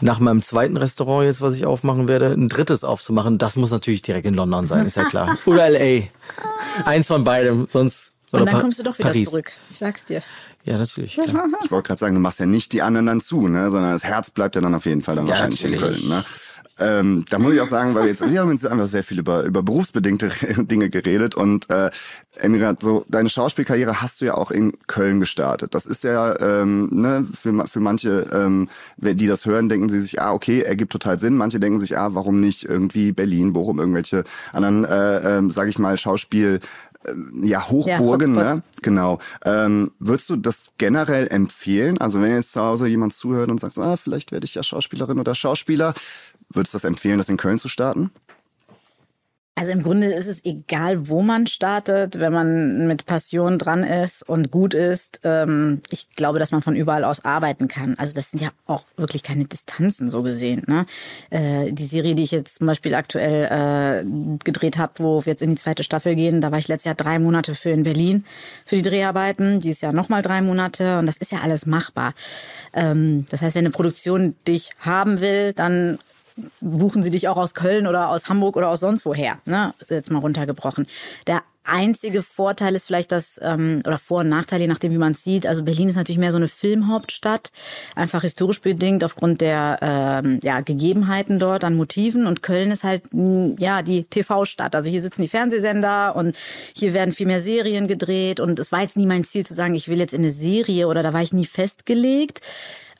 nach 0.00 0.20
meinem 0.20 0.42
zweiten 0.42 0.76
Restaurant 0.76 1.24
jetzt, 1.26 1.40
was 1.40 1.54
ich 1.54 1.66
aufmachen 1.66 2.06
werde, 2.06 2.26
ein 2.26 2.48
drittes 2.48 2.84
aufzumachen, 2.84 3.38
das 3.38 3.56
muss 3.56 3.70
natürlich 3.72 4.02
direkt 4.02 4.26
in 4.26 4.34
London 4.34 4.68
sein, 4.68 4.86
ist 4.86 4.96
ja 4.96 5.04
klar. 5.04 5.36
Oder 5.46 5.68
LA. 5.70 6.02
Eins 6.84 7.08
von 7.08 7.24
beidem, 7.24 7.66
sonst. 7.66 8.12
Oder 8.32 8.42
Und 8.42 8.46
dann 8.46 8.54
Pa- 8.56 8.60
kommst 8.60 8.78
du 8.78 8.82
doch 8.84 8.96
wieder 8.98 9.08
Paris. 9.08 9.28
zurück. 9.28 9.50
Ich 9.70 9.78
sag's 9.78 10.04
dir. 10.04 10.22
Ja, 10.64 10.78
natürlich. 10.78 11.14
Klar. 11.14 11.46
Ich 11.64 11.70
wollte 11.70 11.88
gerade 11.88 11.98
sagen, 11.98 12.14
du 12.14 12.20
machst 12.20 12.38
ja 12.38 12.46
nicht 12.46 12.72
die 12.72 12.82
anderen 12.82 13.06
dann 13.06 13.20
zu, 13.20 13.48
ne? 13.48 13.70
sondern 13.70 13.92
das 13.92 14.04
Herz 14.04 14.30
bleibt 14.30 14.54
ja 14.54 14.60
dann 14.60 14.74
auf 14.74 14.86
jeden 14.86 15.02
Fall 15.02 15.16
dann 15.16 15.26
Ja, 15.26 15.32
wahrscheinlich 15.32 15.64
in 15.64 15.70
natürlich. 15.72 15.98
Köln. 16.00 16.08
Ne? 16.08 16.24
ähm, 16.78 17.24
da 17.28 17.38
muss 17.38 17.52
ich 17.54 17.60
auch 17.60 17.68
sagen, 17.68 17.94
weil 17.94 18.04
wir 18.04 18.10
jetzt, 18.10 18.28
wir 18.28 18.40
haben 18.40 18.50
jetzt 18.50 18.66
einfach 18.66 18.86
sehr 18.86 19.04
viel 19.04 19.18
über, 19.18 19.44
über 19.44 19.62
berufsbedingte 19.62 20.30
Dinge 20.58 20.90
geredet 20.90 21.34
und 21.34 21.68
äh, 21.70 21.90
Emirat, 22.36 22.80
so 22.80 23.04
deine 23.08 23.28
Schauspielkarriere 23.28 24.00
hast 24.00 24.20
du 24.20 24.24
ja 24.24 24.34
auch 24.34 24.50
in 24.50 24.72
Köln 24.86 25.20
gestartet. 25.20 25.74
Das 25.74 25.84
ist 25.84 26.02
ja 26.02 26.38
ähm, 26.40 26.88
ne, 26.90 27.26
für, 27.38 27.66
für 27.66 27.80
manche, 27.80 28.26
ähm, 28.32 28.68
die 28.96 29.26
das 29.26 29.44
hören, 29.44 29.68
denken 29.68 29.90
sie 29.90 30.00
sich, 30.00 30.20
ah, 30.22 30.32
okay, 30.32 30.62
ergibt 30.62 30.92
total 30.92 31.18
Sinn. 31.18 31.36
Manche 31.36 31.60
denken 31.60 31.78
sich, 31.78 31.98
ah, 31.98 32.14
warum 32.14 32.40
nicht 32.40 32.64
irgendwie 32.64 33.12
Berlin, 33.12 33.52
Bochum, 33.52 33.78
irgendwelche 33.78 34.24
anderen, 34.52 34.84
äh, 34.84 35.38
äh, 35.38 35.50
sage 35.50 35.68
ich 35.68 35.78
mal, 35.78 35.98
Schauspiel 35.98 36.60
ja, 37.42 37.68
Hochburgen, 37.68 38.34
ja, 38.34 38.56
ne? 38.56 38.62
Genau. 38.82 39.18
Ähm, 39.44 39.92
würdest 39.98 40.30
du 40.30 40.36
das 40.36 40.72
generell 40.78 41.28
empfehlen? 41.28 41.98
Also 41.98 42.20
wenn 42.20 42.34
jetzt 42.34 42.52
zu 42.52 42.60
Hause 42.60 42.86
jemand 42.86 43.14
zuhört 43.14 43.50
und 43.50 43.60
sagt, 43.60 43.78
ah, 43.78 43.96
vielleicht 43.96 44.32
werde 44.32 44.44
ich 44.44 44.54
ja 44.54 44.62
Schauspielerin 44.62 45.18
oder 45.18 45.34
Schauspieler, 45.34 45.94
würdest 46.50 46.74
du 46.74 46.76
das 46.76 46.84
empfehlen, 46.84 47.18
das 47.18 47.28
in 47.28 47.36
Köln 47.36 47.58
zu 47.58 47.68
starten? 47.68 48.10
Also 49.54 49.70
im 49.70 49.82
Grunde 49.82 50.06
ist 50.06 50.26
es 50.26 50.42
egal, 50.44 51.08
wo 51.08 51.20
man 51.20 51.46
startet, 51.46 52.18
wenn 52.18 52.32
man 52.32 52.86
mit 52.86 53.04
Passion 53.04 53.58
dran 53.58 53.84
ist 53.84 54.26
und 54.26 54.50
gut 54.50 54.72
ist. 54.72 55.20
Ähm, 55.24 55.82
ich 55.90 56.08
glaube, 56.16 56.38
dass 56.38 56.52
man 56.52 56.62
von 56.62 56.74
überall 56.74 57.04
aus 57.04 57.26
arbeiten 57.26 57.68
kann. 57.68 57.94
Also 57.98 58.14
das 58.14 58.30
sind 58.30 58.40
ja 58.40 58.50
auch 58.66 58.86
wirklich 58.96 59.22
keine 59.22 59.44
Distanzen 59.44 60.08
so 60.08 60.22
gesehen. 60.22 60.62
Ne? 60.68 60.86
Äh, 61.28 61.70
die 61.72 61.84
Serie, 61.84 62.14
die 62.14 62.22
ich 62.22 62.30
jetzt 62.30 62.58
zum 62.58 62.66
Beispiel 62.66 62.94
aktuell 62.94 64.04
äh, 64.04 64.38
gedreht 64.42 64.78
habe, 64.78 64.94
wo 64.96 65.26
wir 65.26 65.32
jetzt 65.32 65.42
in 65.42 65.50
die 65.50 65.56
zweite 65.56 65.82
Staffel 65.82 66.14
gehen, 66.14 66.40
da 66.40 66.50
war 66.50 66.58
ich 66.58 66.68
letztes 66.68 66.86
Jahr 66.86 66.94
drei 66.94 67.18
Monate 67.18 67.54
für 67.54 67.70
in 67.70 67.82
Berlin 67.82 68.24
für 68.64 68.76
die 68.76 68.82
Dreharbeiten. 68.82 69.60
Dieses 69.60 69.82
Jahr 69.82 69.92
nochmal 69.92 70.22
drei 70.22 70.40
Monate 70.40 70.98
und 70.98 71.04
das 71.04 71.18
ist 71.18 71.30
ja 71.30 71.40
alles 71.40 71.66
machbar. 71.66 72.14
Ähm, 72.72 73.26
das 73.28 73.42
heißt, 73.42 73.54
wenn 73.54 73.66
eine 73.66 73.72
Produktion 73.72 74.34
dich 74.48 74.70
haben 74.80 75.20
will, 75.20 75.52
dann 75.52 75.98
buchen 76.60 77.02
sie 77.02 77.10
dich 77.10 77.28
auch 77.28 77.36
aus 77.36 77.54
Köln 77.54 77.86
oder 77.86 78.10
aus 78.10 78.28
Hamburg 78.28 78.56
oder 78.56 78.68
aus 78.68 78.80
sonst 78.80 79.04
woher, 79.04 79.38
ne? 79.44 79.74
Jetzt 79.88 80.10
mal 80.10 80.18
runtergebrochen. 80.18 80.86
Der 81.26 81.42
einzige 81.64 82.22
Vorteil 82.22 82.74
ist 82.74 82.86
vielleicht 82.86 83.12
das, 83.12 83.38
ähm, 83.42 83.82
oder 83.86 83.98
Vor- 83.98 84.20
und 84.20 84.28
Nachteil, 84.28 84.60
je 84.60 84.66
nachdem, 84.66 84.92
wie 84.92 84.98
man 84.98 85.12
es 85.12 85.22
sieht. 85.22 85.46
Also 85.46 85.62
Berlin 85.62 85.88
ist 85.88 85.96
natürlich 85.96 86.18
mehr 86.18 86.32
so 86.32 86.38
eine 86.38 86.48
Filmhauptstadt, 86.48 87.52
einfach 87.94 88.22
historisch 88.22 88.60
bedingt 88.60 89.04
aufgrund 89.04 89.40
der 89.40 89.78
ähm, 89.80 90.40
ja, 90.42 90.60
Gegebenheiten 90.60 91.38
dort 91.38 91.64
an 91.64 91.76
Motiven. 91.76 92.26
Und 92.26 92.42
Köln 92.42 92.70
ist 92.70 92.84
halt 92.84 93.04
ja 93.12 93.82
die 93.82 94.04
TV-Stadt. 94.04 94.74
Also 94.74 94.88
hier 94.90 95.02
sitzen 95.02 95.22
die 95.22 95.28
Fernsehsender 95.28 96.16
und 96.16 96.36
hier 96.74 96.92
werden 96.94 97.14
viel 97.14 97.26
mehr 97.26 97.40
Serien 97.40 97.86
gedreht. 97.86 98.40
Und 98.40 98.58
es 98.58 98.72
war 98.72 98.82
jetzt 98.82 98.96
nie 98.96 99.06
mein 99.06 99.24
Ziel 99.24 99.46
zu 99.46 99.54
sagen, 99.54 99.74
ich 99.74 99.88
will 99.88 99.98
jetzt 99.98 100.14
in 100.14 100.22
eine 100.22 100.30
Serie 100.30 100.88
oder 100.88 101.02
da 101.02 101.12
war 101.12 101.22
ich 101.22 101.32
nie 101.32 101.46
festgelegt. 101.46 102.40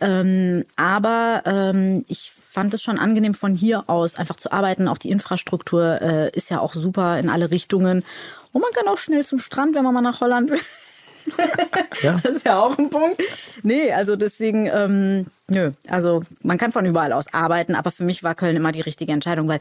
Ähm, 0.00 0.64
aber 0.76 1.42
ähm, 1.46 2.04
ich 2.08 2.32
fand 2.52 2.74
es 2.74 2.82
schon 2.82 2.98
angenehm 2.98 3.32
von 3.32 3.54
hier 3.54 3.88
aus 3.88 4.14
einfach 4.16 4.36
zu 4.36 4.52
arbeiten. 4.52 4.86
Auch 4.86 4.98
die 4.98 5.10
Infrastruktur 5.10 6.02
äh, 6.02 6.30
ist 6.36 6.50
ja 6.50 6.60
auch 6.60 6.74
super 6.74 7.18
in 7.18 7.30
alle 7.30 7.50
Richtungen. 7.50 8.04
Und 8.52 8.60
man 8.60 8.70
kann 8.74 8.86
auch 8.88 8.98
schnell 8.98 9.24
zum 9.24 9.38
Strand, 9.38 9.74
wenn 9.74 9.84
man 9.84 9.94
mal 9.94 10.02
nach 10.02 10.20
Holland 10.20 10.50
will. 10.50 10.60
ja. 12.02 12.20
Das 12.22 12.36
ist 12.36 12.44
ja 12.44 12.60
auch 12.60 12.76
ein 12.76 12.90
Punkt. 12.90 13.22
Nee, 13.62 13.90
also 13.92 14.16
deswegen, 14.16 14.66
ähm, 14.66 15.26
nö. 15.48 15.70
Also 15.88 16.24
man 16.42 16.58
kann 16.58 16.72
von 16.72 16.84
überall 16.84 17.14
aus 17.14 17.32
arbeiten, 17.32 17.74
aber 17.74 17.90
für 17.90 18.04
mich 18.04 18.22
war 18.22 18.34
Köln 18.34 18.56
immer 18.56 18.72
die 18.72 18.82
richtige 18.82 19.12
Entscheidung, 19.12 19.48
weil 19.48 19.60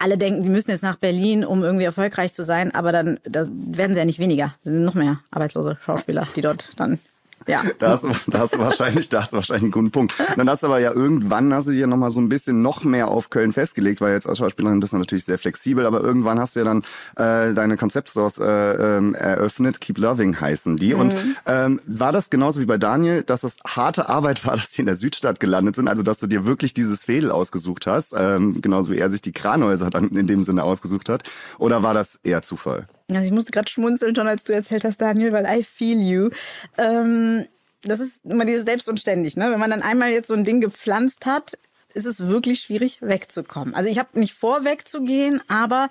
alle 0.00 0.18
denken, 0.18 0.42
die 0.42 0.48
müssen 0.48 0.72
jetzt 0.72 0.82
nach 0.82 0.96
Berlin, 0.96 1.44
um 1.44 1.62
irgendwie 1.62 1.84
erfolgreich 1.84 2.32
zu 2.32 2.44
sein, 2.44 2.74
aber 2.74 2.90
dann 2.90 3.20
da 3.22 3.46
werden 3.48 3.94
sie 3.94 4.00
ja 4.00 4.04
nicht 4.04 4.18
weniger. 4.18 4.56
Sie 4.58 4.70
sind 4.70 4.84
noch 4.84 4.94
mehr 4.94 5.20
arbeitslose 5.30 5.78
Schauspieler, 5.84 6.26
die 6.34 6.40
dort 6.40 6.70
dann 6.76 6.98
ja. 7.46 7.62
Da 7.78 7.90
hast, 7.90 8.04
du, 8.04 8.10
da 8.26 8.40
hast 8.40 8.54
du 8.54 8.58
wahrscheinlich, 8.58 9.08
da 9.08 9.22
hast 9.22 9.32
du 9.32 9.36
wahrscheinlich 9.36 9.64
einen 9.64 9.72
guten 9.72 9.90
Punkt. 9.90 10.14
Dann 10.36 10.48
hast 10.48 10.62
du 10.62 10.66
aber 10.66 10.78
ja 10.78 10.92
irgendwann 10.92 11.52
hast 11.52 11.66
du 11.66 11.72
dir 11.72 11.86
noch 11.86 11.96
mal 11.96 12.10
so 12.10 12.20
ein 12.20 12.28
bisschen 12.28 12.62
noch 12.62 12.84
mehr 12.84 13.08
auf 13.08 13.30
Köln 13.30 13.52
festgelegt, 13.52 14.00
weil 14.00 14.14
jetzt 14.14 14.28
als 14.28 14.38
Schauspielerin 14.38 14.80
bist 14.80 14.92
du 14.92 14.98
natürlich 14.98 15.24
sehr 15.24 15.38
flexibel, 15.38 15.86
aber 15.86 16.00
irgendwann 16.00 16.38
hast 16.38 16.56
du 16.56 16.60
ja 16.60 16.64
dann 16.64 16.82
äh, 17.16 17.54
deine 17.54 17.76
Konzeptstores 17.76 18.38
äh, 18.38 18.96
ähm, 18.98 19.14
eröffnet, 19.14 19.80
Keep 19.80 19.98
Loving 19.98 20.40
heißen 20.40 20.76
die. 20.76 20.94
Mhm. 20.94 21.00
Und 21.00 21.16
ähm, 21.46 21.80
war 21.86 22.12
das 22.12 22.30
genauso 22.30 22.60
wie 22.60 22.66
bei 22.66 22.78
Daniel, 22.78 23.22
dass 23.22 23.42
das 23.42 23.56
harte 23.66 24.08
Arbeit 24.08 24.46
war, 24.46 24.56
dass 24.56 24.70
die 24.70 24.80
in 24.80 24.86
der 24.86 24.96
Südstadt 24.96 25.40
gelandet 25.40 25.76
sind, 25.76 25.88
also 25.88 26.02
dass 26.02 26.18
du 26.18 26.26
dir 26.26 26.46
wirklich 26.46 26.74
dieses 26.74 27.04
Fädel 27.04 27.30
ausgesucht 27.30 27.86
hast, 27.86 28.14
ähm, 28.16 28.60
genauso 28.62 28.90
wie 28.90 28.98
er 28.98 29.10
sich 29.10 29.22
die 29.22 29.32
Kranhäuser 29.32 29.90
dann 29.90 30.08
in 30.08 30.26
dem 30.26 30.42
Sinne 30.42 30.62
ausgesucht 30.62 31.08
hat, 31.08 31.22
oder 31.58 31.82
war 31.82 31.94
das 31.94 32.18
eher 32.22 32.42
Zufall? 32.42 32.86
Also 33.10 33.26
ich 33.26 33.32
musste 33.32 33.52
gerade 33.52 33.70
schmunzeln 33.70 34.14
schon, 34.14 34.26
als 34.26 34.44
du 34.44 34.52
erzählt 34.52 34.84
hast, 34.84 34.98
Daniel, 34.98 35.32
weil 35.32 35.46
I 35.46 35.62
feel 35.62 36.00
you. 36.00 36.30
Ähm, 36.78 37.46
das 37.82 38.00
ist 38.00 38.24
immer 38.24 38.44
dieses 38.44 38.64
Selbst 38.64 38.88
und 38.88 38.98
ständig. 38.98 39.36
Ne? 39.36 39.50
Wenn 39.50 39.60
man 39.60 39.70
dann 39.70 39.82
einmal 39.82 40.10
jetzt 40.10 40.28
so 40.28 40.34
ein 40.34 40.44
Ding 40.44 40.60
gepflanzt 40.60 41.26
hat, 41.26 41.58
ist 41.92 42.06
es 42.06 42.26
wirklich 42.26 42.60
schwierig 42.60 42.98
wegzukommen. 43.02 43.74
Also 43.74 43.90
ich 43.90 43.98
habe 43.98 44.18
nicht 44.18 44.34
vor, 44.34 44.64
wegzugehen, 44.64 45.42
aber 45.48 45.88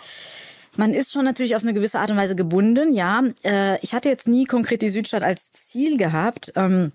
man 0.75 0.93
ist 0.93 1.11
schon 1.11 1.23
natürlich 1.23 1.55
auf 1.55 1.63
eine 1.63 1.73
gewisse 1.73 1.99
Art 1.99 2.11
und 2.11 2.17
Weise 2.17 2.35
gebunden. 2.35 2.93
Ja, 2.93 3.21
äh, 3.43 3.77
ich 3.81 3.93
hatte 3.93 4.09
jetzt 4.09 4.27
nie 4.27 4.45
konkret 4.45 4.81
die 4.81 4.89
Südstadt 4.89 5.23
als 5.23 5.51
Ziel 5.51 5.97
gehabt, 5.97 6.51
ähm, 6.55 6.91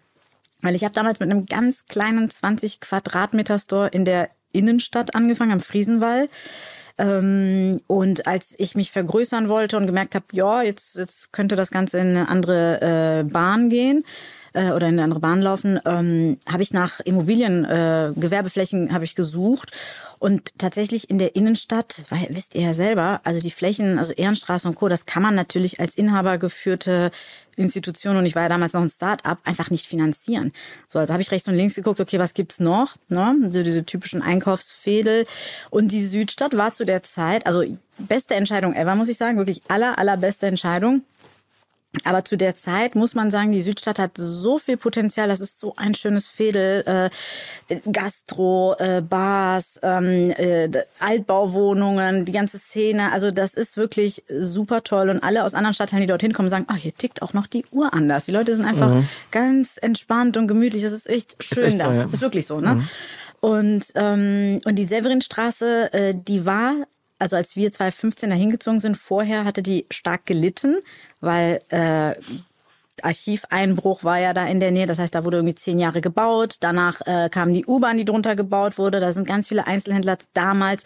weil 0.60 0.74
ich 0.74 0.82
habe 0.82 0.94
damals 0.94 1.20
mit 1.20 1.30
einem 1.30 1.46
ganz 1.46 1.86
kleinen 1.86 2.28
20 2.28 2.80
Quadratmeter 2.80 3.58
Store 3.58 3.88
in 3.88 4.04
der 4.04 4.30
Innenstadt 4.52 5.14
angefangen, 5.14 5.52
am 5.52 5.60
Friesenwall. 5.60 6.28
Ähm, 6.98 7.80
und 7.86 8.26
als 8.26 8.54
ich 8.58 8.74
mich 8.74 8.90
vergrößern 8.90 9.48
wollte 9.48 9.76
und 9.76 9.86
gemerkt 9.86 10.14
habe, 10.14 10.26
ja, 10.32 10.62
jetzt, 10.62 10.96
jetzt 10.96 11.32
könnte 11.32 11.56
das 11.56 11.70
Ganze 11.70 11.98
in 11.98 12.08
eine 12.08 12.28
andere 12.28 12.80
äh, 12.80 13.24
Bahn 13.24 13.70
gehen, 13.70 14.04
äh, 14.52 14.70
oder 14.70 14.88
in 14.88 14.94
eine 14.94 15.04
andere 15.04 15.20
Bahn 15.20 15.40
laufen, 15.40 15.80
ähm, 15.84 16.38
habe 16.50 16.62
ich 16.62 16.72
nach 16.72 17.00
Immobilien, 17.00 17.64
äh, 17.64 18.12
Gewerbeflächen 18.16 18.92
habe 18.92 19.04
ich 19.04 19.14
gesucht 19.14 19.72
und 20.18 20.58
tatsächlich 20.58 21.10
in 21.10 21.18
der 21.18 21.36
Innenstadt, 21.36 22.02
weil 22.10 22.26
wisst 22.30 22.54
ihr 22.54 22.62
ja 22.62 22.72
selber, 22.72 23.20
also 23.24 23.40
die 23.40 23.50
Flächen, 23.50 23.98
also 23.98 24.12
Ehrenstraße 24.12 24.66
und 24.66 24.74
Co., 24.74 24.88
das 24.88 25.06
kann 25.06 25.22
man 25.22 25.34
natürlich 25.34 25.80
als 25.80 25.94
Inhaber 25.94 26.38
geführte 26.38 27.10
Institution 27.58 28.16
und 28.16 28.26
ich 28.26 28.34
war 28.34 28.42
ja 28.42 28.48
damals 28.48 28.72
noch 28.72 28.82
ein 28.82 28.88
Start-up, 28.88 29.38
einfach 29.44 29.70
nicht 29.70 29.86
finanzieren. 29.86 30.52
So, 30.86 30.98
also 30.98 31.12
habe 31.12 31.22
ich 31.22 31.30
rechts 31.30 31.48
und 31.48 31.54
links 31.54 31.74
geguckt, 31.74 32.00
okay, 32.00 32.18
was 32.18 32.34
gibt's 32.34 32.60
noch? 32.60 32.96
Ne? 33.08 33.50
So 33.52 33.62
diese 33.62 33.84
typischen 33.84 34.22
Einkaufsfädel. 34.22 35.24
Und 35.70 35.92
die 35.92 36.04
Südstadt 36.04 36.56
war 36.56 36.72
zu 36.72 36.84
der 36.84 37.02
Zeit, 37.02 37.46
also 37.46 37.64
beste 37.98 38.34
Entscheidung 38.34 38.74
ever, 38.74 38.94
muss 38.94 39.08
ich 39.08 39.18
sagen, 39.18 39.36
wirklich 39.36 39.62
aller, 39.68 39.98
allerbeste 39.98 40.46
Entscheidung. 40.46 41.02
Aber 42.04 42.24
zu 42.24 42.36
der 42.36 42.56
Zeit 42.56 42.94
muss 42.94 43.14
man 43.14 43.30
sagen, 43.30 43.52
die 43.52 43.60
Südstadt 43.60 43.98
hat 43.98 44.12
so 44.16 44.58
viel 44.58 44.76
Potenzial. 44.76 45.28
Das 45.28 45.40
ist 45.40 45.58
so 45.58 45.74
ein 45.76 45.94
schönes 45.94 46.26
Fädel. 46.26 47.10
Äh, 47.68 47.80
Gastro, 47.90 48.74
äh, 48.78 49.02
Bars, 49.02 49.78
ähm, 49.82 50.30
äh, 50.36 50.68
Altbauwohnungen, 51.00 52.24
die 52.24 52.32
ganze 52.32 52.58
Szene. 52.58 53.12
Also 53.12 53.30
das 53.30 53.54
ist 53.54 53.76
wirklich 53.76 54.24
super 54.28 54.82
toll. 54.82 55.10
Und 55.10 55.22
alle 55.22 55.44
aus 55.44 55.54
anderen 55.54 55.74
Stadtteilen, 55.74 56.02
die 56.02 56.08
dorthin 56.08 56.32
kommen, 56.32 56.48
sagen, 56.48 56.66
ah, 56.68 56.74
hier 56.74 56.94
tickt 56.94 57.22
auch 57.22 57.32
noch 57.32 57.46
die 57.46 57.64
Uhr 57.70 57.92
anders. 57.92 58.26
Die 58.26 58.32
Leute 58.32 58.54
sind 58.54 58.64
einfach 58.64 58.94
mhm. 58.94 59.08
ganz 59.30 59.78
entspannt 59.80 60.36
und 60.36 60.48
gemütlich. 60.48 60.82
Das 60.82 60.92
ist 60.92 61.08
echt 61.08 61.42
schön 61.42 61.64
ist 61.64 61.74
echt 61.74 61.80
da. 61.80 61.86
So, 61.86 61.92
ja. 61.92 62.08
Ist 62.12 62.20
wirklich 62.20 62.46
so, 62.46 62.60
ne? 62.60 62.74
Mhm. 62.74 62.88
Und, 63.40 63.86
ähm, 63.94 64.60
und 64.64 64.76
die 64.76 64.86
Severinstraße, 64.86 65.92
äh, 65.92 66.14
die 66.16 66.44
war 66.44 66.74
also 67.18 67.36
als 67.36 67.56
wir 67.56 67.72
2015 67.72 68.30
da 68.30 68.36
hingezogen 68.36 68.80
sind, 68.80 68.96
vorher 68.96 69.44
hatte 69.44 69.62
die 69.62 69.86
stark 69.90 70.26
gelitten, 70.26 70.76
weil 71.20 71.60
äh, 71.70 72.14
Archiveinbruch 73.02 74.04
war 74.04 74.18
ja 74.18 74.32
da 74.32 74.46
in 74.46 74.60
der 74.60 74.70
Nähe. 74.70 74.86
Das 74.86 74.98
heißt, 74.98 75.14
da 75.14 75.24
wurde 75.24 75.38
irgendwie 75.38 75.54
zehn 75.54 75.78
Jahre 75.78 76.00
gebaut. 76.00 76.56
Danach 76.60 77.00
äh, 77.06 77.28
kam 77.30 77.52
die 77.52 77.66
U-Bahn, 77.66 77.96
die 77.96 78.04
drunter 78.04 78.36
gebaut 78.36 78.78
wurde. 78.78 79.00
Da 79.00 79.12
sind 79.12 79.26
ganz 79.26 79.48
viele 79.48 79.66
Einzelhändler 79.66 80.18
damals 80.34 80.84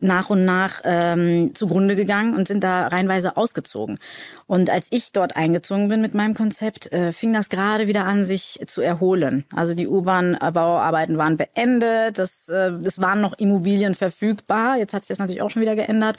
nach 0.00 0.30
und 0.30 0.44
nach 0.44 0.80
ähm, 0.84 1.54
zugrunde 1.54 1.96
gegangen 1.96 2.34
und 2.34 2.48
sind 2.48 2.64
da 2.64 2.88
reinweise 2.88 3.36
ausgezogen. 3.36 3.98
Und 4.46 4.70
als 4.70 4.88
ich 4.90 5.12
dort 5.12 5.36
eingezogen 5.36 5.88
bin 5.88 6.00
mit 6.00 6.14
meinem 6.14 6.34
Konzept, 6.34 6.92
äh, 6.92 7.12
fing 7.12 7.32
das 7.32 7.48
gerade 7.48 7.86
wieder 7.86 8.04
an, 8.04 8.24
sich 8.24 8.60
zu 8.66 8.80
erholen. 8.80 9.44
Also 9.54 9.74
die 9.74 9.86
U-Bahn-Bauarbeiten 9.86 11.18
waren 11.18 11.36
beendet, 11.36 12.18
das, 12.18 12.48
äh, 12.48 12.72
es 12.84 13.00
waren 13.00 13.20
noch 13.20 13.38
Immobilien 13.38 13.94
verfügbar. 13.94 14.78
Jetzt 14.78 14.94
hat 14.94 15.04
sich 15.04 15.08
das 15.08 15.18
natürlich 15.18 15.42
auch 15.42 15.50
schon 15.50 15.62
wieder 15.62 15.76
geändert. 15.76 16.16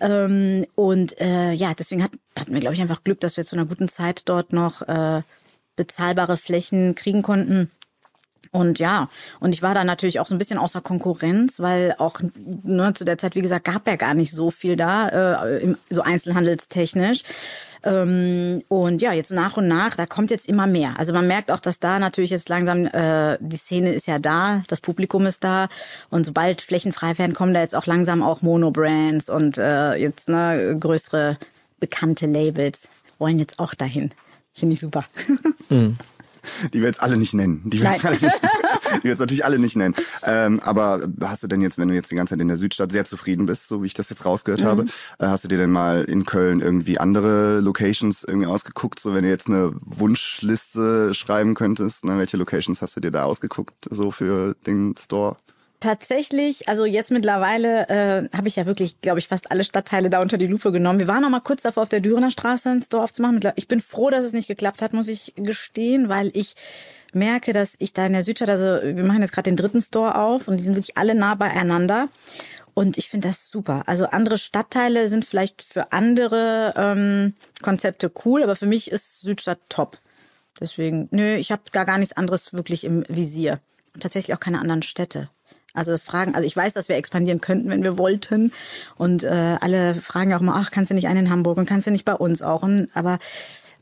Ähm, 0.00 0.66
und 0.76 1.20
äh, 1.20 1.52
ja, 1.52 1.74
deswegen 1.74 2.02
hat, 2.02 2.12
hatten 2.38 2.54
wir, 2.54 2.60
glaube 2.60 2.74
ich, 2.74 2.80
einfach 2.80 3.04
Glück, 3.04 3.20
dass 3.20 3.36
wir 3.36 3.44
zu 3.44 3.56
einer 3.56 3.66
guten 3.66 3.88
Zeit 3.88 4.22
dort 4.26 4.52
noch 4.52 4.82
äh, 4.82 5.22
bezahlbare 5.76 6.36
Flächen 6.36 6.94
kriegen 6.94 7.22
konnten 7.22 7.70
und 8.52 8.80
ja, 8.80 9.08
und 9.38 9.52
ich 9.52 9.62
war 9.62 9.74
da 9.74 9.84
natürlich 9.84 10.18
auch 10.18 10.26
so 10.26 10.34
ein 10.34 10.38
bisschen 10.38 10.58
außer 10.58 10.80
Konkurrenz, 10.80 11.60
weil 11.60 11.94
auch 11.98 12.20
ne, 12.34 12.92
zu 12.94 13.04
der 13.04 13.16
Zeit, 13.16 13.36
wie 13.36 13.42
gesagt, 13.42 13.64
gab 13.64 13.86
ja 13.86 13.94
gar 13.94 14.14
nicht 14.14 14.32
so 14.32 14.50
viel 14.50 14.74
da, 14.74 15.44
äh, 15.44 15.58
im, 15.62 15.76
so 15.88 16.02
einzelhandelstechnisch. 16.02 17.22
Ähm, 17.84 18.62
und 18.68 19.02
ja, 19.02 19.12
jetzt 19.12 19.30
nach 19.30 19.56
und 19.56 19.68
nach, 19.68 19.94
da 19.94 20.04
kommt 20.04 20.30
jetzt 20.30 20.48
immer 20.48 20.66
mehr. 20.66 20.98
Also 20.98 21.12
man 21.12 21.28
merkt 21.28 21.52
auch, 21.52 21.60
dass 21.60 21.78
da 21.78 22.00
natürlich 22.00 22.30
jetzt 22.30 22.48
langsam, 22.48 22.86
äh, 22.86 23.38
die 23.40 23.56
Szene 23.56 23.92
ist 23.92 24.08
ja 24.08 24.18
da, 24.18 24.62
das 24.66 24.80
Publikum 24.80 25.26
ist 25.26 25.44
da. 25.44 25.68
Und 26.10 26.26
sobald 26.26 26.60
Flächen 26.60 26.92
frei 26.92 27.16
werden, 27.18 27.34
kommen 27.34 27.54
da 27.54 27.60
jetzt 27.60 27.76
auch 27.76 27.86
langsam 27.86 28.20
auch 28.22 28.42
Monobrands 28.42 29.28
und 29.28 29.58
äh, 29.58 29.94
jetzt 29.94 30.28
ne, 30.28 30.76
größere 30.78 31.38
bekannte 31.78 32.26
Labels 32.26 32.88
wollen 33.18 33.38
jetzt 33.38 33.60
auch 33.60 33.74
dahin. 33.74 34.10
Finde 34.52 34.74
ich 34.74 34.80
super. 34.80 35.04
Mhm. 35.72 35.96
Die 36.72 36.80
wir 36.80 36.86
jetzt 36.86 37.02
alle 37.02 37.16
nicht 37.16 37.34
nennen. 37.34 37.62
Die 37.64 37.80
wir, 37.80 37.90
alle 37.90 38.18
nicht, 38.20 38.40
die 39.02 39.08
jetzt 39.08 39.18
natürlich 39.18 39.44
alle 39.44 39.58
nicht 39.58 39.76
nennen. 39.76 39.94
Ähm, 40.22 40.60
aber 40.60 41.00
hast 41.22 41.42
du 41.42 41.46
denn 41.46 41.60
jetzt, 41.60 41.78
wenn 41.78 41.88
du 41.88 41.94
jetzt 41.94 42.10
die 42.10 42.14
ganze 42.14 42.34
Zeit 42.34 42.40
in 42.40 42.48
der 42.48 42.56
Südstadt 42.56 42.92
sehr 42.92 43.04
zufrieden 43.04 43.46
bist, 43.46 43.68
so 43.68 43.82
wie 43.82 43.86
ich 43.86 43.94
das 43.94 44.10
jetzt 44.10 44.24
rausgehört 44.24 44.60
mhm. 44.60 44.66
habe, 44.66 44.84
äh, 45.18 45.26
hast 45.26 45.44
du 45.44 45.48
dir 45.48 45.58
denn 45.58 45.70
mal 45.70 46.04
in 46.04 46.26
Köln 46.26 46.60
irgendwie 46.60 46.98
andere 46.98 47.60
Locations 47.60 48.24
irgendwie 48.24 48.46
ausgeguckt? 48.46 49.00
So 49.00 49.14
wenn 49.14 49.24
du 49.24 49.30
jetzt 49.30 49.48
eine 49.48 49.72
Wunschliste 49.74 51.14
schreiben 51.14 51.54
könntest, 51.54 52.04
ne, 52.04 52.18
welche 52.18 52.36
Locations 52.36 52.82
hast 52.82 52.96
du 52.96 53.00
dir 53.00 53.10
da 53.10 53.24
ausgeguckt, 53.24 53.86
so 53.90 54.10
für 54.10 54.54
den 54.66 54.94
Store? 54.98 55.36
Tatsächlich, 55.80 56.68
also 56.68 56.84
jetzt 56.84 57.10
mittlerweile 57.10 57.88
äh, 57.88 58.28
habe 58.36 58.48
ich 58.48 58.56
ja 58.56 58.66
wirklich, 58.66 59.00
glaube 59.00 59.18
ich, 59.18 59.28
fast 59.28 59.50
alle 59.50 59.64
Stadtteile 59.64 60.10
da 60.10 60.20
unter 60.20 60.36
die 60.36 60.46
Lupe 60.46 60.72
genommen. 60.72 60.98
Wir 60.98 61.06
waren 61.06 61.22
noch 61.22 61.30
mal 61.30 61.40
kurz 61.40 61.62
davor, 61.62 61.84
auf 61.84 61.88
der 61.88 62.00
Dürener 62.00 62.30
Straße 62.30 62.68
ein 62.68 62.82
Store 62.82 63.02
aufzumachen. 63.02 63.40
Ich 63.56 63.66
bin 63.66 63.80
froh, 63.80 64.10
dass 64.10 64.26
es 64.26 64.34
nicht 64.34 64.46
geklappt 64.46 64.82
hat, 64.82 64.92
muss 64.92 65.08
ich 65.08 65.32
gestehen, 65.36 66.10
weil 66.10 66.30
ich 66.34 66.54
merke, 67.14 67.54
dass 67.54 67.76
ich 67.78 67.94
da 67.94 68.04
in 68.04 68.12
der 68.12 68.22
Südstadt, 68.22 68.50
also 68.50 68.64
wir 68.64 69.04
machen 69.04 69.22
jetzt 69.22 69.32
gerade 69.32 69.48
den 69.48 69.56
dritten 69.56 69.80
Store 69.80 70.16
auf 70.16 70.48
und 70.48 70.58
die 70.58 70.64
sind 70.64 70.76
wirklich 70.76 70.98
alle 70.98 71.14
nah 71.14 71.34
beieinander. 71.34 72.08
Und 72.74 72.98
ich 72.98 73.08
finde 73.08 73.28
das 73.28 73.50
super. 73.50 73.82
Also 73.86 74.04
andere 74.04 74.36
Stadtteile 74.36 75.08
sind 75.08 75.24
vielleicht 75.24 75.62
für 75.62 75.92
andere 75.92 76.74
ähm, 76.76 77.34
Konzepte 77.62 78.12
cool, 78.26 78.42
aber 78.42 78.54
für 78.54 78.66
mich 78.66 78.90
ist 78.90 79.22
Südstadt 79.22 79.60
top. 79.70 79.96
Deswegen, 80.60 81.08
nö, 81.10 81.36
ich 81.36 81.50
habe 81.50 81.62
da 81.72 81.84
gar 81.84 81.96
nichts 81.96 82.16
anderes 82.18 82.52
wirklich 82.52 82.84
im 82.84 83.04
Visier. 83.08 83.60
Und 83.94 84.02
tatsächlich 84.02 84.36
auch 84.36 84.40
keine 84.40 84.60
anderen 84.60 84.82
Städte. 84.82 85.30
Also 85.74 85.90
das 85.90 86.02
Fragen, 86.02 86.34
also 86.34 86.46
ich 86.46 86.56
weiß, 86.56 86.72
dass 86.74 86.88
wir 86.88 86.96
expandieren 86.96 87.40
könnten, 87.40 87.70
wenn 87.70 87.82
wir 87.82 87.98
wollten. 87.98 88.52
Und 88.96 89.24
äh, 89.24 89.56
alle 89.60 89.94
fragen 89.94 90.30
ja 90.30 90.36
auch 90.36 90.40
immer, 90.40 90.56
ach, 90.56 90.70
kannst 90.70 90.90
du 90.90 90.94
nicht 90.94 91.08
einen 91.08 91.26
in 91.26 91.30
Hamburg 91.30 91.58
und 91.58 91.66
kannst 91.66 91.86
du 91.86 91.90
nicht 91.90 92.04
bei 92.04 92.14
uns 92.14 92.42
auch? 92.42 92.62
Und, 92.62 92.88
aber 92.94 93.18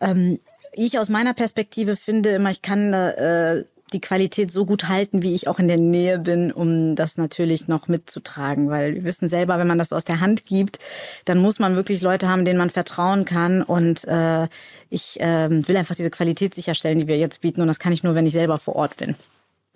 ähm, 0.01 0.39
ich 0.73 0.99
aus 0.99 1.09
meiner 1.09 1.35
Perspektive 1.35 1.97
finde 1.97 2.31
immer, 2.31 2.51
ich 2.51 2.63
kann 2.63 2.93
äh, 2.93 3.65
die 3.93 4.01
Qualität 4.01 4.53
so 4.53 4.67
gut 4.67 4.89
halten, 4.89 5.23
wie 5.23 5.35
ich 5.35 5.49
auch 5.49 5.59
in 5.59 5.69
der 5.69 5.79
Nähe 5.79 6.19
bin, 6.19 6.53
um 6.53 6.95
das 6.95 7.17
natürlich 7.17 7.69
noch 7.69 7.89
mitzutragen. 7.89 8.69
Weil 8.69 8.95
wir 8.95 9.05
wissen 9.05 9.29
selber, 9.29 9.59
wenn 9.59 9.67
man 9.67 9.79
das 9.79 9.93
aus 9.93 10.05
der 10.05 10.21
Hand 10.21 10.45
gibt, 10.45 10.79
dann 11.25 11.39
muss 11.39 11.59
man 11.59 11.75
wirklich 11.75 12.03
Leute 12.03 12.29
haben, 12.29 12.45
denen 12.45 12.59
man 12.59 12.71
vertrauen 12.71 13.25
kann. 13.25 13.63
Und 13.63 14.05
äh, 14.05 14.49
ich 14.91 15.19
äh, 15.21 15.49
will 15.51 15.77
einfach 15.77 15.95
diese 15.95 16.11
Qualität 16.11 16.55
sicherstellen, 16.55 16.99
die 16.99 17.09
wir 17.09 17.17
jetzt 17.17 17.41
bieten. 17.41 17.63
Und 17.63 17.69
das 17.69 17.79
kann 17.79 17.93
ich 17.93 18.03
nur, 18.03 18.15
wenn 18.15 18.27
ich 18.27 18.33
selber 18.33 18.59
vor 18.59 18.77
Ort 18.77 18.97
bin 18.99 19.17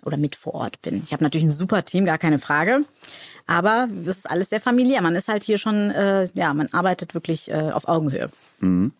oder 0.05 0.17
mit 0.17 0.35
vor 0.35 0.55
Ort 0.55 0.81
bin. 0.81 1.03
Ich 1.05 1.13
habe 1.13 1.23
natürlich 1.23 1.45
ein 1.45 1.51
super 1.51 1.85
Team, 1.85 2.05
gar 2.05 2.17
keine 2.17 2.39
Frage. 2.39 2.85
Aber 3.45 3.87
das 4.05 4.17
ist 4.17 4.29
alles 4.29 4.49
sehr 4.49 4.61
familiär. 4.61 5.01
Man 5.01 5.15
ist 5.15 5.27
halt 5.27 5.43
hier 5.43 5.57
schon, 5.57 5.91
äh, 5.91 6.29
ja, 6.33 6.53
man 6.53 6.67
arbeitet 6.71 7.13
wirklich 7.13 7.49
äh, 7.49 7.71
auf 7.71 7.87
Augenhöhe. 7.87 8.29
Mhm. 8.59 8.93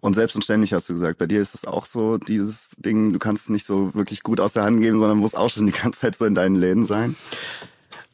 Und 0.00 0.14
selbst 0.14 0.34
und 0.34 0.42
ständig 0.42 0.72
hast 0.72 0.88
du 0.88 0.92
gesagt, 0.92 1.18
bei 1.18 1.26
dir 1.26 1.40
ist 1.40 1.54
es 1.54 1.64
auch 1.64 1.84
so, 1.84 2.18
dieses 2.18 2.70
Ding, 2.78 3.12
du 3.12 3.18
kannst 3.18 3.44
es 3.44 3.48
nicht 3.48 3.66
so 3.66 3.94
wirklich 3.94 4.22
gut 4.22 4.40
aus 4.40 4.52
der 4.52 4.64
Hand 4.64 4.80
geben, 4.80 4.98
sondern 4.98 5.18
muss 5.18 5.34
auch 5.34 5.50
schon 5.50 5.66
die 5.66 5.72
ganze 5.72 6.00
Zeit 6.00 6.16
so 6.16 6.24
in 6.24 6.34
deinen 6.34 6.56
Läden 6.56 6.84
sein. 6.84 7.16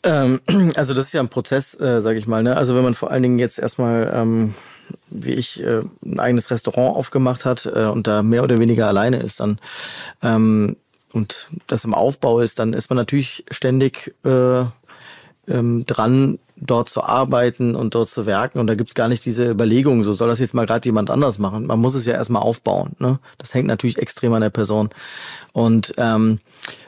Ähm, 0.03 0.41
also 0.77 0.95
das 0.95 1.07
ist 1.07 1.13
ja 1.13 1.21
ein 1.21 1.29
Prozess, 1.29 1.79
äh, 1.81 2.01
sage 2.01 2.19
ich 2.19 2.27
mal. 2.27 2.43
Ne? 2.43 2.57
Also 2.57 2.75
wenn 2.75 2.85
man 2.85 2.95
vor 2.95 3.11
allen 3.11 3.23
Dingen 3.23 3.39
jetzt 3.39 3.59
erstmal, 3.59 4.13
ähm, 4.15 4.55
wie 5.09 5.33
ich, 5.33 5.63
äh, 5.63 5.83
ein 6.05 6.21
eigenes 6.21 6.51
Restaurant 6.51 6.97
aufgemacht 6.97 7.45
hat 7.45 7.67
äh, 7.67 7.87
und 7.87 8.07
da 8.07 8.23
mehr 8.23 8.45
oder 8.45 8.59
weniger 8.59 8.87
alleine 8.87 9.19
ist, 9.19 9.41
dann 9.41 9.59
ähm, 10.23 10.77
und 11.15 11.49
das 11.69 11.85
im 11.85 11.95
Aufbau 11.95 12.41
ist, 12.41 12.59
dann 12.59 12.73
ist 12.73 12.91
man 12.91 12.97
natürlich 12.97 13.45
ständig 13.51 14.15
äh, 14.25 14.65
ähm, 15.47 15.87
dran, 15.87 16.39
dort 16.57 16.89
zu 16.89 17.03
arbeiten 17.03 17.77
und 17.77 17.95
dort 17.95 18.09
zu 18.09 18.27
werken. 18.27 18.59
Und 18.59 18.67
da 18.67 18.75
gibt's 18.75 18.95
gar 18.95 19.09
nicht 19.09 19.25
diese 19.25 19.49
Überlegung, 19.49 20.03
so 20.03 20.13
soll 20.13 20.29
das 20.29 20.41
jetzt 20.41 20.55
mal 20.55 20.67
gerade 20.67 20.87
jemand 20.87 21.11
anders 21.11 21.39
machen. 21.39 21.67
Man 21.67 21.79
muss 21.79 21.95
es 21.95 22.05
ja 22.05 22.15
erstmal 22.15 22.43
aufbauen. 22.43 22.97
Ne? 22.99 23.21
Das 23.39 23.55
hängt 23.55 23.69
natürlich 23.69 23.99
extrem 23.99 24.33
an 24.33 24.41
der 24.41 24.51
Person. 24.51 24.91
Und 25.53 25.95
ähm, 25.99 26.41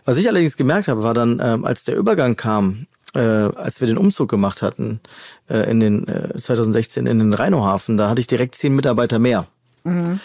was 0.04 0.16
ich 0.16 0.28
allerdings 0.28 0.56
gemerkt 0.56 0.88
habe, 0.88 1.04
war 1.04 1.14
dann, 1.14 1.40
ähm, 1.42 1.64
als 1.64 1.84
der 1.84 1.96
Übergang 1.96 2.34
kam, 2.34 2.86
äh, 3.14 3.20
als 3.20 3.80
wir 3.80 3.86
den 3.86 3.96
Umzug 3.98 4.28
gemacht 4.28 4.60
hatten 4.60 5.00
äh, 5.48 5.70
in 5.70 5.78
den 5.78 6.08
äh, 6.08 6.36
2016 6.36 7.06
in 7.06 7.20
den 7.20 7.32
Rheinohafen, 7.32 7.96
da 7.96 8.08
hatte 8.08 8.20
ich 8.20 8.26
direkt 8.26 8.56
zehn 8.56 8.74
Mitarbeiter 8.74 9.20
mehr. 9.20 9.46
Mhm. 9.84 10.18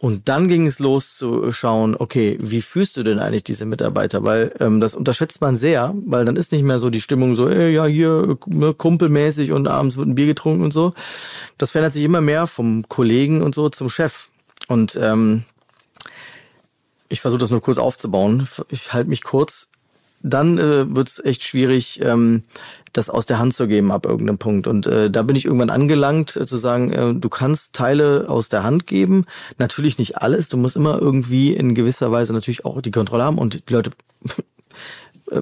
Und 0.00 0.30
dann 0.30 0.48
ging 0.48 0.64
es 0.64 0.78
los 0.78 1.14
zu 1.18 1.52
schauen, 1.52 1.94
okay, 1.94 2.38
wie 2.40 2.62
führst 2.62 2.96
du 2.96 3.02
denn 3.02 3.18
eigentlich 3.18 3.44
diese 3.44 3.66
Mitarbeiter? 3.66 4.24
Weil 4.24 4.54
ähm, 4.58 4.80
das 4.80 4.94
unterschätzt 4.94 5.42
man 5.42 5.56
sehr, 5.56 5.94
weil 6.06 6.24
dann 6.24 6.36
ist 6.36 6.52
nicht 6.52 6.62
mehr 6.62 6.78
so 6.78 6.88
die 6.88 7.02
Stimmung 7.02 7.34
so, 7.34 7.46
ey, 7.50 7.74
ja, 7.74 7.84
hier 7.84 8.38
ne, 8.46 8.72
kumpelmäßig 8.72 9.52
und 9.52 9.68
abends 9.68 9.98
wird 9.98 10.08
ein 10.08 10.14
Bier 10.14 10.24
getrunken 10.24 10.64
und 10.64 10.72
so. 10.72 10.94
Das 11.58 11.72
verändert 11.72 11.92
sich 11.92 12.02
immer 12.02 12.22
mehr 12.22 12.46
vom 12.46 12.88
Kollegen 12.88 13.42
und 13.42 13.54
so 13.54 13.68
zum 13.68 13.90
Chef. 13.90 14.28
Und 14.68 14.98
ähm, 14.98 15.44
ich 17.10 17.20
versuche 17.20 17.40
das 17.40 17.50
nur 17.50 17.60
kurz 17.60 17.76
aufzubauen. 17.76 18.48
Ich 18.70 18.94
halte 18.94 19.10
mich 19.10 19.22
kurz. 19.22 19.68
Dann 20.22 20.58
äh, 20.58 20.94
wird 20.94 21.08
es 21.08 21.24
echt 21.24 21.42
schwierig, 21.42 22.00
ähm, 22.02 22.42
das 22.92 23.08
aus 23.08 23.26
der 23.26 23.38
Hand 23.38 23.54
zu 23.54 23.66
geben 23.66 23.90
ab 23.92 24.04
irgendeinem 24.04 24.38
Punkt. 24.38 24.66
Und 24.66 24.86
äh, 24.86 25.10
da 25.10 25.22
bin 25.22 25.36
ich 25.36 25.44
irgendwann 25.44 25.70
angelangt, 25.70 26.36
äh, 26.36 26.46
zu 26.46 26.56
sagen, 26.56 26.92
äh, 26.92 27.14
du 27.14 27.28
kannst 27.28 27.72
Teile 27.72 28.26
aus 28.28 28.48
der 28.48 28.62
Hand 28.62 28.86
geben, 28.86 29.24
natürlich 29.58 29.98
nicht 29.98 30.18
alles. 30.18 30.48
Du 30.48 30.56
musst 30.56 30.76
immer 30.76 30.98
irgendwie 31.00 31.54
in 31.54 31.74
gewisser 31.74 32.10
Weise 32.12 32.32
natürlich 32.32 32.64
auch 32.64 32.80
die 32.82 32.90
Kontrolle 32.90 33.24
haben 33.24 33.38
und 33.38 33.68
die 33.68 33.72
Leute 33.72 33.90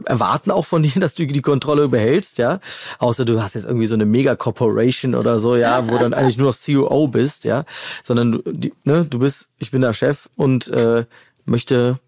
erwarten 0.05 0.51
auch 0.51 0.67
von 0.67 0.83
dir, 0.85 1.01
dass 1.01 1.15
du 1.15 1.27
die 1.27 1.43
Kontrolle 1.43 1.89
behältst, 1.89 2.39
ja. 2.39 2.61
Außer 2.99 3.25
du 3.25 3.43
hast 3.43 3.55
jetzt 3.55 3.65
irgendwie 3.65 3.87
so 3.87 3.95
eine 3.95 4.07
Mega-Corporation 4.07 5.15
oder 5.15 5.39
so, 5.39 5.57
ja, 5.57 5.89
wo 5.89 5.99
dann 5.99 6.15
eigentlich 6.15 6.39
nur 6.39 6.49
noch 6.49 6.57
CEO 6.57 7.09
bist, 7.09 7.45
ja. 7.45 7.65
Sondern 8.03 8.33
du, 8.33 8.43
die, 8.53 8.73
ne, 8.85 9.05
du 9.05 9.19
bist, 9.19 9.49
ich 9.59 9.71
bin 9.71 9.81
der 9.81 9.93
Chef 9.93 10.29
und 10.37 10.69
äh, 10.69 11.05
möchte 11.47 11.99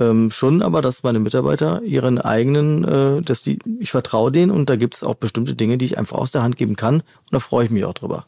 ähm, 0.00 0.30
schon 0.30 0.62
aber, 0.62 0.82
dass 0.82 1.02
meine 1.02 1.18
Mitarbeiter 1.18 1.82
ihren 1.82 2.18
eigenen, 2.18 2.84
äh, 2.84 3.22
dass 3.22 3.42
die, 3.42 3.58
ich 3.80 3.90
vertraue 3.90 4.32
denen 4.32 4.50
und 4.50 4.70
da 4.70 4.76
gibt 4.76 4.96
es 4.96 5.02
auch 5.02 5.14
bestimmte 5.14 5.54
Dinge, 5.54 5.78
die 5.78 5.84
ich 5.84 5.98
einfach 5.98 6.18
aus 6.18 6.30
der 6.30 6.42
Hand 6.42 6.56
geben 6.56 6.76
kann 6.76 6.96
und 6.96 7.04
da 7.32 7.40
freue 7.40 7.64
ich 7.64 7.70
mich 7.70 7.84
auch 7.84 7.94
drüber. 7.94 8.26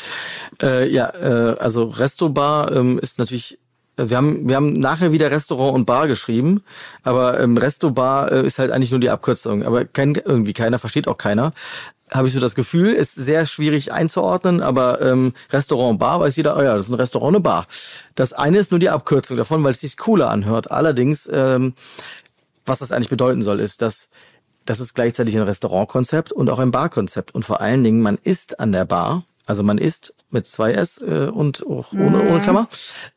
Äh, 0.62 0.88
ja, 0.90 1.10
äh, 1.10 1.56
also 1.58 1.84
Restobar 1.84 2.72
ähm, 2.72 2.98
ist 2.98 3.18
natürlich 3.18 3.58
wir 3.96 4.16
haben, 4.16 4.48
wir 4.48 4.56
haben 4.56 4.72
nachher 4.72 5.12
wieder 5.12 5.30
Restaurant 5.30 5.74
und 5.74 5.84
Bar 5.84 6.06
geschrieben, 6.06 6.62
aber 7.02 7.40
ähm, 7.40 7.56
Resto 7.56 7.90
Bar 7.90 8.32
äh, 8.32 8.46
ist 8.46 8.58
halt 8.58 8.70
eigentlich 8.70 8.90
nur 8.90 9.00
die 9.00 9.10
Abkürzung. 9.10 9.62
Aber 9.64 9.84
kein, 9.84 10.14
irgendwie 10.14 10.52
keiner, 10.52 10.78
versteht 10.78 11.08
auch 11.08 11.18
keiner. 11.18 11.52
Habe 12.10 12.26
ich 12.26 12.34
so 12.34 12.40
das 12.40 12.54
Gefühl, 12.54 12.92
ist 12.92 13.14
sehr 13.14 13.46
schwierig 13.46 13.92
einzuordnen, 13.92 14.62
aber 14.62 15.00
ähm, 15.00 15.32
Restaurant 15.50 15.98
Bar 15.98 16.20
weiß 16.20 16.36
jeder, 16.36 16.56
oh 16.56 16.62
ja, 16.62 16.76
das 16.76 16.86
ist 16.86 16.90
ein 16.90 16.94
Restaurant, 16.94 17.36
eine 17.36 17.40
Bar. 17.40 17.66
Das 18.14 18.32
eine 18.32 18.58
ist 18.58 18.70
nur 18.70 18.80
die 18.80 18.90
Abkürzung 18.90 19.36
davon, 19.36 19.62
weil 19.62 19.72
es 19.72 19.80
sich 19.80 19.96
cooler 19.96 20.30
anhört. 20.30 20.70
Allerdings, 20.70 21.28
ähm, 21.32 21.74
was 22.66 22.80
das 22.80 22.90
eigentlich 22.90 23.10
bedeuten 23.10 23.42
soll, 23.42 23.60
ist, 23.60 23.82
dass 23.82 24.08
das 24.64 24.80
ist 24.80 24.94
gleichzeitig 24.94 25.36
ein 25.36 25.42
Restaurantkonzept 25.42 26.32
und 26.32 26.50
auch 26.50 26.58
ein 26.58 26.70
Barkonzept. 26.70 27.34
Und 27.34 27.44
vor 27.44 27.60
allen 27.60 27.82
Dingen, 27.82 28.02
man 28.02 28.18
isst 28.22 28.60
an 28.60 28.72
der 28.72 28.84
Bar, 28.84 29.24
also 29.46 29.62
man 29.62 29.78
isst 29.78 30.14
mit 30.30 30.46
zwei 30.46 30.72
S 30.72 30.98
äh, 30.98 31.30
und 31.32 31.66
auch 31.66 31.92
ohne, 31.92 32.20
ohne 32.20 32.38
mhm. 32.38 32.42
Klammer. 32.42 32.68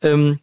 Ähm, 0.02 0.38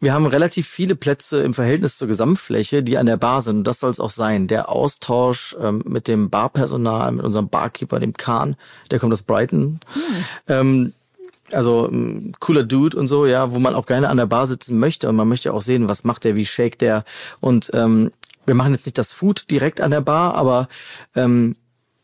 wir 0.00 0.12
haben 0.12 0.26
relativ 0.26 0.68
viele 0.68 0.96
Plätze 0.96 1.40
im 1.42 1.54
Verhältnis 1.54 1.96
zur 1.96 2.08
Gesamtfläche, 2.08 2.82
die 2.82 2.98
an 2.98 3.06
der 3.06 3.16
Bar 3.16 3.40
sind. 3.40 3.58
Und 3.58 3.66
das 3.66 3.80
soll 3.80 3.90
es 3.90 4.00
auch 4.00 4.10
sein. 4.10 4.48
Der 4.48 4.68
Austausch 4.68 5.56
ähm, 5.58 5.82
mit 5.86 6.08
dem 6.08 6.28
Barpersonal, 6.28 7.12
mit 7.12 7.24
unserem 7.24 7.48
Barkeeper, 7.48 8.00
dem 8.00 8.12
Kahn, 8.12 8.56
der 8.90 8.98
kommt 8.98 9.14
aus 9.14 9.22
Brighton. 9.22 9.80
Hm. 9.94 10.02
Ähm, 10.48 10.92
also 11.52 11.88
ähm, 11.90 12.32
cooler 12.40 12.64
Dude 12.64 12.98
und 12.98 13.08
so, 13.08 13.26
ja, 13.26 13.52
wo 13.52 13.58
man 13.58 13.74
auch 13.74 13.86
gerne 13.86 14.08
an 14.08 14.16
der 14.16 14.26
Bar 14.26 14.46
sitzen 14.46 14.78
möchte 14.78 15.08
und 15.08 15.16
man 15.16 15.28
möchte 15.28 15.52
auch 15.52 15.62
sehen, 15.62 15.88
was 15.88 16.04
macht 16.04 16.24
der, 16.24 16.36
wie 16.36 16.46
shake 16.46 16.78
der 16.78 17.04
und 17.40 17.70
ähm, 17.74 18.10
wir 18.46 18.54
machen 18.54 18.72
jetzt 18.72 18.86
nicht 18.86 18.98
das 18.98 19.12
Food 19.12 19.50
direkt 19.50 19.80
an 19.80 19.90
der 19.90 20.00
Bar, 20.00 20.34
aber 20.34 20.68
ähm, 21.14 21.56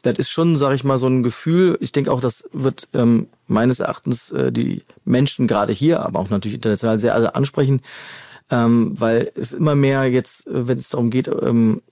das 0.02 0.18
ist 0.18 0.30
schon, 0.30 0.56
sag 0.56 0.74
ich 0.74 0.84
mal, 0.84 0.98
so 0.98 1.06
ein 1.06 1.22
Gefühl. 1.22 1.76
Ich 1.80 1.92
denke 1.92 2.12
auch, 2.12 2.20
das 2.20 2.48
wird 2.52 2.88
ähm, 2.94 3.28
meines 3.46 3.80
Erachtens 3.80 4.32
äh, 4.32 4.50
die 4.50 4.82
Menschen 5.04 5.46
gerade 5.46 5.72
hier, 5.72 6.04
aber 6.04 6.18
auch 6.18 6.30
natürlich 6.30 6.56
international 6.56 6.98
sehr 6.98 7.14
also 7.14 7.28
ansprechen, 7.28 7.82
ähm, 8.50 8.98
weil 8.98 9.30
es 9.34 9.52
immer 9.52 9.74
mehr 9.74 10.10
jetzt, 10.10 10.46
äh, 10.46 10.68
wenn 10.68 10.78
es 10.78 10.88
darum 10.88 11.10
geht, 11.10 11.28
ähm, 11.28 11.82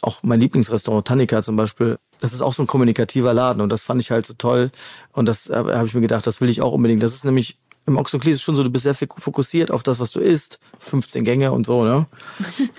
auch 0.00 0.22
mein 0.22 0.40
Lieblingsrestaurant 0.40 1.06
Tannika 1.06 1.42
zum 1.42 1.56
Beispiel, 1.56 1.98
das 2.20 2.32
ist 2.32 2.40
auch 2.40 2.54
so 2.54 2.62
ein 2.62 2.66
kommunikativer 2.66 3.34
Laden 3.34 3.60
und 3.60 3.70
das 3.70 3.82
fand 3.82 4.00
ich 4.00 4.10
halt 4.10 4.24
so 4.24 4.34
toll 4.34 4.70
und 5.12 5.26
das 5.26 5.48
äh, 5.50 5.54
habe 5.54 5.86
ich 5.86 5.94
mir 5.94 6.00
gedacht, 6.00 6.26
das 6.26 6.40
will 6.40 6.48
ich 6.48 6.62
auch 6.62 6.72
unbedingt. 6.72 7.02
Das 7.02 7.14
ist 7.14 7.24
nämlich 7.24 7.58
im 7.86 7.98
Ochsenklee 7.98 8.30
ist 8.30 8.38
es 8.38 8.42
schon 8.42 8.56
so, 8.56 8.62
du 8.62 8.70
bist 8.70 8.84
sehr 8.84 8.94
fokussiert 8.94 9.70
auf 9.70 9.82
das, 9.82 10.00
was 10.00 10.10
du 10.10 10.20
isst. 10.20 10.58
15 10.78 11.24
Gänge 11.24 11.52
und 11.52 11.66
so, 11.66 11.84
ne? 11.84 12.06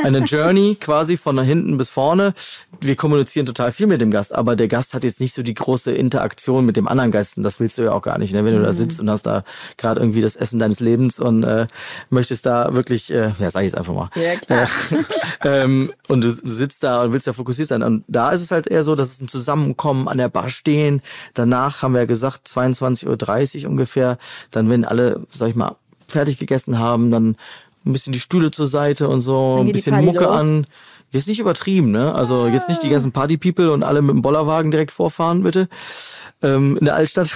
Eine 0.04 0.20
Journey 0.26 0.76
quasi 0.80 1.18
von 1.18 1.36
nach 1.36 1.44
hinten 1.44 1.78
bis 1.78 1.90
vorne. 1.90 2.34
Wir 2.82 2.96
kommunizieren 2.96 3.46
total 3.46 3.72
viel 3.72 3.88
mit 3.88 4.02
dem 4.02 4.12
Gast, 4.12 4.34
aber 4.34 4.56
der 4.56 4.68
Gast 4.68 4.94
hat 4.94 5.04
jetzt 5.04 5.20
nicht 5.20 5.34
so 5.34 5.44
die 5.44 5.54
große 5.54 5.92
Interaktion 5.92 6.66
mit 6.66 6.78
dem 6.78 6.88
anderen 6.88 7.12
Gästen. 7.12 7.44
Das 7.44 7.60
willst 7.60 7.78
du 7.78 7.84
ja 7.84 7.92
auch 7.92 8.02
gar 8.02 8.18
nicht, 8.18 8.34
ne? 8.34 8.44
Wenn 8.46 8.56
du 8.56 8.62
da 8.62 8.72
mhm. 8.72 8.76
sitzt 8.76 9.00
und 9.00 9.10
hast 9.10 9.26
da 9.26 9.44
gerade 9.78 10.02
irgendwie 10.02 10.22
das 10.22 10.36
Essen 10.36 10.60
deines 10.60 10.80
Lebens 10.80 11.20
und 11.20 11.44
äh, 11.44 11.68
möchtest 12.10 12.46
da 12.46 12.74
wirklich, 12.74 13.12
äh, 13.12 13.32
ja, 13.40 13.52
sag 13.52 13.62
ich 13.62 13.72
jetzt 13.72 13.78
einfach 13.78 13.94
mal. 13.94 14.10
Ja, 14.16 14.36
klar. 14.36 14.68
Äh, 15.44 15.64
ähm, 15.64 15.92
und 16.08 16.24
du 16.24 16.32
sitzt 16.32 16.84
da 16.84 17.04
und 17.04 17.14
willst 17.14 17.28
ja 17.28 17.34
fokussiert 17.34 17.68
sein. 17.68 17.84
Und 17.84 18.04
da 18.08 18.32
ist 18.32 18.42
es 18.42 18.52
halt 18.52 18.68
eher 18.68 18.84
so, 18.84 18.96
dass 18.96 19.12
es 19.12 19.22
ein 19.22 19.28
Zusammenkommen 19.28 20.08
an 20.08 20.18
der 20.18 20.30
Bar 20.30 20.50
stehen. 20.50 21.02
Danach 21.34 21.82
haben 21.82 21.94
wir 21.94 22.02
ja 22.02 22.06
gesagt, 22.06 22.48
22.30 22.48 23.64
Uhr 23.64 23.70
ungefähr. 23.70 24.18
Dann, 24.52 24.70
wenn 24.70 24.86
alle, 24.86 24.95
sag 25.30 25.50
ich 25.50 25.56
mal, 25.56 25.76
fertig 26.08 26.38
gegessen 26.38 26.80
haben, 26.80 27.12
dann 27.12 27.36
ein 27.86 27.94
bisschen 27.94 28.14
die 28.14 28.20
Stühle 28.20 28.52
zur 28.52 28.66
Seite 28.68 29.08
und 29.08 29.22
so, 29.22 29.58
ein 29.60 29.72
bisschen 29.72 30.04
Mucke 30.04 30.24
los. 30.24 30.40
an. 30.40 30.68
Jetzt 31.12 31.28
nicht 31.28 31.40
übertrieben, 31.40 31.92
ne? 31.92 32.14
Also 32.14 32.48
jetzt 32.48 32.68
nicht 32.68 32.84
die 32.84 32.90
ganzen 32.90 33.12
Party-People 33.12 33.72
und 33.72 33.84
alle 33.84 34.02
mit 34.02 34.12
dem 34.12 34.22
Bollerwagen 34.22 34.72
direkt 34.72 34.92
vorfahren, 34.92 35.44
bitte. 35.44 35.70
Ähm, 36.42 36.78
in 36.78 36.86
der 36.86 36.96
Altstadt. 36.96 37.30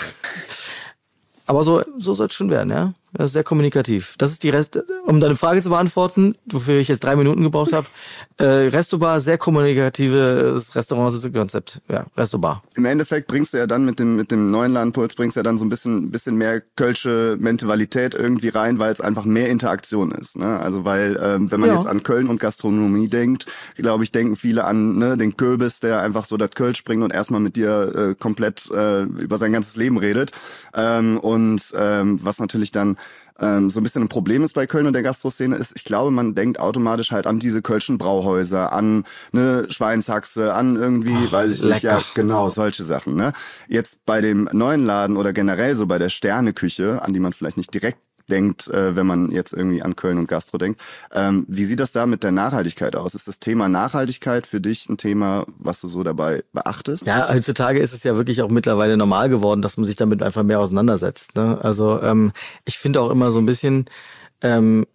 Aber 1.45 1.63
so, 1.63 1.83
so 1.97 2.13
soll 2.13 2.27
es 2.27 2.33
schon 2.33 2.49
werden, 2.49 2.71
ja? 2.71 2.93
Das 3.13 3.27
ist 3.27 3.33
sehr 3.33 3.43
kommunikativ. 3.43 4.15
Das 4.17 4.31
ist 4.31 4.43
die 4.43 4.49
Rest, 4.49 4.83
um 5.05 5.19
deine 5.19 5.35
Frage 5.35 5.61
zu 5.61 5.69
beantworten, 5.69 6.35
wofür 6.45 6.79
ich 6.79 6.87
jetzt 6.87 7.03
drei 7.03 7.15
Minuten 7.15 7.43
gebraucht 7.43 7.73
habe. 7.73 7.87
Äh, 8.39 8.69
Restobar, 8.69 9.19
sehr 9.19 9.37
kommunikatives 9.37 10.73
Restaurantkonzept. 10.73 11.81
Ja, 11.89 12.05
Restobar. 12.15 12.63
Im 12.77 12.85
Endeffekt 12.85 13.27
bringst 13.27 13.53
du 13.53 13.57
ja 13.57 13.67
dann 13.67 13.83
mit 13.83 13.99
dem, 13.99 14.15
mit 14.15 14.31
dem 14.31 14.49
neuen 14.49 14.71
Ladenpuls 14.71 15.13
bringst 15.13 15.35
du 15.35 15.39
ja 15.39 15.43
dann 15.43 15.57
so 15.57 15.65
ein 15.65 15.69
bisschen, 15.69 16.09
bisschen 16.09 16.37
mehr 16.37 16.61
kölsche 16.77 17.35
Mentalität 17.37 18.15
irgendwie 18.15 18.47
rein, 18.47 18.79
weil 18.79 18.93
es 18.93 19.01
einfach 19.01 19.25
mehr 19.25 19.49
Interaktion 19.49 20.13
ist. 20.13 20.37
Ne? 20.37 20.57
Also 20.57 20.85
weil, 20.85 21.19
ähm, 21.21 21.51
wenn 21.51 21.59
man 21.59 21.69
ja. 21.69 21.75
jetzt 21.75 21.87
an 21.87 22.01
Köln 22.01 22.29
und 22.29 22.39
Gastronomie 22.39 23.09
denkt, 23.09 23.45
glaube 23.75 24.05
ich, 24.05 24.13
denken 24.13 24.37
viele 24.37 24.63
an 24.63 24.97
ne, 24.97 25.17
den 25.17 25.35
Köbis, 25.35 25.81
der 25.81 25.99
einfach 25.99 26.23
so 26.23 26.37
das 26.37 26.51
Kölsch 26.51 26.85
bringt 26.85 27.03
und 27.03 27.13
erstmal 27.13 27.41
mit 27.41 27.57
dir 27.57 27.91
äh, 27.93 28.15
komplett 28.15 28.71
äh, 28.71 29.01
über 29.01 29.37
sein 29.37 29.51
ganzes 29.51 29.75
Leben 29.75 29.97
redet. 29.97 30.31
Ähm, 30.73 31.17
und 31.19 31.61
ähm, 31.75 32.23
was 32.23 32.39
natürlich 32.39 32.71
dann 32.71 32.95
ähm, 33.41 33.69
so 33.69 33.79
ein 33.79 33.83
bisschen 33.83 34.03
ein 34.03 34.09
Problem 34.09 34.43
ist 34.43 34.53
bei 34.53 34.67
Köln 34.67 34.87
und 34.87 34.93
der 34.93 35.03
Gastroszene 35.03 35.55
ist, 35.55 35.71
ich 35.75 35.83
glaube, 35.83 36.11
man 36.11 36.35
denkt 36.35 36.59
automatisch 36.59 37.11
halt 37.11 37.27
an 37.27 37.39
diese 37.39 37.61
Kölschen 37.61 37.97
Brauhäuser, 37.97 38.73
an 38.73 39.03
eine 39.31 39.69
Schweinshaxe, 39.69 40.53
an 40.53 40.75
irgendwie, 40.75 41.15
oh, 41.27 41.31
weiß 41.31 41.51
ich 41.51 41.61
lecker. 41.61 41.73
nicht, 41.73 41.83
ja, 41.83 42.01
genau, 42.15 42.49
solche 42.49 42.83
Sachen. 42.83 43.15
Ne? 43.15 43.33
Jetzt 43.67 44.05
bei 44.05 44.21
dem 44.21 44.49
neuen 44.51 44.85
Laden 44.85 45.17
oder 45.17 45.33
generell 45.33 45.75
so 45.75 45.85
bei 45.85 45.97
der 45.97 46.09
Sterneküche, 46.09 47.01
an 47.01 47.13
die 47.13 47.19
man 47.19 47.33
vielleicht 47.33 47.57
nicht 47.57 47.73
direkt 47.73 47.99
denkt, 48.29 48.67
äh, 48.67 48.95
wenn 48.95 49.05
man 49.05 49.31
jetzt 49.31 49.53
irgendwie 49.53 49.81
an 49.81 49.95
Köln 49.95 50.17
und 50.17 50.27
Gastro 50.27 50.57
denkt. 50.57 50.79
Ähm, 51.13 51.45
wie 51.47 51.65
sieht 51.65 51.79
das 51.79 51.91
da 51.91 52.05
mit 52.05 52.23
der 52.23 52.31
Nachhaltigkeit 52.31 52.95
aus? 52.95 53.13
Ist 53.13 53.27
das 53.27 53.39
Thema 53.39 53.67
Nachhaltigkeit 53.67 54.47
für 54.47 54.61
dich 54.61 54.87
ein 54.89 54.97
Thema, 54.97 55.45
was 55.57 55.81
du 55.81 55.87
so 55.87 56.03
dabei 56.03 56.43
beachtest? 56.53 57.05
Ja, 57.05 57.29
heutzutage 57.29 57.79
ist 57.79 57.93
es 57.93 58.03
ja 58.03 58.15
wirklich 58.15 58.41
auch 58.41 58.49
mittlerweile 58.49 58.95
normal 58.95 59.29
geworden, 59.29 59.61
dass 59.61 59.77
man 59.77 59.85
sich 59.85 59.95
damit 59.95 60.23
einfach 60.23 60.43
mehr 60.43 60.59
auseinandersetzt. 60.59 61.35
Ne? 61.35 61.59
Also 61.61 62.01
ähm, 62.01 62.31
ich 62.65 62.77
finde 62.77 63.01
auch 63.01 63.11
immer 63.11 63.31
so 63.31 63.39
ein 63.39 63.45
bisschen, 63.45 63.85
ähm, 64.41 64.85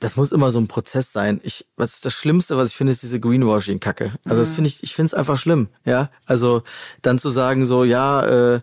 das 0.00 0.16
muss 0.16 0.32
immer 0.32 0.50
so 0.50 0.58
ein 0.58 0.68
Prozess 0.68 1.12
sein. 1.12 1.40
Ich, 1.44 1.66
was 1.76 1.94
ist 1.94 2.04
das 2.04 2.12
Schlimmste, 2.12 2.56
was 2.56 2.70
ich 2.70 2.76
finde, 2.76 2.92
ist 2.92 3.02
diese 3.02 3.20
Greenwashing-Kacke. 3.20 4.12
Also 4.24 4.40
das 4.40 4.50
mhm. 4.50 4.54
finde 4.54 4.68
ich, 4.68 4.82
ich 4.82 4.94
finde 4.94 5.06
es 5.06 5.14
einfach 5.14 5.38
schlimm. 5.38 5.68
Ja, 5.84 6.10
also 6.26 6.62
dann 7.00 7.18
zu 7.18 7.30
sagen 7.30 7.64
so, 7.64 7.84
ja 7.84 8.54
äh, 8.54 8.60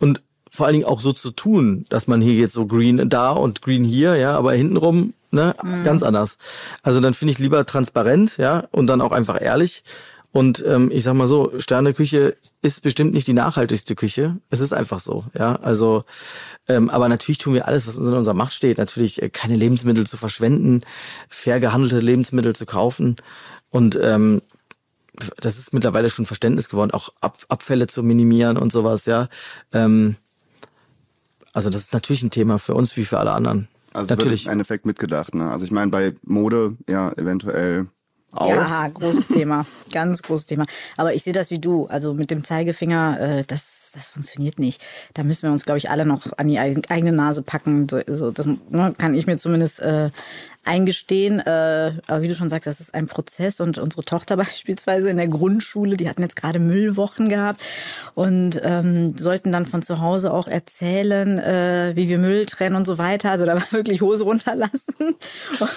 und 0.00 0.22
vor 0.54 0.66
allen 0.66 0.74
Dingen 0.74 0.86
auch 0.86 1.00
so 1.00 1.12
zu 1.12 1.30
tun, 1.30 1.84
dass 1.88 2.06
man 2.06 2.20
hier 2.20 2.34
jetzt 2.34 2.54
so 2.54 2.66
green 2.66 3.08
da 3.08 3.30
und 3.30 3.62
green 3.62 3.84
hier, 3.84 4.16
ja, 4.16 4.36
aber 4.36 4.52
hintenrum, 4.52 5.14
ne, 5.30 5.54
mhm. 5.62 5.84
ganz 5.84 6.02
anders. 6.02 6.38
Also 6.82 7.00
dann 7.00 7.14
finde 7.14 7.32
ich 7.32 7.38
lieber 7.38 7.66
transparent, 7.66 8.36
ja, 8.36 8.64
und 8.70 8.86
dann 8.86 9.00
auch 9.00 9.12
einfach 9.12 9.40
ehrlich. 9.40 9.82
Und 10.32 10.64
ähm, 10.66 10.90
ich 10.92 11.04
sag 11.04 11.14
mal 11.14 11.28
so, 11.28 11.52
Sterneküche 11.58 12.36
ist 12.60 12.82
bestimmt 12.82 13.14
nicht 13.14 13.28
die 13.28 13.34
nachhaltigste 13.34 13.94
Küche. 13.94 14.38
Es 14.50 14.58
ist 14.58 14.72
einfach 14.72 14.98
so, 14.98 15.24
ja. 15.38 15.56
Also, 15.56 16.04
ähm, 16.66 16.90
aber 16.90 17.08
natürlich 17.08 17.38
tun 17.38 17.54
wir 17.54 17.68
alles, 17.68 17.86
was 17.86 17.96
in 17.96 18.02
unserer 18.02 18.34
Macht 18.34 18.52
steht. 18.52 18.78
Natürlich 18.78 19.22
äh, 19.22 19.28
keine 19.28 19.54
Lebensmittel 19.54 20.06
zu 20.06 20.16
verschwenden, 20.16 20.82
fair 21.28 21.60
gehandelte 21.60 21.98
Lebensmittel 21.98 22.56
zu 22.56 22.66
kaufen 22.66 23.16
und 23.70 23.98
ähm, 24.00 24.40
das 25.40 25.58
ist 25.58 25.72
mittlerweile 25.72 26.10
schon 26.10 26.26
Verständnis 26.26 26.68
geworden, 26.68 26.90
auch 26.90 27.10
Ab 27.20 27.38
Abfälle 27.48 27.86
zu 27.86 28.02
minimieren 28.02 28.56
und 28.56 28.72
sowas, 28.72 29.06
ja. 29.06 29.28
Ähm, 29.72 30.16
also 31.54 31.70
das 31.70 31.82
ist 31.82 31.92
natürlich 31.92 32.22
ein 32.22 32.30
Thema 32.30 32.58
für 32.58 32.74
uns 32.74 32.96
wie 32.96 33.04
für 33.04 33.18
alle 33.18 33.32
anderen. 33.32 33.68
Also 33.94 34.12
natürlich. 34.12 34.46
im 34.46 34.52
Endeffekt 34.52 34.84
mitgedacht. 34.84 35.34
Ne? 35.34 35.50
Also 35.50 35.64
ich 35.64 35.70
meine, 35.70 35.90
bei 35.90 36.14
Mode 36.24 36.76
ja 36.88 37.12
eventuell 37.12 37.86
auch. 38.32 38.48
Ja, 38.48 38.88
großes 38.88 39.28
Thema, 39.28 39.64
ganz 39.92 40.20
großes 40.22 40.46
Thema. 40.46 40.66
Aber 40.96 41.14
ich 41.14 41.22
sehe 41.22 41.32
das 41.32 41.50
wie 41.50 41.60
du. 41.60 41.86
Also 41.86 42.12
mit 42.12 42.30
dem 42.30 42.42
Zeigefinger, 42.42 43.20
äh, 43.20 43.44
das, 43.46 43.92
das 43.94 44.08
funktioniert 44.08 44.58
nicht. 44.58 44.84
Da 45.14 45.22
müssen 45.22 45.44
wir 45.44 45.52
uns, 45.52 45.64
glaube 45.64 45.78
ich, 45.78 45.90
alle 45.90 46.04
noch 46.04 46.26
an 46.36 46.48
die 46.48 46.58
eigene 46.58 47.12
Nase 47.12 47.42
packen. 47.42 47.86
So, 48.08 48.32
das 48.32 48.46
ne, 48.46 48.92
kann 48.98 49.14
ich 49.14 49.28
mir 49.28 49.38
zumindest 49.38 49.78
äh, 49.78 50.10
eingestehen. 50.64 51.40
Äh, 51.40 51.92
aber 52.06 52.22
wie 52.22 52.28
du 52.28 52.34
schon 52.34 52.48
sagst, 52.48 52.66
das 52.66 52.80
ist 52.80 52.94
ein 52.94 53.06
Prozess 53.06 53.60
und 53.60 53.78
unsere 53.78 54.04
Tochter 54.04 54.36
beispielsweise 54.44 55.10
in 55.10 55.16
der 55.16 55.28
Grundschule, 55.28 55.96
die 55.96 56.08
hatten 56.08 56.22
jetzt 56.22 56.36
gerade 56.36 56.58
Müllwochen 56.58 57.28
gehabt 57.28 57.60
und 58.14 58.60
ähm, 58.62 59.16
sollten 59.16 59.52
dann 59.52 59.66
von 59.66 59.82
zu 59.82 60.00
Hause 60.00 60.32
auch 60.32 60.48
erzählen, 60.48 61.38
äh, 61.38 61.92
wie 61.94 62.08
wir 62.08 62.18
Müll 62.18 62.46
trennen 62.46 62.76
und 62.76 62.86
so 62.86 62.98
weiter. 62.98 63.30
Also 63.30 63.46
da 63.46 63.54
war 63.54 63.72
wirklich 63.72 64.00
Hose 64.00 64.24
runterlassen. 64.24 64.94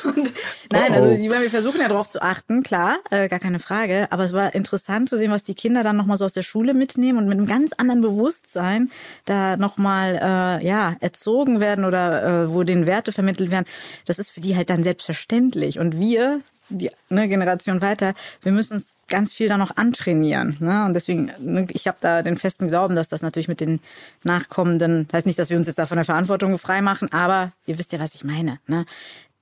Und 0.04 0.34
nein, 0.72 0.94
also 0.94 1.10
die, 1.16 1.30
wir 1.30 1.50
versuchen 1.50 1.80
ja 1.80 1.88
darauf 1.88 2.10
zu 2.10 2.22
achten, 2.22 2.64
klar, 2.64 2.98
äh, 3.10 3.28
gar 3.28 3.40
keine 3.40 3.60
Frage. 3.60 4.08
Aber 4.12 4.24
es 4.24 4.34
war 4.34 4.54
interessant 4.56 5.10
zu 5.10 5.18
sehen, 5.18 5.32
was 5.32 5.44
die 5.44 5.56
Kinder 5.56 5.84
dann 5.84 5.98
nochmal 5.98 6.18
so 6.18 6.26
aus 6.26 6.34
der 6.34 6.44
Schule 6.44 6.74
mitnehmen 6.74 7.18
und 7.18 7.28
mit 7.28 7.38
einem 7.38 7.48
ganz 7.48 7.74
anderen 7.74 8.02
Bewusstsein 8.02 8.90
da 9.26 9.58
nochmal 9.58 10.16
äh, 10.62 10.66
ja, 10.66 10.96
erzogen 11.00 11.60
werden 11.60 11.86
oder 11.86 12.44
äh, 12.44 12.54
wo 12.54 12.64
den 12.64 12.88
Werte 12.88 13.12
vermittelt 13.12 13.52
werden. 13.52 13.66
Das 14.06 14.20
ist 14.20 14.32
für 14.32 14.42
die 14.42 14.56
halt 14.56 14.70
dann 14.70 14.77
dann 14.78 14.84
selbstverständlich. 14.84 15.80
Und 15.80 16.00
wir, 16.00 16.42
die 16.70 16.92
ne, 17.10 17.28
Generation 17.28 17.82
weiter, 17.82 18.14
wir 18.42 18.52
müssen 18.52 18.76
uns 18.76 18.94
ganz 19.08 19.34
viel 19.34 19.50
da 19.50 19.58
noch 19.58 19.76
antrainieren. 19.76 20.58
Ne? 20.60 20.86
Und 20.86 20.94
deswegen, 20.94 21.32
ne, 21.40 21.68
ich 21.72 21.88
habe 21.88 21.98
da 22.00 22.22
den 22.22 22.38
festen 22.38 22.68
Glauben, 22.68 22.96
dass 22.96 23.10
das 23.10 23.22
natürlich 23.22 23.48
mit 23.48 23.60
den 23.60 23.80
Nachkommenden, 24.24 25.08
das 25.08 25.20
heißt 25.20 25.26
nicht, 25.28 25.40
dass 25.40 25.50
wir 25.50 25.58
uns 25.58 25.68
jetzt 25.68 25.80
da 25.80 25.86
von 25.86 25.98
der 25.98 26.06
Verantwortung 26.06 26.58
frei 26.60 26.82
machen, 26.82 27.12
aber 27.12 27.52
ihr 27.66 27.78
wisst 27.78 27.92
ja, 27.92 28.00
was 28.00 28.16
ich 28.16 28.24
meine. 28.24 28.60
Ne? 28.68 28.86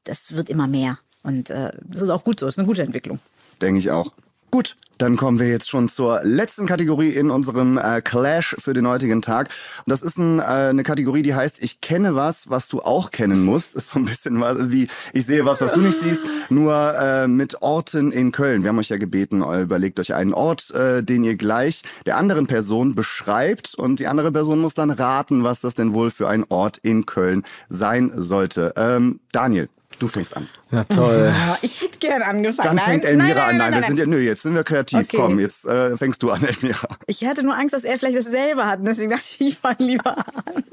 Das 0.03 0.31
wird 0.31 0.49
immer 0.49 0.67
mehr. 0.67 0.99
Und 1.23 1.49
äh, 1.49 1.71
das 1.83 2.01
ist 2.01 2.09
auch 2.09 2.23
gut 2.23 2.39
so, 2.39 2.45
das 2.45 2.55
ist 2.55 2.59
eine 2.59 2.67
gute 2.67 2.83
Entwicklung. 2.83 3.19
Denke 3.61 3.79
ich 3.79 3.91
auch. 3.91 4.11
Gut, 4.55 4.77
dann 4.99 5.17
kommen 5.17 5.37
wir 5.37 5.49
jetzt 5.49 5.69
schon 5.69 5.89
zur 5.89 6.21
letzten 6.23 6.65
Kategorie 6.65 7.09
in 7.09 7.29
unserem 7.29 7.77
äh, 7.77 8.01
Clash 8.01 8.55
für 8.57 8.73
den 8.73 8.87
heutigen 8.87 9.21
Tag. 9.21 9.49
Und 9.79 9.91
das 9.91 10.01
ist 10.01 10.17
ein, 10.17 10.39
äh, 10.39 10.43
eine 10.43 10.83
Kategorie, 10.83 11.23
die 11.23 11.35
heißt, 11.35 11.61
ich 11.61 11.81
kenne 11.81 12.15
was, 12.15 12.49
was 12.49 12.69
du 12.69 12.79
auch 12.79 13.11
kennen 13.11 13.43
musst. 13.43 13.75
Ist 13.75 13.89
so 13.89 13.99
ein 13.99 14.05
bisschen 14.05 14.39
was 14.39 14.71
wie, 14.71 14.87
ich 15.11 15.25
sehe 15.25 15.43
was, 15.43 15.59
was 15.59 15.73
du 15.73 15.81
nicht 15.81 15.99
siehst, 15.99 16.23
nur 16.49 16.73
äh, 16.97 17.27
mit 17.27 17.61
Orten 17.63 18.13
in 18.13 18.31
Köln. 18.31 18.63
Wir 18.63 18.69
haben 18.69 18.79
euch 18.79 18.87
ja 18.87 18.95
gebeten, 18.95 19.41
äh, 19.41 19.63
überlegt 19.63 19.99
euch 19.99 20.13
einen 20.13 20.33
Ort, 20.33 20.71
äh, 20.71 21.03
den 21.03 21.25
ihr 21.25 21.35
gleich 21.35 21.81
der 22.05 22.15
anderen 22.15 22.47
Person 22.47 22.95
beschreibt 22.95 23.75
und 23.75 23.99
die 23.99 24.07
andere 24.07 24.31
Person 24.31 24.59
muss 24.59 24.73
dann 24.73 24.89
raten, 24.89 25.43
was 25.43 25.59
das 25.59 25.75
denn 25.75 25.91
wohl 25.91 26.11
für 26.11 26.29
ein 26.29 26.45
Ort 26.47 26.77
in 26.77 27.05
Köln 27.05 27.43
sein 27.67 28.09
sollte. 28.15 28.71
Ähm, 28.77 29.19
Daniel, 29.33 29.67
Du 29.99 30.07
fängst 30.07 30.35
an. 30.35 30.47
Ja, 30.71 30.83
toll. 30.83 31.33
Ich 31.61 31.81
hätte 31.81 31.97
gern 31.99 32.21
angefangen. 32.21 32.77
Dann 32.77 32.85
fängt 32.85 33.05
Elmira 33.05 33.27
nein, 33.27 33.35
nein, 33.35 33.57
nein, 33.57 33.61
an. 33.61 33.71
Nein, 33.71 33.81
wir 33.81 33.87
sind 33.87 33.99
ja, 33.99 34.05
nö, 34.05 34.19
jetzt 34.19 34.43
sind 34.43 34.55
wir 34.55 34.63
kreativ. 34.63 34.99
Okay. 34.99 35.17
Komm, 35.17 35.39
jetzt 35.39 35.65
äh, 35.65 35.95
fängst 35.97 36.21
du 36.21 36.31
an, 36.31 36.43
Elmira. 36.45 36.87
Ich 37.07 37.23
hatte 37.25 37.43
nur 37.43 37.55
Angst, 37.55 37.73
dass 37.73 37.83
er 37.83 37.97
vielleicht 37.97 38.17
dasselbe 38.17 38.65
hat. 38.65 38.79
Und 38.79 38.85
deswegen 38.85 39.09
dachte 39.09 39.23
ich, 39.39 39.41
ich 39.41 39.57
fange 39.57 39.77
lieber 39.79 40.17
an. 40.17 40.63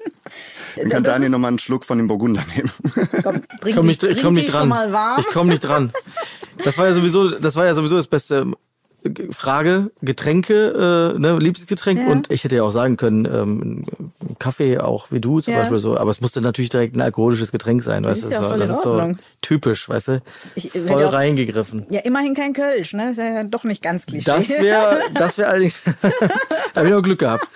Dann 0.77 0.89
kann 0.89 1.03
das 1.05 1.13
Daniel 1.13 1.31
nochmal 1.31 1.49
einen 1.49 1.59
Schluck 1.59 1.85
von 1.85 1.99
dem 1.99 2.09
Burgunder 2.09 2.43
nehmen. 2.55 2.71
Komm, 3.23 3.43
trink 3.61 3.77
komm 3.77 3.87
nicht, 3.87 4.03
ich 4.03 4.23
komm 4.23 4.35
nicht 4.35 4.53
dran. 4.53 4.73
Ich 5.19 5.27
komme 5.27 5.51
nicht 5.51 5.61
dran. 5.61 5.93
Das 6.65 6.79
war 6.79 6.87
ja 6.87 6.95
sowieso, 6.95 7.31
das 7.31 7.57
war 7.57 7.67
ja 7.67 7.75
sowieso 7.75 7.97
das 7.97 8.07
beste 8.07 8.47
Frage, 9.31 9.91
Getränke, 10.01 11.13
äh, 11.15 11.19
ne, 11.19 11.39
Lieblingsgetränk. 11.39 12.01
Ja. 12.01 12.07
Und 12.07 12.31
ich 12.31 12.45
hätte 12.45 12.57
ja 12.57 12.63
auch 12.63 12.71
sagen 12.71 12.97
können, 12.97 13.27
ähm, 13.27 13.85
Kaffee 14.39 14.79
auch 14.79 15.11
wie 15.11 15.21
du 15.21 15.41
zum 15.41 15.55
Ja. 15.55 15.61
Beispiel 15.61 15.79
so, 15.79 15.97
aber 15.97 16.11
es 16.11 16.21
musste 16.21 16.41
natürlich 16.41 16.71
direkt 16.71 16.97
ein 16.97 17.01
alkoholisches 17.01 17.53
Getränk 17.53 17.83
sein, 17.83 18.05
weißt 18.05 18.19
ist 18.23 18.27
du? 18.27 18.31
ja 18.31 18.39
so, 18.51 18.57
das 18.57 18.69
ist 18.69 18.83
so 18.83 19.13
typisch, 19.41 19.89
weißt 19.89 20.09
du? 20.09 20.23
Ich- 20.55 20.71
Voll 20.73 21.05
auch- 21.05 21.13
reingegriffen. 21.13 21.87
Ja, 21.91 22.01
immerhin 22.01 22.35
kein 22.35 22.53
Kölsch, 22.53 22.93
ne? 22.93 23.11
Ist 23.13 23.19
ja 23.19 23.45
doch 23.45 23.65
nicht 23.65 23.83
ganz 23.83 24.07
Klischee. 24.07 24.25
Das 24.27 24.49
wäre, 24.49 25.01
das 25.15 25.39
wäre 25.39 25.49
allerdings, 25.51 25.77
da 26.75 26.81
habe 26.81 26.87
ich 26.89 26.93
noch 26.93 27.03
Glück 27.03 27.19
gehabt. 27.19 27.47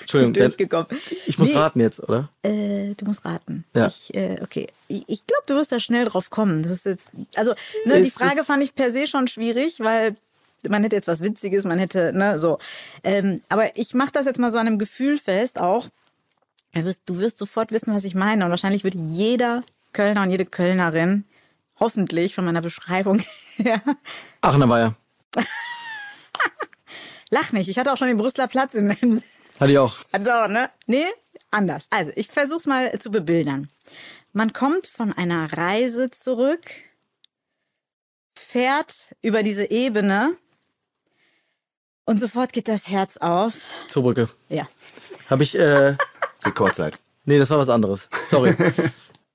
Entschuldigung, 0.00 0.34
durchgekommen. 0.34 0.86
ich 1.26 1.38
muss 1.38 1.48
Nee, 1.48 1.56
raten 1.56 1.80
jetzt, 1.80 2.00
oder? 2.00 2.28
Äh, 2.42 2.94
du 2.96 3.04
musst 3.04 3.24
raten. 3.24 3.64
Ja. 3.74 3.86
Ich, 3.88 4.14
äh, 4.14 4.36
okay. 4.42 4.68
Ich, 4.88 5.02
ich 5.08 5.26
glaube, 5.26 5.42
du 5.46 5.54
wirst 5.54 5.72
da 5.72 5.80
schnell 5.80 6.04
drauf 6.04 6.30
kommen. 6.30 6.62
Das 6.62 6.72
ist 6.72 6.84
jetzt, 6.86 7.08
also, 7.36 7.52
ne, 7.84 8.00
die 8.00 8.08
Ist 8.08 8.18
Frage 8.18 8.40
es- 8.40 8.46
fand 8.46 8.62
ich 8.62 8.74
per 8.74 8.90
se 8.92 9.06
schon 9.06 9.26
schwierig, 9.26 9.80
weil 9.80 10.16
man 10.68 10.82
hätte 10.82 10.96
jetzt 10.96 11.08
was 11.08 11.22
Witziges, 11.22 11.64
man 11.64 11.78
hätte, 11.78 12.12
ne, 12.12 12.38
so. 12.38 12.58
Ähm, 13.02 13.42
aber 13.48 13.76
ich 13.76 13.94
mache 13.94 14.12
das 14.12 14.26
jetzt 14.26 14.38
mal 14.38 14.50
so 14.50 14.58
an 14.58 14.66
einem 14.66 14.78
Gefühl 14.78 15.18
fest 15.18 15.58
auch. 15.58 15.88
Du 16.72 16.84
wirst, 16.84 17.02
du 17.06 17.18
wirst 17.18 17.38
sofort 17.38 17.70
wissen, 17.70 17.94
was 17.94 18.04
ich 18.04 18.14
meine. 18.14 18.44
Und 18.44 18.50
wahrscheinlich 18.50 18.84
wird 18.84 18.94
jeder 18.94 19.62
Kölner 19.92 20.22
und 20.22 20.30
jede 20.30 20.46
Kölnerin 20.46 21.24
hoffentlich 21.78 22.34
von 22.34 22.44
meiner 22.44 22.62
Beschreibung 22.62 23.22
her. 23.56 23.82
Aachener 24.40 24.68
Weiher. 24.68 24.94
Lach 27.30 27.52
nicht. 27.52 27.68
Ich 27.68 27.78
hatte 27.78 27.92
auch 27.92 27.96
schon 27.96 28.08
den 28.08 28.16
Brüsseler 28.16 28.48
Platz 28.48 28.74
im, 28.74 28.90
im 29.00 29.22
Hatte 29.58 29.72
ich 29.72 29.78
auch. 29.78 29.96
Also, 30.12 30.46
ne? 30.48 30.70
Nee, 30.86 31.06
anders. 31.50 31.86
Also, 31.90 32.12
ich 32.14 32.28
versuch's 32.28 32.66
mal 32.66 32.98
zu 32.98 33.10
bebildern. 33.10 33.68
Man 34.32 34.52
kommt 34.52 34.86
von 34.86 35.12
einer 35.12 35.52
Reise 35.52 36.10
zurück, 36.10 36.70
fährt 38.34 39.06
über 39.20 39.42
diese 39.42 39.70
Ebene 39.70 40.36
und 42.04 42.20
sofort 42.20 42.52
geht 42.52 42.68
das 42.68 42.88
Herz 42.88 43.16
auf. 43.16 43.54
Zoobrücke. 43.88 44.28
Ja. 44.48 44.66
Habe 45.30 45.42
ich, 45.42 45.58
äh, 45.58 45.96
Rekordzeit. 46.44 46.98
nee, 47.24 47.38
das 47.38 47.50
war 47.50 47.58
was 47.58 47.68
anderes. 47.68 48.08
Sorry. 48.28 48.54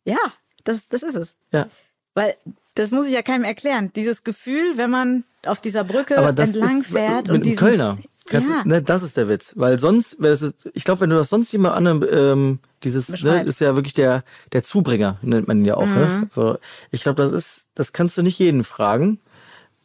Ja, 0.06 0.16
das, 0.64 0.88
das 0.88 1.04
ist 1.04 1.16
es. 1.16 1.36
Ja. 1.52 1.68
Weil 2.14 2.34
das 2.76 2.92
muss 2.92 3.08
ich 3.08 3.12
ja 3.12 3.22
keinem 3.24 3.44
erklären. 3.44 3.92
Dieses 3.94 4.24
Gefühl, 4.24 4.78
wenn 4.78 4.90
man 4.90 5.26
auf 5.46 5.60
dieser 5.60 5.84
Brücke 5.84 6.18
Aber 6.18 6.32
das 6.32 6.52
entlang 6.52 6.80
ist 6.80 6.88
fährt 6.92 7.28
mit 7.28 7.30
und 7.30 7.36
dem 7.40 7.44
diesen, 7.44 7.58
Kölner. 7.58 7.98
Kannst 8.28 8.50
Ja. 8.50 8.64
du, 8.64 8.70
ne, 8.70 8.82
das 8.82 9.04
ist 9.04 9.18
der 9.18 9.28
Witz. 9.28 9.52
Weil 9.58 9.80
sonst, 9.80 10.16
ich 10.74 10.86
glaube, 10.86 11.02
wenn 11.02 11.10
du 11.10 11.18
das 11.18 11.28
sonst 11.28 11.52
jemand 11.52 11.76
anderem, 11.76 12.06
ähm, 12.10 12.60
dieses, 12.84 13.10
ne, 13.22 13.44
ist 13.44 13.60
ja 13.60 13.76
wirklich 13.76 13.96
der, 13.96 14.24
der 14.54 14.64
Zubringer, 14.64 15.18
nennt 15.22 15.50
man 15.50 15.60
ihn 15.60 15.66
ja 15.66 15.76
auch. 15.76 15.86
Mhm. 15.86 15.96
Ne? 15.96 16.28
So, 16.32 16.58
ich 16.92 17.02
glaube, 17.02 17.22
das 17.22 17.34
ist, 17.34 17.66
das 17.76 17.92
kannst 17.92 18.16
du 18.18 18.22
nicht 18.22 18.40
jeden 18.40 18.64
fragen, 18.64 19.20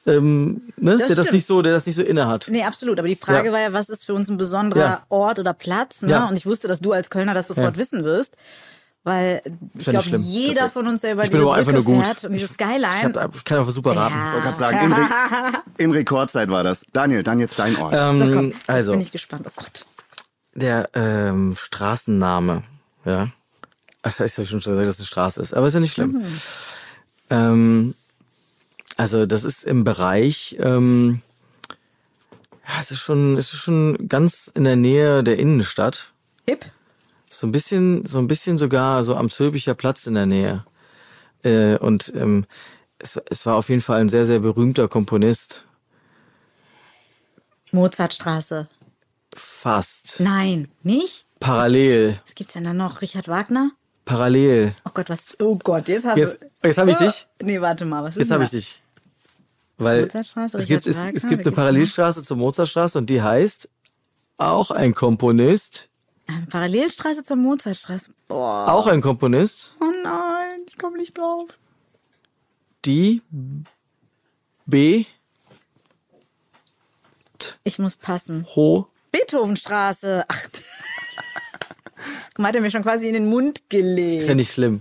ähm, 0.07 0.63
ne, 0.77 0.97
Das 0.99 1.07
der 1.09 1.17
das 1.17 1.27
stimmt. 1.27 1.33
nicht 1.35 1.47
so, 1.47 1.63
der 1.63 1.73
das 1.73 1.87
nicht 1.87 1.95
so 1.97 2.03
inne 2.03 2.27
hat. 2.27 2.47
Nee, 2.51 2.65
absolut. 2.65 2.99
Aber 2.99 3.09
die 3.09 3.17
Frage 3.17 3.49
Ja. 3.49 3.53
war 3.53 3.61
ja, 3.61 3.73
was 3.73 3.89
ist 3.89 4.05
für 4.05 4.15
uns 4.15 4.29
ein 4.29 4.37
besonderer 4.37 4.81
Ja. 4.81 5.03
Ort 5.09 5.39
oder 5.39 5.53
Platz? 5.55 6.03
Ne? 6.03 6.11
Ja. 6.11 6.27
Und 6.29 6.37
ich 6.37 6.47
wusste, 6.47 6.69
dass 6.69 6.81
du 6.81 6.93
als 6.93 7.09
Kölner 7.11 7.35
das 7.35 7.49
sofort 7.49 7.77
wissen 7.77 8.05
wirst. 8.05 8.37
Weil 9.05 9.43
ich 9.77 9.85
glaube, 9.87 10.09
jeder 10.17 10.55
Perfekt. 10.55 10.73
von 10.75 10.87
uns, 10.87 11.01
der 11.01 11.15
über 11.15 11.25
Ich 11.25 11.31
diese 11.31 11.43
Brücke 11.43 11.83
fährt 12.05 12.25
und 12.25 12.33
dieses 12.35 12.51
Ich, 12.51 12.55
Skyline. 12.55 13.13
hab, 13.17 13.35
ich 13.35 13.45
kann 13.45 13.59
einfach 13.59 13.73
super 13.73 13.97
raten. 13.97 14.15
Ich 14.39 14.45
wollte 14.45 14.59
sagen, 14.59 14.79
in, 14.87 14.93
Re 14.93 15.09
in 15.79 15.91
Rekordzeit 15.91 16.49
war 16.51 16.63
das. 16.63 16.85
Daniel, 16.93 17.25
dann 17.25 17.41
jetzt 17.41 17.59
dein 17.59 17.75
Ort. 17.77 17.95
Ähm, 17.99 18.19
so, 18.27 18.33
komm, 18.33 18.47
jetzt 18.53 18.71
also, 18.71 18.93
bin 18.93 19.01
ich 19.01 19.11
gespannt. 19.11 19.45
Oh 19.49 19.53
Gott. 19.57 19.87
der 20.55 20.87
ähm, 20.95 21.57
Straßenname, 21.61 22.63
ja. 23.05 23.29
Das 24.03 24.21
heißt, 24.21 24.35
ich 24.35 24.39
habe 24.39 24.47
schon 24.49 24.61
gesagt, 24.61 24.87
dass 24.87 24.95
es 24.95 25.01
eine 25.01 25.07
Straße 25.07 25.41
ist, 25.41 25.53
aber 25.55 25.67
ist 25.67 25.75
ja 25.75 25.81
nicht 25.81 25.95
schlimm. 25.95 26.13
Mhm. 26.13 26.41
Ähm, 27.31 27.95
also 28.97 29.27
das 29.27 29.45
ist 29.45 29.65
im 29.65 29.85
Bereich, 29.85 30.57
ähm, 30.61 31.23
ja, 32.67 32.81
es 32.81 32.91
ist 32.91 33.01
schon, 33.01 33.37
es 33.37 33.53
ist 33.53 33.61
schon 33.61 34.09
ganz 34.09 34.51
in 34.55 34.65
der 34.65 34.77
Nähe 34.77 35.23
der 35.23 35.39
Innenstadt. 35.39 36.13
Hip. 36.49 36.65
So 37.31 37.47
ein 37.47 37.53
bisschen, 37.53 38.07
so 38.07 38.19
ein 38.19 38.27
bisschen 38.29 38.59
sogar 38.59 39.05
so 39.05 39.17
am 39.17 39.31
Zülpicher 39.31 39.75
Platz 39.75 40.07
in 40.07 40.15
der 40.15 40.27
Nähe. 40.27 40.65
Äh, 41.43 41.77
und 41.79 42.13
ähm, 42.15 42.45
es, 42.99 43.19
es 43.31 43.47
war 43.47 43.57
auf 43.57 43.69
jeden 43.69 43.83
Fall 43.83 44.01
ein 44.01 44.09
sehr, 44.09 44.27
sehr 44.27 44.39
berühmter 44.41 44.89
Komponist. 44.89 45.65
Mozartstraße. 47.73 48.69
Fast. 49.35 50.21
Nein, 50.21 50.69
nicht? 50.83 51.25
Parallel. 51.41 52.21
Was 52.25 52.35
gibt's 52.35 52.53
denn 52.53 52.65
da 52.65 52.75
noch? 52.75 53.01
Richard 53.01 53.29
Wagner? 53.29 53.71
Parallel. 54.05 54.75
Oh 54.85 54.91
Gott, 54.93 55.09
was? 55.09 55.41
Oh 55.41 55.57
Gott, 55.57 55.89
jetzt 55.89 56.05
hast 56.05 56.19
Jetzt, 56.19 56.43
du. 56.43 56.69
jetzt 56.69 56.79
habe 56.79 56.91
ich 56.91 56.97
dich. 56.99 57.27
Nee, 57.43 57.61
warte 57.61 57.85
mal, 57.85 58.03
was 58.03 58.17
ist 58.17 58.23
Jetzt 58.23 58.31
habe 58.31 58.45
ich 58.45 58.51
dich. 58.51 58.82
Weil 59.83 60.09
es 60.13 60.67
gibt, 60.67 60.87
es, 60.87 60.97
es 60.97 61.29
gibt 61.29 61.47
eine 61.47 61.55
Parallelstraße 61.55 62.23
zur 62.23 62.37
Mozartstraße 62.37 62.99
und 62.99 63.09
die 63.11 63.23
heißt 63.23 63.69
auch 64.39 64.71
ein 64.71 64.95
Komponist. 64.95 65.89
Eine 66.27 66.47
Parallelstraße 66.47 67.25
zur 67.25 67.37
Mozartstraße. 67.37 68.11
Boah. 68.29 68.69
Auch 68.69 68.87
ein 68.87 69.01
Komponist. 69.01 69.75
Oh 69.81 69.93
nein, 70.03 70.61
ich 70.67 70.79
komme 70.79 70.99
nicht 70.99 71.19
drauf. 71.19 71.59
Die 72.85 73.23
B. 74.67 75.05
Ich 77.65 77.79
muss 77.79 77.97
passen. 77.97 78.47
Ho. 78.57 78.89
Beethovenstraße. 79.11 80.25
Ach. 80.29 80.49
Guck 82.35 82.39
mal, 82.39 82.49
hat 82.49 82.55
er 82.57 82.61
mir 82.63 82.71
schon 82.71 82.83
quasi 82.83 83.07
in 83.09 83.15
den 83.15 83.27
Mund 83.29 83.63
gelegt. 83.69 84.23
Ist 84.23 84.29
ja 84.29 84.35
nicht 84.35 84.53
schlimm. 84.53 84.79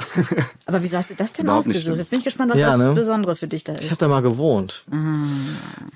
Aber 0.65 0.82
wieso 0.84 0.97
hast 0.97 1.11
du 1.11 1.15
das 1.15 1.34
denn 1.34 1.45
Überhaupt 1.45 1.67
ausgesucht? 1.67 1.97
Jetzt 1.97 2.09
bin 2.09 2.19
ich 2.19 2.26
gespannt, 2.26 2.51
was 2.51 2.59
Ja, 2.59 2.69
das 2.72 2.78
ne? 2.80 2.93
Besondere 2.93 3.36
für 3.36 3.47
dich 3.47 3.63
da 3.63 3.74
ist. 3.74 3.84
Ich 3.84 3.89
habe 3.91 3.99
da 3.99 4.07
mal 4.07 4.22
gewohnt. 4.22 4.84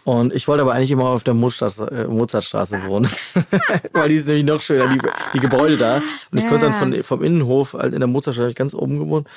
Und 0.04 0.34
ich 0.34 0.48
wollte 0.48 0.62
aber 0.62 0.74
eigentlich 0.74 0.92
immer 0.92 1.06
auf 1.10 1.24
der 1.24 1.34
Mozartstraße, 1.34 1.92
äh, 1.92 2.08
Mozartstraße 2.08 2.80
wohnen. 2.86 3.10
Weil 3.94 4.10
die 4.10 4.16
ist 4.16 4.28
nämlich 4.28 4.46
noch 4.46 4.62
schöner, 4.62 4.88
die, 4.88 5.00
die 5.34 5.40
Gebäude 5.40 5.78
da. 5.78 6.02
Und 6.32 6.38
ich 6.38 6.48
konnte 6.48 6.66
dann 6.70 6.74
Ja. 6.74 6.80
von, 6.80 7.04
vom 7.04 7.24
Innenhof, 7.24 7.74
halt 7.74 7.94
in 7.94 8.00
der 8.00 8.08
Mozartstraße 8.08 8.54
ganz 8.54 8.74
oben 8.74 9.00
gewohnt. 9.00 9.28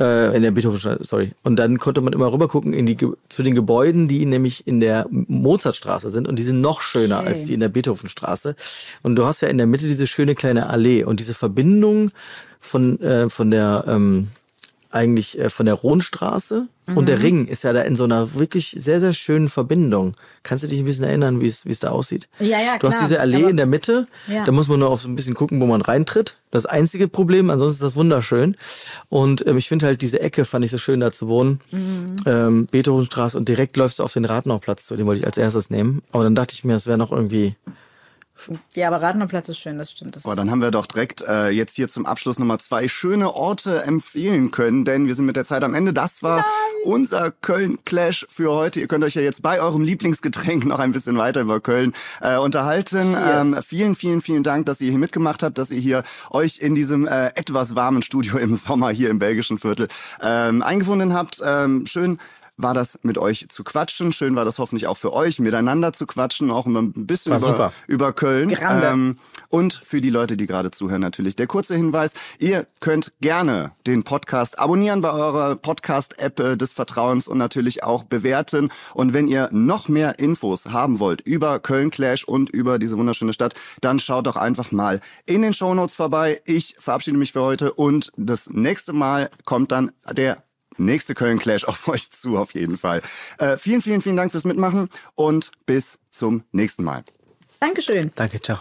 Äh, 0.00 0.34
in 0.34 0.42
der 0.42 0.52
Beethovenstraße, 0.52 1.04
sorry. 1.04 1.32
Und 1.42 1.56
dann 1.56 1.78
konnte 1.78 2.00
man 2.00 2.14
immer 2.14 2.32
rüber 2.32 2.48
gucken 2.48 2.72
in 2.72 2.86
die, 2.86 2.96
zu 3.28 3.42
den 3.42 3.54
Gebäuden, 3.54 4.08
die 4.08 4.24
nämlich 4.24 4.66
in 4.66 4.80
der 4.80 5.06
Mozartstraße 5.10 6.08
sind. 6.08 6.26
Und 6.26 6.38
die 6.38 6.42
sind 6.42 6.62
noch 6.62 6.80
schöner 6.80 7.18
Schön. 7.18 7.28
als 7.28 7.44
die 7.44 7.52
in 7.52 7.60
der 7.60 7.68
Beethovenstraße. 7.68 8.56
Und 9.02 9.16
du 9.16 9.26
hast 9.26 9.42
ja 9.42 9.48
in 9.48 9.58
der 9.58 9.66
Mitte 9.66 9.86
diese 9.86 10.06
schöne 10.06 10.34
kleine 10.34 10.70
Allee. 10.70 11.04
Und 11.04 11.20
diese 11.20 11.34
Verbindung 11.34 12.10
von, 12.58 13.00
äh, 13.02 13.28
von 13.28 13.50
der, 13.50 13.84
ähm, 13.86 14.28
eigentlich 14.92 15.38
äh, 15.38 15.50
von 15.50 15.66
der 15.66 15.74
Rohnstraße 15.74 16.68
und 16.86 16.94
Mhm. 17.02 17.06
der 17.06 17.22
Ring 17.22 17.46
ist 17.46 17.64
ja 17.64 17.72
da 17.72 17.82
in 17.82 17.94
so 17.96 18.04
einer 18.04 18.34
wirklich 18.34 18.74
sehr, 18.78 19.00
sehr 19.00 19.12
schönen 19.12 19.48
Verbindung. 19.48 20.14
Kannst 20.42 20.64
du 20.64 20.68
dich 20.68 20.80
ein 20.80 20.84
bisschen 20.84 21.04
erinnern, 21.04 21.40
wie 21.40 21.46
es 21.46 21.64
wie 21.64 21.70
es 21.70 21.78
da 21.80 21.90
aussieht? 21.90 22.28
Ja, 22.40 22.60
ja, 22.60 22.76
Du 22.78 22.88
hast 22.88 22.96
klar. 22.96 23.08
diese 23.08 23.20
Allee 23.20 23.36
Aber- 23.42 23.50
in 23.50 23.56
der 23.56 23.66
Mitte, 23.66 24.06
Ja. 24.28 24.44
da 24.44 24.52
muss 24.52 24.68
man 24.68 24.80
nur 24.80 24.90
auf 24.90 25.00
so 25.02 25.08
ein 25.08 25.14
bisschen 25.16 25.34
gucken, 25.34 25.60
wo 25.60 25.66
man 25.66 25.80
reintritt. 25.80 26.36
Das 26.50 26.66
einzige 26.66 27.08
Problem, 27.08 27.48
ansonsten 27.50 27.76
ist 27.76 27.82
das 27.92 27.96
wunderschön. 27.96 28.56
Und 29.08 29.46
ähm, 29.46 29.56
ich 29.56 29.68
finde 29.68 29.86
halt 29.86 30.02
diese 30.02 30.20
Ecke, 30.20 30.44
fand 30.44 30.64
ich 30.64 30.70
so 30.70 30.78
schön, 30.78 31.00
da 31.00 31.12
zu 31.12 31.28
wohnen. 31.28 31.60
Mhm. 31.70 32.14
Ähm, 32.26 32.66
Beethovenstraße 32.66 33.38
und 33.38 33.48
direkt 33.48 33.76
läufst 33.76 33.98
du 34.00 34.02
auf 34.02 34.12
den 34.12 34.24
Rathenauplatz 34.24 34.84
zu, 34.86 34.96
den 34.96 35.06
wollte 35.06 35.20
ich 35.20 35.26
als 35.26 35.36
erstes 35.38 35.70
nehmen. 35.70 36.02
Aber 36.12 36.24
dann 36.24 36.34
dachte 36.34 36.54
ich 36.54 36.64
mir, 36.64 36.74
es 36.74 36.86
wäre 36.86 36.98
noch 36.98 37.12
irgendwie 37.12 37.54
Ja, 38.74 38.88
aber 38.88 39.02
Rathenauerplatz 39.02 39.48
ist 39.48 39.58
schön, 39.58 39.78
das 39.78 39.90
stimmt. 39.90 40.16
Das 40.16 40.22
Boah, 40.24 40.36
dann 40.36 40.50
haben 40.50 40.60
wir 40.60 40.70
doch 40.70 40.86
direkt 40.86 41.22
äh, 41.22 41.50
jetzt 41.50 41.76
hier 41.76 41.88
zum 41.88 42.06
Abschluss 42.06 42.38
nochmal 42.38 42.58
zwei 42.60 42.88
schöne 42.88 43.34
Orte 43.34 43.82
empfehlen 43.82 44.50
können, 44.50 44.84
denn 44.84 45.06
wir 45.06 45.14
sind 45.14 45.26
mit 45.26 45.36
der 45.36 45.44
Zeit 45.44 45.64
am 45.64 45.74
Ende. 45.74 45.92
Das 45.92 46.22
war 46.22 46.44
unser 46.84 47.30
Köln-Clash 47.30 48.26
für 48.28 48.52
heute. 48.52 48.80
Ihr 48.80 48.88
könnt 48.88 49.04
euch 49.04 49.14
ja 49.14 49.22
jetzt 49.22 49.42
bei 49.42 49.60
eurem 49.60 49.82
Lieblingsgetränk 49.82 50.64
noch 50.64 50.78
ein 50.78 50.92
bisschen 50.92 51.16
weiter 51.16 51.42
über 51.42 51.60
Köln 51.60 51.92
äh, 52.20 52.36
unterhalten. 52.36 53.16
Ähm, 53.18 53.56
vielen, 53.66 53.94
vielen, 53.94 54.20
vielen 54.20 54.42
Dank, 54.42 54.66
dass 54.66 54.80
ihr 54.80 54.90
hier 54.90 54.98
mitgemacht 54.98 55.42
habt, 55.42 55.58
dass 55.58 55.70
ihr 55.70 55.80
hier 55.80 56.02
euch 56.30 56.58
in 56.58 56.74
diesem 56.74 57.06
äh, 57.06 57.28
etwas 57.34 57.74
warmen 57.74 58.02
Studio 58.02 58.38
im 58.38 58.54
Sommer 58.54 58.90
hier 58.90 59.10
im 59.10 59.18
belgischen 59.18 59.58
Viertel 59.58 59.88
ähm, 60.22 60.62
eingefunden 60.62 61.14
habt. 61.14 61.40
Ähm, 61.44 61.86
schön 61.86 62.18
war 62.56 62.74
das 62.74 62.98
mit 63.02 63.18
euch 63.18 63.46
zu 63.48 63.64
quatschen. 63.64 64.12
Schön 64.12 64.36
war 64.36 64.44
das 64.44 64.58
hoffentlich 64.58 64.86
auch 64.86 64.96
für 64.96 65.12
euch, 65.12 65.38
miteinander 65.38 65.92
zu 65.92 66.06
quatschen, 66.06 66.50
auch 66.50 66.66
immer 66.66 66.82
ein 66.82 67.06
bisschen 67.06 67.32
über, 67.32 67.40
super. 67.40 67.72
über 67.86 68.12
Köln. 68.12 68.56
Ähm, 68.60 69.16
und 69.48 69.74
für 69.74 70.00
die 70.00 70.10
Leute, 70.10 70.36
die 70.36 70.46
gerade 70.46 70.70
zuhören, 70.70 71.00
natürlich 71.00 71.36
der 71.36 71.46
kurze 71.46 71.74
Hinweis. 71.74 72.12
Ihr 72.38 72.66
könnt 72.80 73.12
gerne 73.20 73.72
den 73.86 74.02
Podcast 74.04 74.58
abonnieren 74.58 75.00
bei 75.00 75.10
eurer 75.10 75.56
Podcast-App 75.56 76.40
äh, 76.40 76.56
des 76.56 76.72
Vertrauens 76.72 77.28
und 77.28 77.38
natürlich 77.38 77.84
auch 77.84 78.04
bewerten. 78.04 78.70
Und 78.94 79.12
wenn 79.12 79.28
ihr 79.28 79.48
noch 79.52 79.88
mehr 79.88 80.18
Infos 80.18 80.66
haben 80.66 80.98
wollt 80.98 81.20
über 81.22 81.58
Köln 81.58 81.90
Clash 81.90 82.24
und 82.24 82.50
über 82.50 82.78
diese 82.78 82.98
wunderschöne 82.98 83.32
Stadt, 83.32 83.54
dann 83.80 83.98
schaut 83.98 84.26
doch 84.26 84.36
einfach 84.36 84.72
mal 84.72 85.00
in 85.26 85.42
den 85.42 85.54
Shownotes 85.54 85.94
vorbei. 85.94 86.40
Ich 86.44 86.76
verabschiede 86.78 87.16
mich 87.16 87.32
für 87.32 87.42
heute 87.42 87.72
und 87.72 88.12
das 88.16 88.50
nächste 88.50 88.92
Mal 88.92 89.30
kommt 89.44 89.72
dann 89.72 89.92
der 90.10 90.42
nächste 90.78 91.14
Köln 91.14 91.38
Clash 91.38 91.64
auf 91.64 91.88
euch 91.88 92.10
zu, 92.10 92.36
auf 92.36 92.54
jeden 92.54 92.78
Fall. 92.78 93.00
Äh, 93.38 93.56
vielen, 93.56 93.82
vielen, 93.82 94.00
vielen 94.00 94.16
Dank 94.16 94.32
fürs 94.32 94.44
Mitmachen 94.44 94.88
und 95.14 95.50
bis 95.66 95.98
zum 96.10 96.44
nächsten 96.52 96.84
Mal. 96.84 97.04
Dankeschön. 97.60 98.10
Danke, 98.14 98.40
ciao. 98.40 98.60